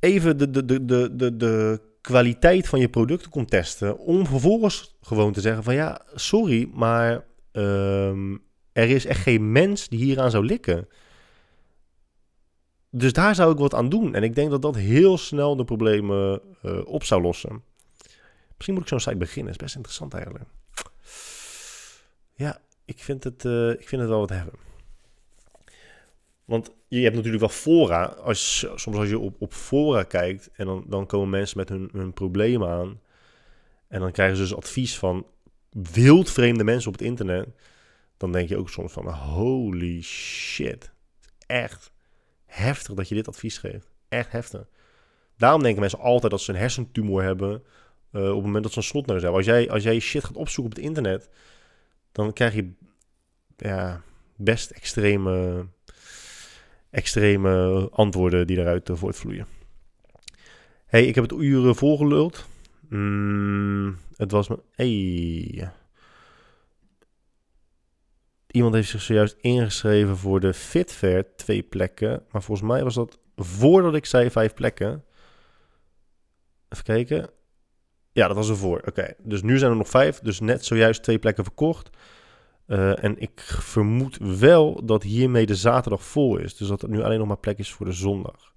even 0.00 0.38
de, 0.38 0.50
de, 0.50 0.64
de, 0.64 0.84
de, 0.84 1.16
de, 1.16 1.36
de 1.36 1.80
kwaliteit 2.00 2.68
van 2.68 2.80
je 2.80 2.88
producten 2.88 3.30
komt 3.30 3.50
testen. 3.50 3.98
Om 3.98 4.26
vervolgens 4.26 4.96
gewoon 5.00 5.32
te 5.32 5.40
zeggen 5.40 5.62
van 5.62 5.74
ja, 5.74 6.00
sorry, 6.14 6.68
maar 6.72 7.24
um, 7.52 8.42
er 8.72 8.88
is 8.88 9.06
echt 9.06 9.20
geen 9.20 9.52
mens 9.52 9.88
die 9.88 10.04
hieraan 10.04 10.30
zou 10.30 10.44
likken. 10.44 10.88
Dus 12.90 13.12
daar 13.12 13.34
zou 13.34 13.52
ik 13.52 13.58
wat 13.58 13.74
aan 13.74 13.88
doen. 13.88 14.14
En 14.14 14.22
ik 14.22 14.34
denk 14.34 14.50
dat 14.50 14.62
dat 14.62 14.76
heel 14.76 15.18
snel 15.18 15.56
de 15.56 15.64
problemen 15.64 16.40
uh, 16.62 16.86
op 16.86 17.04
zou 17.04 17.22
lossen. 17.22 17.62
Misschien 18.54 18.74
moet 18.74 18.82
ik 18.82 18.88
zo'n 18.88 19.00
site 19.00 19.16
beginnen. 19.16 19.52
is 19.52 19.58
best 19.58 19.74
interessant 19.74 20.14
eigenlijk. 20.14 20.44
Ja, 22.34 22.60
ik 22.84 22.98
vind 22.98 23.24
het, 23.24 23.44
uh, 23.44 23.70
ik 23.70 23.88
vind 23.88 24.00
het 24.00 24.10
wel 24.10 24.20
wat 24.20 24.28
hebben. 24.28 24.54
Want 26.44 26.70
je 26.88 27.00
hebt 27.00 27.14
natuurlijk 27.14 27.42
wel 27.42 27.52
fora. 27.52 28.04
Als, 28.04 28.66
soms 28.74 28.96
als 28.96 29.08
je 29.08 29.18
op, 29.18 29.36
op 29.38 29.52
fora 29.52 30.02
kijkt 30.02 30.50
en 30.52 30.66
dan, 30.66 30.84
dan 30.86 31.06
komen 31.06 31.30
mensen 31.30 31.58
met 31.58 31.68
hun, 31.68 31.88
hun 31.92 32.12
problemen 32.12 32.68
aan. 32.68 33.00
En 33.88 34.00
dan 34.00 34.12
krijgen 34.12 34.36
ze 34.36 34.42
dus 34.42 34.54
advies 34.54 34.98
van 34.98 35.26
wildvreemde 35.70 36.64
mensen 36.64 36.88
op 36.90 36.98
het 36.98 37.06
internet. 37.06 37.48
Dan 38.16 38.32
denk 38.32 38.48
je 38.48 38.56
ook 38.56 38.70
soms 38.70 38.92
van 38.92 39.08
holy 39.08 40.02
shit. 40.02 40.92
Echt 41.46 41.92
heftig 42.48 42.94
dat 42.94 43.08
je 43.08 43.14
dit 43.14 43.28
advies 43.28 43.58
geeft. 43.58 43.90
Echt 44.08 44.32
heftig. 44.32 44.66
Daarom 45.36 45.62
denken 45.62 45.80
mensen 45.80 45.98
altijd 45.98 46.32
dat 46.32 46.40
ze 46.40 46.52
een 46.52 46.58
hersentumor 46.58 47.22
hebben 47.22 47.62
uh, 48.12 48.28
op 48.28 48.34
het 48.34 48.44
moment 48.44 48.62
dat 48.62 48.72
ze 48.72 48.78
een 48.78 48.84
snotneus 48.84 49.22
hebben. 49.22 49.38
Als 49.38 49.46
jij, 49.46 49.70
als 49.70 49.82
jij 49.82 49.98
shit 49.98 50.24
gaat 50.24 50.36
opzoeken 50.36 50.72
op 50.72 50.78
het 50.78 50.86
internet, 50.86 51.28
dan 52.12 52.32
krijg 52.32 52.54
je 52.54 52.70
ja, 53.56 54.02
best 54.36 54.70
extreme, 54.70 55.66
extreme 56.90 57.88
antwoorden 57.92 58.46
die 58.46 58.56
daaruit 58.56 58.88
uh, 58.88 58.96
voortvloeien. 58.96 59.46
hey, 60.86 61.06
ik 61.06 61.14
heb 61.14 61.30
het 61.30 61.40
uren 61.40 61.76
volgeluld. 61.76 62.46
Mm, 62.88 63.96
het 64.16 64.30
was 64.30 64.48
me... 64.48 64.58
Hey. 64.72 65.70
Iemand 68.50 68.74
heeft 68.74 68.88
zich 68.88 69.02
zojuist 69.02 69.36
ingeschreven 69.40 70.16
voor 70.16 70.40
de 70.40 70.54
Fitfair, 70.54 71.36
twee 71.36 71.62
plekken. 71.62 72.22
Maar 72.30 72.42
volgens 72.42 72.68
mij 72.68 72.82
was 72.82 72.94
dat 72.94 73.18
voordat 73.36 73.94
ik 73.94 74.06
zei 74.06 74.30
vijf 74.30 74.54
plekken. 74.54 75.04
Even 76.68 76.84
kijken. 76.84 77.30
Ja, 78.12 78.26
dat 78.26 78.36
was 78.36 78.48
ervoor. 78.48 78.82
Oké, 78.86 79.14
dus 79.18 79.42
nu 79.42 79.58
zijn 79.58 79.70
er 79.70 79.76
nog 79.76 79.88
vijf. 79.88 80.18
Dus 80.18 80.40
net 80.40 80.64
zojuist 80.64 81.02
twee 81.02 81.18
plekken 81.18 81.44
verkocht. 81.44 81.90
Uh, 82.66 83.04
en 83.04 83.18
ik 83.18 83.40
vermoed 83.46 84.18
wel 84.38 84.86
dat 84.86 85.02
hiermee 85.02 85.46
de 85.46 85.54
zaterdag 85.54 86.02
vol 86.02 86.36
is. 86.36 86.56
Dus 86.56 86.68
dat 86.68 86.80
het 86.80 86.90
nu 86.90 87.02
alleen 87.02 87.18
nog 87.18 87.28
maar 87.28 87.38
plek 87.38 87.58
is 87.58 87.72
voor 87.72 87.86
de 87.86 87.92
zondag. 87.92 88.52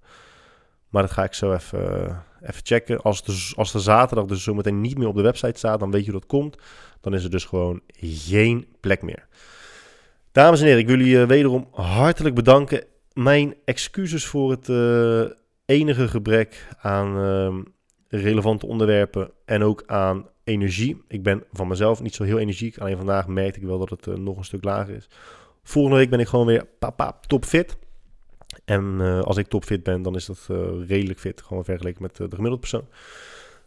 Maar 0.88 1.02
dat 1.02 1.10
ga 1.10 1.24
ik 1.24 1.34
zo 1.34 1.52
even, 1.52 1.80
uh, 1.80 2.16
even 2.40 2.60
checken. 2.64 3.00
Als 3.02 3.24
de, 3.24 3.52
als 3.56 3.72
de 3.72 3.80
zaterdag 3.80 4.26
dus 4.26 4.42
zometeen 4.42 4.80
niet 4.80 4.98
meer 4.98 5.08
op 5.08 5.16
de 5.16 5.22
website 5.22 5.58
staat, 5.58 5.80
dan 5.80 5.90
weet 5.90 6.04
je 6.04 6.10
hoe 6.10 6.20
dat 6.20 6.28
komt. 6.28 6.56
Dan 7.00 7.14
is 7.14 7.24
er 7.24 7.30
dus 7.30 7.44
gewoon 7.44 7.80
geen 7.96 8.66
plek 8.80 9.02
meer. 9.02 9.28
Dames 10.32 10.60
en 10.60 10.66
heren, 10.66 10.80
ik 10.80 10.86
wil 10.86 10.98
jullie 10.98 11.16
uh, 11.16 11.26
wederom 11.26 11.68
hartelijk 11.70 12.34
bedanken. 12.34 12.84
Mijn 13.12 13.54
excuses 13.64 14.26
voor 14.26 14.50
het 14.50 14.68
uh, 14.68 15.24
enige 15.64 16.08
gebrek 16.08 16.68
aan 16.80 17.18
uh, 17.18 17.62
relevante 18.08 18.66
onderwerpen 18.66 19.30
en 19.44 19.62
ook 19.62 19.82
aan 19.86 20.28
energie. 20.44 21.02
Ik 21.08 21.22
ben 21.22 21.44
van 21.52 21.68
mezelf 21.68 22.02
niet 22.02 22.14
zo 22.14 22.24
heel 22.24 22.38
energiek, 22.38 22.78
alleen 22.78 22.96
vandaag 22.96 23.26
merkte 23.26 23.60
ik 23.60 23.66
wel 23.66 23.78
dat 23.78 23.90
het 23.90 24.18
nog 24.18 24.36
een 24.36 24.44
stuk 24.44 24.64
lager 24.64 24.94
is. 24.94 25.08
Volgende 25.62 25.98
week 25.98 26.10
ben 26.10 26.20
ik 26.20 26.28
gewoon 26.28 26.46
weer 26.46 26.66
papa 26.78 27.18
topfit. 27.26 27.76
En 28.64 29.00
als 29.24 29.36
ik 29.36 29.46
topfit 29.46 29.82
ben, 29.82 30.02
dan 30.02 30.14
is 30.14 30.26
dat 30.26 30.46
redelijk 30.86 31.20
fit, 31.20 31.42
gewoon 31.42 31.64
vergeleken 31.64 32.02
met 32.02 32.16
de 32.16 32.22
gemiddelde 32.28 32.58
persoon. 32.58 32.88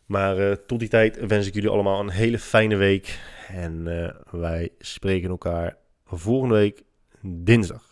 Maar 0.05 0.65
tot 0.65 0.79
die 0.79 0.89
tijd 0.89 1.25
wens 1.25 1.47
ik 1.47 1.53
jullie 1.53 1.69
allemaal 1.69 1.99
een 1.99 2.09
hele 2.09 2.39
fijne 2.39 2.75
week. 2.75 3.19
En 3.47 3.83
wij 4.31 4.69
spreken 4.79 5.29
elkaar 5.29 5.77
volgende 6.17 6.55
week 6.55 6.83
dinsdag. 7.21 7.84